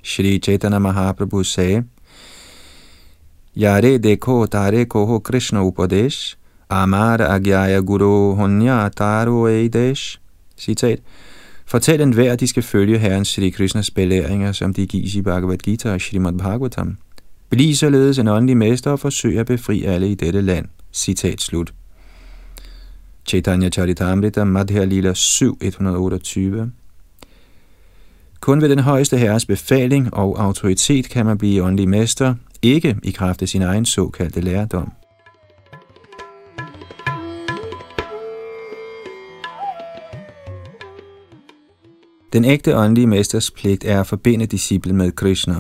Shri 0.04 0.40
Chaitanya 0.40 0.80
Mahaprabhu 0.80 1.44
sagde, 1.44 1.84
Yare 3.58 3.98
dekho 3.98 4.46
tare 4.46 4.86
koho 4.86 5.20
Krishna 5.20 5.64
upadesh, 5.64 6.36
Amar 6.70 7.22
Agyaya 7.22 7.80
Guru 7.80 8.36
honya 8.36 8.90
Taro 8.90 9.48
Eidesh. 9.48 10.20
Citat. 10.58 11.00
Fortæl 11.66 12.02
en 12.02 12.14
hver, 12.14 12.32
at 12.32 12.40
de 12.40 12.48
skal 12.48 12.64
følge 12.64 13.00
Herren 13.00 13.26
Sri 13.26 13.50
Krishnas 13.50 13.92
belæringer, 13.92 14.52
som 14.52 14.74
de 14.74 14.88
gives 14.88 15.16
i 15.16 15.22
Bhagavad 15.22 15.58
Gita 15.58 15.94
og 15.94 16.02
Srimad 16.02 16.34
Bhagavatam. 16.34 16.98
Bliv 17.50 17.74
således 17.74 18.20
en 18.20 18.28
åndelig 18.28 18.58
mester 18.58 18.92
og 18.92 19.00
forsøg 19.00 19.40
at 19.40 19.46
befri 19.46 19.84
alle 19.84 20.10
i 20.10 20.16
dette 20.16 20.42
land. 20.42 20.66
Citat 20.94 21.42
slut. 21.42 21.74
Chaitanya 23.26 23.70
Charitamrita 23.70 24.44
Madhya 24.44 24.84
Lila 24.84 25.14
7, 25.14 25.58
128 25.62 26.72
Kun 28.40 28.62
ved 28.62 28.70
den 28.70 28.80
højeste 28.80 29.18
herres 29.18 29.46
befaling 29.46 30.14
og 30.14 30.44
autoritet 30.44 31.10
kan 31.10 31.26
man 31.26 31.38
blive 31.38 31.64
åndelig 31.64 31.90
mester, 31.90 32.36
ikke 32.62 32.98
i 33.04 33.12
kraft 33.12 33.42
af 33.42 33.50
sin 33.50 33.62
egen 33.62 33.86
såkaldte 33.86 34.42
lærdom. 34.42 34.92
Den 42.36 42.46
ægte 42.46 42.78
åndelige 42.78 43.08
mesters 43.08 43.52
pligt 43.52 43.84
er 43.84 44.00
at 44.00 44.08
forbinde 44.08 44.46
disciplen 44.46 44.98
med 44.98 45.12
Krishna. 45.12 45.56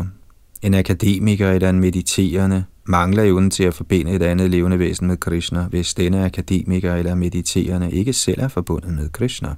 En 0.62 0.74
akademiker 0.74 1.52
eller 1.52 1.70
en 1.70 1.80
mediterende 1.80 2.64
mangler 2.86 3.24
evnen 3.24 3.52
til 3.52 3.64
at 3.64 3.74
forbinde 3.74 4.12
et 4.12 4.22
andet 4.22 4.52
levende 4.52 4.80
væsen 4.80 5.08
med 5.08 5.18
Krishna, 5.18 5.62
hvis 5.62 5.94
denne 5.94 6.26
akademiker 6.26 6.96
eller 6.96 7.16
mediterende 7.16 7.92
ikke 7.92 8.14
selv 8.14 8.42
er 8.42 8.48
forbundet 8.48 8.94
med 8.94 9.10
Krishna. 9.10 9.50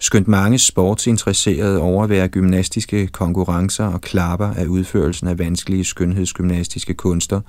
Skønt 0.00 0.28
mange 0.28 0.58
sportsinteresserede 0.58 1.80
overværer 1.80 2.28
gymnastiske 2.28 3.06
konkurrencer 3.06 3.86
og 3.86 4.00
klapper 4.00 4.46
af 4.46 4.66
udførelsen 4.66 5.28
af 5.28 5.38
vanskelige 5.38 5.84
skønhedsgymnastiske 5.84 6.94
kunster, 6.94 7.40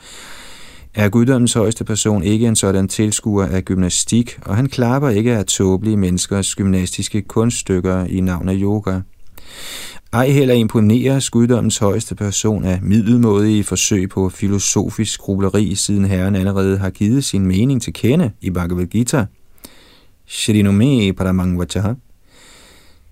er 0.96 1.10
guddommens 1.10 1.54
højeste 1.54 1.84
person 1.84 2.24
ikke 2.24 2.48
en 2.48 2.56
sådan 2.56 2.88
tilskuer 2.88 3.46
af 3.46 3.66
gymnastik, 3.66 4.40
og 4.46 4.56
han 4.56 4.70
klapper 4.70 5.10
ikke 5.10 5.38
af 5.38 5.46
tåbelige 5.46 5.98
menneskers 5.98 6.56
gymnastiske 6.56 7.22
kunststykker 7.22 8.06
i 8.06 8.22
navn 8.22 8.50
af 8.50 8.56
yoga. 8.58 9.00
Ej 10.14 10.30
heller 10.30 10.54
imponerer 10.54 11.30
guddommens 11.32 11.78
højeste 11.78 12.16
person 12.16 12.66
af 12.66 12.80
middelmådige 12.82 13.64
forsøg 13.64 14.10
på 14.10 14.30
filosofisk 14.30 15.14
skrubleri, 15.14 15.76
siden 15.76 16.06
Herren 16.06 16.36
allerede 16.36 16.78
har 16.78 16.90
givet 16.90 17.24
sin 17.24 17.46
mening 17.46 17.82
til 17.82 17.94
kende 17.94 18.32
i 18.42 18.50
Bhagavad 18.50 18.86
Gita. 18.86 19.26
Shrinome 20.26 21.14
Paramangvachaha. 21.14 21.94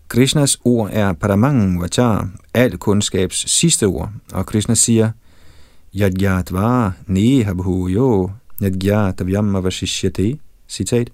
Krishnas 0.08 0.60
ord 0.66 0.90
er 0.94 1.14
Paramangvacha, 1.14 2.18
al 2.54 2.78
kundskabs 2.78 3.52
sidste 3.52 3.86
ord, 3.86 4.10
og 4.34 4.46
Krishna 4.46 4.76
siger– 4.76 5.12
Yadgyatva 5.96 6.92
nehabhuyo 7.08 8.30
yadgyatavyam 8.62 9.56
avashishyate. 9.56 10.38
Citat. 10.68 11.10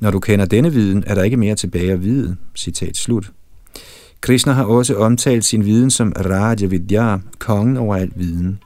Når 0.00 0.10
du 0.10 0.20
kender 0.20 0.46
denne 0.46 0.72
viden, 0.72 1.04
er 1.06 1.14
der 1.14 1.22
ikke 1.22 1.36
mere 1.36 1.54
tilbage 1.54 1.92
at 1.92 2.02
vide. 2.02 2.36
Citat 2.56 2.96
slut. 2.96 3.30
Krishna 4.20 4.52
har 4.52 4.64
også 4.64 4.96
omtalt 4.96 5.44
sin 5.44 5.64
viden 5.64 5.90
som 5.90 6.12
Raja 6.16 6.66
Vidya, 6.66 7.16
kongen 7.38 7.76
over 7.76 7.96
al 7.96 8.12
viden. 8.16 8.58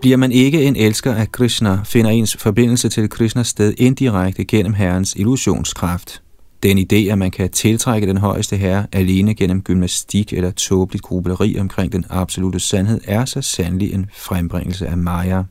Bliver 0.00 0.16
man 0.16 0.32
ikke 0.32 0.62
en 0.62 0.76
elsker 0.76 1.14
af 1.14 1.32
Krishna, 1.32 1.82
finder 1.84 2.10
ens 2.10 2.36
forbindelse 2.36 2.88
til 2.88 3.08
Krishnas 3.08 3.46
sted 3.46 3.74
indirekte 3.78 4.44
gennem 4.44 4.74
Herrens 4.74 5.14
illusionskraft. 5.16 6.22
Den 6.66 6.78
idé, 6.78 7.10
at 7.12 7.18
man 7.18 7.30
kan 7.30 7.50
tiltrække 7.50 8.06
den 8.06 8.16
højeste 8.16 8.56
herre 8.56 8.86
alene 8.92 9.34
gennem 9.34 9.62
gymnastik 9.62 10.32
eller 10.32 10.50
tåbeligt 10.50 11.02
grubleri 11.02 11.56
omkring 11.58 11.92
den 11.92 12.04
absolute 12.10 12.60
sandhed, 12.60 13.00
er 13.04 13.24
så 13.24 13.42
sandelig 13.42 13.94
en 13.94 14.06
frembringelse 14.14 14.86
af 14.86 14.96
Maya. 14.96 15.42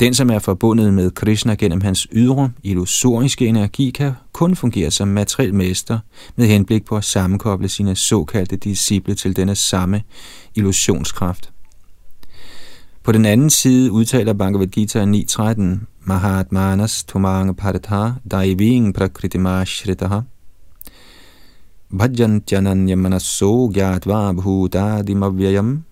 Den, 0.00 0.14
som 0.14 0.30
er 0.30 0.38
forbundet 0.38 0.94
med 0.94 1.10
Krishna 1.10 1.54
gennem 1.54 1.80
hans 1.80 2.06
ydre, 2.12 2.50
illusoriske 2.62 3.46
energi, 3.46 3.90
kan 3.90 4.12
kun 4.32 4.56
fungere 4.56 4.90
som 4.90 5.08
materiel 5.08 5.54
mester 5.54 5.98
med 6.36 6.46
henblik 6.46 6.84
på 6.84 6.96
at 6.96 7.04
sammenkoble 7.04 7.68
sine 7.68 7.96
såkaldte 7.96 8.56
disciple 8.56 9.14
til 9.14 9.36
denne 9.36 9.54
samme 9.54 10.02
illusionskraft. 10.54 11.53
På 13.04 13.12
den 13.12 13.24
anden 13.24 13.50
side 13.50 13.92
udtaler 13.92 14.32
Bhagavad 14.32 14.66
Gita 14.66 15.04
9.13 15.04 15.62
Mahatmanas 16.00 17.04
tumang 17.04 17.56
paratha 17.56 18.12
daiving 18.30 18.94
prakritima 18.94 19.64
shritaha 19.64 20.20
Bhajantyananya 21.98 22.96
manasso 22.96 23.68
gyatva 23.68 24.32
bhutadimavyayam 24.32 25.84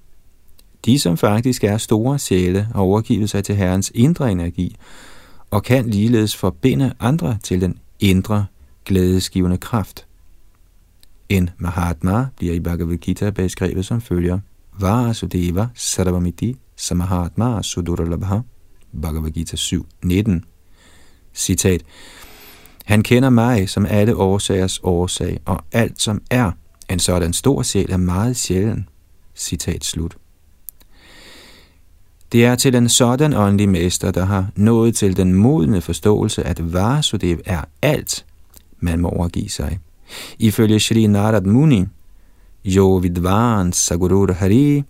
De, 0.84 0.98
som 0.98 1.16
faktisk 1.16 1.64
er 1.64 1.76
store 1.76 2.18
sjæle, 2.18 2.62
har 2.62 2.80
overgivet 2.80 3.30
sig 3.30 3.44
til 3.44 3.54
Herrens 3.54 3.92
indre 3.94 4.32
energi, 4.32 4.76
og 5.50 5.62
kan 5.62 5.90
ligeledes 5.90 6.36
forbinde 6.36 6.92
andre 7.00 7.38
til 7.42 7.60
den 7.60 7.78
indre, 8.00 8.46
glædesgivende 8.84 9.58
kraft. 9.58 10.06
En 11.28 11.50
Mahatma 11.58 12.26
bliver 12.36 12.54
i 12.54 12.60
Bhagavad 12.60 12.96
Gita 12.96 13.30
beskrevet 13.30 13.86
som 13.86 14.00
følger. 14.00 14.38
Vasudeva 14.80 15.68
Sarvamiti 15.74 16.56
Samahatma 16.82 17.62
Suduralabha 17.62 18.40
Bhagavad 18.92 19.30
Gita 19.30 19.56
7, 19.56 19.86
19. 20.02 20.44
Citat. 21.34 21.82
Han 22.84 23.02
kender 23.02 23.30
mig 23.30 23.68
som 23.68 23.86
alle 23.86 24.16
årsagers 24.16 24.80
årsag, 24.82 25.40
og 25.44 25.64
alt 25.72 26.00
som 26.00 26.22
er 26.30 26.50
en 26.88 26.98
sådan 26.98 27.32
stor 27.32 27.62
sjæl 27.62 27.92
er 27.92 27.96
meget 27.96 28.36
sjælden. 28.36 28.88
Citat 29.34 29.84
slut. 29.84 30.16
Det 32.32 32.44
er 32.44 32.54
til 32.54 32.74
en 32.74 32.88
sådan 32.88 33.34
åndelig 33.34 33.68
mester, 33.68 34.10
der 34.10 34.24
har 34.24 34.50
nået 34.56 34.96
til 34.96 35.16
den 35.16 35.34
modne 35.34 35.80
forståelse, 35.80 36.42
at 36.42 36.72
Vasudev 36.72 37.38
er 37.44 37.64
alt, 37.82 38.24
man 38.80 39.00
må 39.00 39.08
overgive 39.08 39.48
sig. 39.48 39.78
Ifølge 40.38 40.80
Shri 40.80 41.06
Narad 41.06 41.42
Muni, 41.42 41.84
Jo 42.64 42.96
Vidvan 42.96 43.72
Sagurur 43.72 44.32
Hari, 44.32 44.82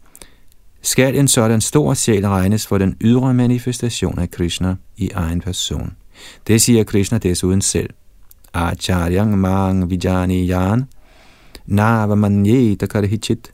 skal 0.83 1.17
en 1.17 1.29
sådan 1.29 1.61
stor 1.61 1.95
sjæl 1.95 2.29
regnes 2.29 2.67
for 2.67 2.79
den 2.79 2.97
ydre 3.01 3.35
manifestation 3.35 4.19
af 4.19 4.31
Krishna 4.31 4.77
i 4.97 5.11
egen 5.15 5.41
person. 5.41 5.93
Det 6.47 6.63
siger 6.63 6.85
Krishna 6.85 7.19
desuden 7.19 7.61
selv. 7.61 7.91
Acharyang 8.55 9.39
mang 9.39 9.91
vijani 9.91 10.47
yan, 10.49 10.85
nava 11.67 12.15
karhichit, 12.87 13.53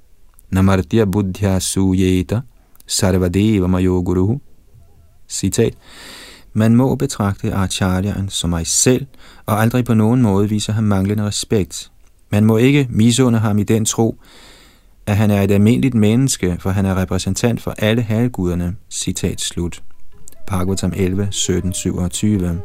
namartya 0.50 1.04
buddhya 1.04 1.60
suyeta, 1.60 2.40
sarvadeva 2.86 3.66
mayo 3.66 4.02
guru. 4.02 4.38
Citat. 5.28 5.74
Man 6.52 6.76
må 6.76 6.94
betragte 6.94 7.54
Acharyaen 7.54 8.28
som 8.28 8.50
mig 8.50 8.66
selv, 8.66 9.06
og 9.46 9.60
aldrig 9.62 9.84
på 9.84 9.94
nogen 9.94 10.22
måde 10.22 10.48
vise 10.48 10.72
ham 10.72 10.84
manglende 10.84 11.26
respekt. 11.26 11.90
Man 12.30 12.44
må 12.44 12.56
ikke 12.56 12.88
misunde 12.90 13.38
ham 13.38 13.58
i 13.58 13.62
den 13.62 13.84
tro, 13.84 14.18
at 15.09 15.16
han 15.16 15.30
er 15.30 15.42
et 15.42 15.50
almindeligt 15.50 15.94
menneske, 15.94 16.56
for 16.61 16.70
han 16.70 16.86
er 16.86 17.00
repræsentant 17.00 17.61
for 17.61 17.70
alle 17.78 18.02
halvguderne. 18.02 18.76
Citat 18.90 19.40
slut. 19.40 19.82
Bhagavatam 20.46 20.92
11, 20.96 21.28
17, 21.30 21.72
27. 21.72 22.61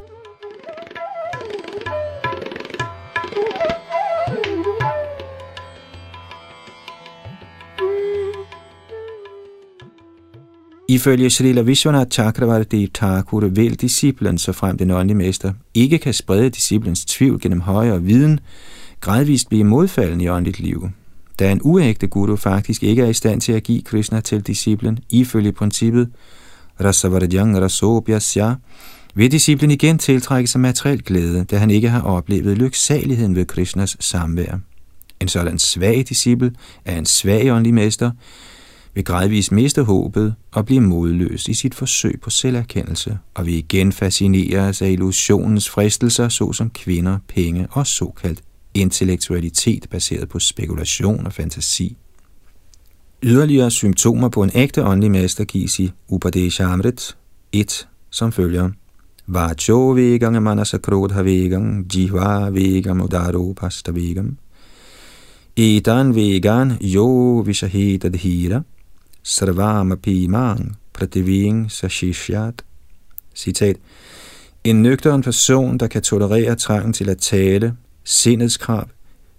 Ifølge 10.89 11.29
Srila 11.29 11.61
Vishwanath 11.61 12.09
Chakravarti 12.09 12.87
Thakur 12.93 13.47
vil 13.47 13.81
disciplen, 13.81 14.37
så 14.37 14.51
frem 14.51 14.77
den 14.77 14.91
åndelige 14.91 15.17
mester, 15.17 15.53
ikke 15.73 15.97
kan 15.97 16.13
sprede 16.13 16.49
disciplens 16.49 17.05
tvivl 17.05 17.41
gennem 17.41 17.61
højere 17.61 18.01
viden, 18.01 18.39
gradvist 19.01 19.49
blive 19.49 19.63
modfaldende 19.63 20.25
i 20.25 20.29
åndeligt 20.29 20.59
liv. 20.59 20.89
Da 21.39 21.51
en 21.51 21.61
uægte 21.63 22.07
guru 22.07 22.35
faktisk 22.35 22.83
ikke 22.83 23.01
er 23.01 23.07
i 23.07 23.13
stand 23.13 23.41
til 23.41 23.51
at 23.51 23.63
give 23.63 23.81
Krishna 23.81 24.21
til 24.21 24.41
disciplen, 24.41 24.99
ifølge 25.09 25.51
princippet 25.51 26.09
Rasavardjang 26.81 27.61
Rasobhyasya, 27.61 28.53
vil 29.15 29.31
disciplen 29.31 29.71
igen 29.71 29.97
tiltrække 29.97 30.49
sig 30.49 30.61
materiel 30.61 31.03
glæde, 31.03 31.43
da 31.43 31.57
han 31.57 31.69
ikke 31.69 31.89
har 31.89 32.01
oplevet 32.01 32.57
lyksaligheden 32.57 33.35
ved 33.35 33.45
Krishnas 33.45 33.97
samvær. 33.99 34.57
En 35.19 35.27
sådan 35.27 35.59
svag 35.59 36.05
disciple 36.09 36.51
er 36.85 36.97
en 36.97 37.05
svag 37.05 37.51
åndelig 37.51 37.73
mester, 37.73 38.11
vil 38.95 39.03
gradvist 39.03 39.51
miste 39.51 39.83
håbet 39.83 40.35
og 40.51 40.65
blive 40.65 40.81
modløs 40.81 41.47
i 41.47 41.53
sit 41.53 41.75
forsøg 41.75 42.19
på 42.21 42.29
selverkendelse, 42.29 43.17
og 43.33 43.45
vil 43.45 43.53
igen 43.53 43.91
fascineres 43.91 44.81
af 44.81 44.89
illusionens 44.89 45.69
fristelser, 45.69 46.29
såsom 46.29 46.69
kvinder, 46.69 47.17
penge 47.27 47.67
og 47.71 47.87
såkaldt 47.87 48.41
intellektualitet 48.73 49.89
baseret 49.89 50.29
på 50.29 50.39
spekulation 50.39 51.25
og 51.25 51.33
fantasi. 51.33 51.97
Yderligere 53.23 53.71
symptomer 53.71 54.29
på 54.29 54.43
en 54.43 54.51
ægte 54.55 54.83
åndelig 54.83 55.11
mester 55.11 55.43
gives 55.43 55.79
i 55.79 55.91
Upadeshamrit 56.07 57.17
1, 57.51 57.87
som 58.09 58.31
følger. 58.31 58.69
Vacho 59.27 59.93
vegam 59.93 60.43
manasa 60.43 60.77
krodha 60.77 61.21
vegam, 61.21 61.85
jihva 61.95 62.49
vegam 62.49 63.01
udaro 63.01 63.53
pasta 63.53 63.91
vegam. 63.91 64.37
Etan 65.57 66.15
vegan 66.15 66.77
jo 66.81 67.43
vishahita 67.45 68.09
dhira, 68.09 68.61
sarvama 69.23 69.95
pimang 69.95 70.75
prativing 70.93 71.71
sashishyat. 71.71 72.63
Citat. 73.35 73.75
En 74.63 74.81
nøgteren 74.81 75.23
person, 75.23 75.77
der 75.77 75.87
kan 75.87 76.01
tolerere 76.01 76.55
trangen 76.55 76.93
til 76.93 77.09
at 77.09 77.17
tale, 77.17 77.75
sindets 78.03 78.57
krav, 78.57 78.87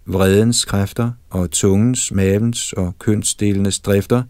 vredens 0.06 0.64
kræfter 0.64 1.10
og 1.30 1.50
tungens, 1.50 2.12
mavens 2.12 2.72
og 2.72 2.98
kønsdelenes 2.98 3.80
drifter, 3.80 4.22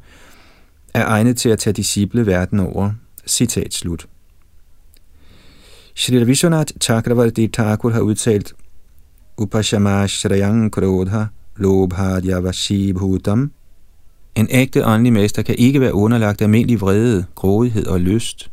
er 0.95 1.07
egnet 1.07 1.37
til 1.37 1.49
at 1.49 1.59
tage 1.59 1.75
disciple 1.75 2.27
verden 2.27 2.61
over. 2.61 2.91
Citat 3.27 3.75
slut. 3.75 4.07
Shri 5.95 6.25
Vishwanath 6.25 6.73
Chakravarti 6.81 7.49
Thakur 7.49 7.91
har 7.91 8.01
udtalt 8.01 8.53
Upashama 9.39 10.07
Shrayang 10.07 10.73
Krodha 10.73 11.25
Lobhadya 11.57 12.41
Bhutam 12.93 13.53
En 14.35 14.49
ægte 14.51 14.87
åndelig 14.87 15.13
mester 15.13 15.43
kan 15.43 15.55
ikke 15.59 15.81
være 15.81 15.95
underlagt 15.95 16.43
almindelig 16.43 16.81
vrede, 16.81 17.25
grådighed 17.35 17.87
og 17.87 18.01
lyst. 18.01 18.51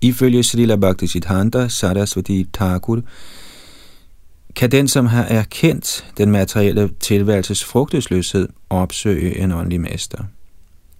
Ifølge 0.00 0.42
Srila 0.42 0.76
Bhaktisiddhanta 0.76 1.68
Sarasvati 1.68 2.46
Thakur 2.54 3.02
kan 4.58 4.70
den, 4.70 4.88
som 4.88 5.06
har 5.06 5.24
erkendt 5.24 6.12
den 6.16 6.30
materielle 6.30 6.90
tilværelses 7.00 7.64
frugtesløshed, 7.64 8.48
opsøge 8.70 9.38
en 9.38 9.52
åndelig 9.52 9.80
mester. 9.80 10.24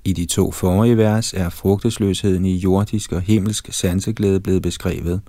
I 0.04 0.12
de 0.12 0.26
to 0.26 0.50
forrige 0.50 0.96
vers 0.96 1.34
er 1.34 1.48
frugtesløsheden 1.48 2.44
i 2.44 2.56
jordisk 2.56 3.12
og 3.12 3.20
himmelsk 3.20 3.68
sanseglæde 3.70 4.40
blevet 4.40 4.62
beskrevet. 4.62 5.20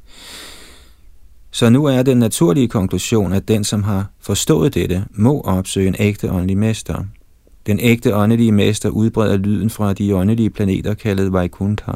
Så 1.51 1.69
nu 1.69 1.85
er 1.85 2.03
den 2.03 2.17
naturlige 2.17 2.67
konklusion, 2.67 3.33
at 3.33 3.47
den, 3.47 3.63
som 3.63 3.83
har 3.83 4.11
forstået 4.19 4.73
dette, 4.73 5.05
må 5.11 5.41
opsøge 5.41 5.87
en 5.87 5.95
ægte 5.99 6.31
åndelig 6.31 6.57
mester. 6.57 7.03
Den 7.65 7.79
ægte 7.79 8.15
åndelige 8.15 8.51
mester 8.51 8.89
udbreder 8.89 9.37
lyden 9.37 9.69
fra 9.69 9.93
de 9.93 10.15
åndelige 10.15 10.49
planeter 10.49 10.93
kaldet 10.93 11.33
Vaikuntha. 11.33 11.91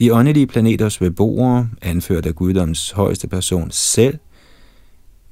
De 0.00 0.14
åndelige 0.14 0.46
planeters 0.46 0.98
beboere, 0.98 1.68
anført 1.82 2.26
af 2.26 2.34
guddoms 2.34 2.90
højeste 2.90 3.28
person 3.28 3.70
selv, 3.70 4.18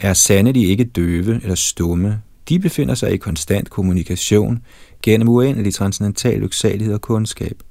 er 0.01 0.15
sandelig 0.15 0.69
ikke 0.69 0.85
døve 0.85 1.41
eller 1.43 1.55
stumme. 1.55 2.21
De 2.49 2.59
befinder 2.59 2.95
sig 2.95 3.13
i 3.13 3.17
konstant 3.17 3.71
kommunikation 3.71 4.63
gennem 5.03 5.29
uendelig 5.29 5.75
transcendental 5.75 6.41
lyksalighed 6.41 6.95
og 6.95 7.01
kundskab. 7.01 7.63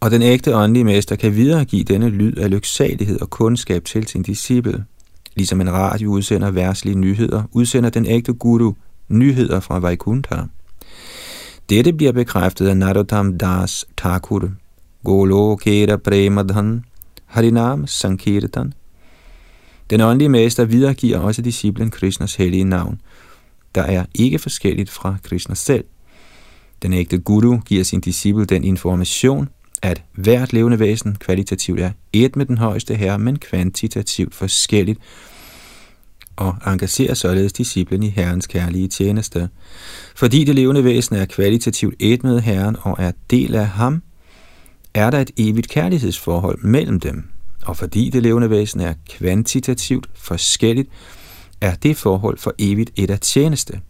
Og 0.00 0.10
den 0.10 0.22
ægte 0.22 0.56
åndelige 0.56 0.84
mester 0.84 1.16
kan 1.16 1.36
videregive 1.36 1.84
denne 1.84 2.08
lyd 2.08 2.36
af 2.36 2.50
lyksalighed 2.50 3.20
og 3.20 3.30
kundskab 3.30 3.84
til 3.84 4.06
sin 4.06 4.22
disciple. 4.22 4.84
Ligesom 5.36 5.60
en 5.60 5.72
radio 5.72 6.10
udsender 6.10 6.50
værslige 6.50 6.98
nyheder, 6.98 7.42
udsender 7.52 7.90
den 7.90 8.06
ægte 8.06 8.32
guru 8.32 8.72
nyheder 9.08 9.60
fra 9.60 9.78
Vaikuntha. 9.78 10.36
Dette 11.68 11.92
bliver 11.92 12.12
bekræftet 12.12 12.68
af 12.68 12.76
Narottam 12.76 13.38
Das 13.38 13.84
Thakur, 13.96 14.50
Golo 15.04 15.56
Kera 15.56 15.96
Premadhan, 15.96 16.84
Harinam 17.26 17.86
Sankirtan, 17.86 18.72
den 19.90 20.00
åndelige 20.00 20.28
mester 20.28 20.64
videregiver 20.64 21.18
også 21.18 21.42
disciplen 21.42 21.90
Krishnas 21.90 22.34
hellige 22.34 22.64
navn, 22.64 23.00
der 23.74 23.82
er 23.82 24.04
ikke 24.14 24.38
forskelligt 24.38 24.90
fra 24.90 25.16
Krishna 25.22 25.54
selv. 25.54 25.84
Den 26.82 26.92
ægte 26.92 27.18
guru 27.18 27.58
giver 27.58 27.84
sin 27.84 28.00
disciple 28.00 28.44
den 28.44 28.64
information, 28.64 29.48
at 29.82 30.02
hvert 30.12 30.52
levende 30.52 30.78
væsen 30.78 31.16
kvalitativt 31.20 31.80
er 31.80 31.90
et 32.12 32.36
med 32.36 32.46
den 32.46 32.58
højeste 32.58 32.94
herre, 32.94 33.18
men 33.18 33.38
kvantitativt 33.38 34.34
forskelligt, 34.34 34.98
og 36.36 36.56
engagerer 36.66 37.14
således 37.14 37.52
disciplen 37.52 38.02
i 38.02 38.08
herrens 38.08 38.46
kærlige 38.46 38.88
tjeneste. 38.88 39.48
Fordi 40.16 40.44
det 40.44 40.54
levende 40.54 40.84
væsen 40.84 41.16
er 41.16 41.24
kvalitativt 41.24 41.94
et 41.98 42.24
med 42.24 42.40
herren 42.40 42.76
og 42.82 42.96
er 42.98 43.12
del 43.30 43.54
af 43.54 43.66
ham, 43.66 44.02
er 44.94 45.10
der 45.10 45.20
et 45.20 45.30
evigt 45.36 45.68
kærlighedsforhold 45.68 46.62
mellem 46.62 47.00
dem, 47.00 47.24
og 47.68 47.76
fordi 47.76 48.10
det 48.10 48.22
levende 48.22 48.50
væsen 48.50 48.80
er 48.80 48.94
kvantitativt 49.08 50.08
forskelligt, 50.14 50.88
er 51.60 51.74
det 51.74 51.96
forhold 51.96 52.38
for 52.38 52.54
evigt 52.58 52.90
et 52.96 53.10
af 53.10 53.20
tjeneste. 53.20 53.80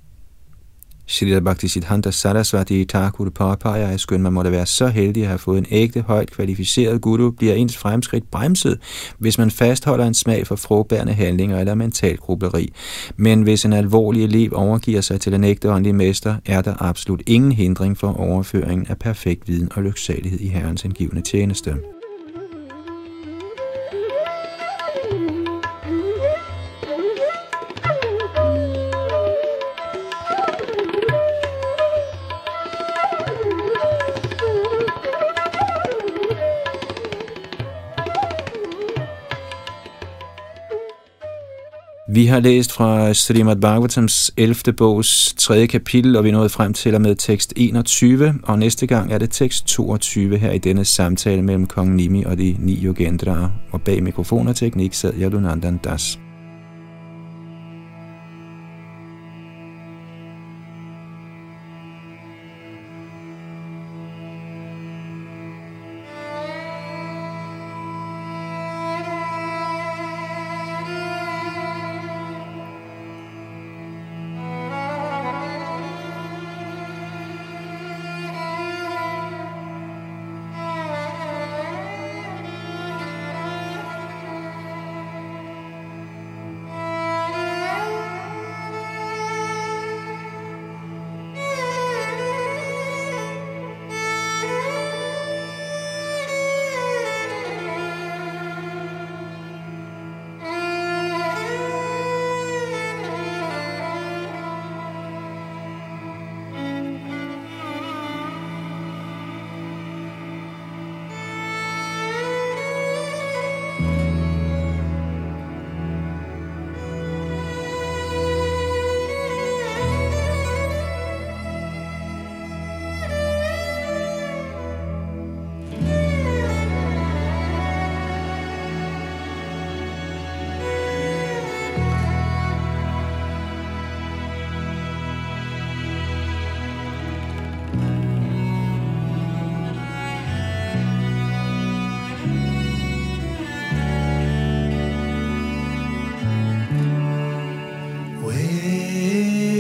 Shrita 1.07 1.41
Bhaktisiddhanta 1.41 2.11
Sarasvati 2.11 2.85
Thakur 2.85 3.31
påpeger, 3.31 3.89
at 3.89 4.01
skøn 4.01 4.23
man 4.23 4.33
måtte 4.33 4.53
være 4.53 4.67
så 4.67 4.87
heldig 4.87 5.23
at 5.23 5.29
have 5.29 5.39
fået 5.39 5.59
en 5.59 5.67
ægte, 5.71 6.01
højt 6.01 6.31
kvalificeret 6.31 7.01
guru, 7.01 7.31
bliver 7.31 7.55
ens 7.55 7.77
fremskridt 7.77 8.31
bremset, 8.31 8.79
hvis 9.19 9.39
man 9.39 9.51
fastholder 9.51 10.07
en 10.07 10.15
smag 10.15 10.47
for 10.47 10.57
frugtbærende 10.57 11.13
handlinger 11.13 11.61
eller 11.61 11.75
mental 11.75 12.17
grubleri. 12.17 12.73
Men 13.17 13.43
hvis 13.43 13.65
en 13.65 13.73
alvorlig 13.73 14.25
elev 14.25 14.53
overgiver 14.55 15.01
sig 15.01 15.21
til 15.21 15.35
en 15.35 15.45
ægte 15.45 15.71
åndelig 15.71 15.95
mester, 15.95 16.37
er 16.47 16.63
der 16.63 16.83
absolut 16.83 17.23
ingen 17.27 17.53
hindring 17.53 17.99
for 17.99 18.21
overføringen 18.21 18.87
af 18.87 18.99
perfekt 18.99 19.49
viden 19.49 19.73
og 19.75 19.83
lyksalighed 19.83 20.41
i 20.41 20.49
Herrens 20.49 20.85
indgivende 20.85 21.23
tjeneste. 21.23 21.77
Vi 42.11 42.27
har 42.27 42.41
læst 42.41 42.73
fra 42.73 43.15
Srimad 43.15 43.57
Bhagavatams 43.57 44.31
11. 44.37 44.73
bogs 44.77 45.35
3. 45.39 45.67
kapitel, 45.67 46.17
og 46.17 46.25
vi 46.25 46.29
er 46.29 46.33
nået 46.33 46.51
frem 46.51 46.73
til 46.73 46.95
og 46.95 47.01
med 47.01 47.15
tekst 47.15 47.53
21, 47.57 48.35
og 48.43 48.59
næste 48.59 48.87
gang 48.87 49.13
er 49.13 49.19
det 49.19 49.31
tekst 49.31 49.67
22 49.67 50.37
her 50.37 50.53
i 50.53 50.59
denne 50.59 50.85
samtale 50.85 51.43
mellem 51.43 51.67
kong 51.67 51.95
Nimi 51.95 52.25
og 52.25 52.39
de 52.39 52.57
ni 52.59 52.85
yogendraer, 52.85 53.49
og 53.73 53.83
bag 53.83 54.03
mikrofon 54.03 54.49
og 54.49 54.57
teknik 54.57 54.95
sad 54.95 55.13
Yadunandan 55.21 55.81
Das. 55.85 56.19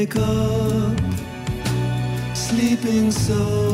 wake 0.09 0.16
up 0.16 0.98
sleeping 2.34 3.11
so 3.11 3.68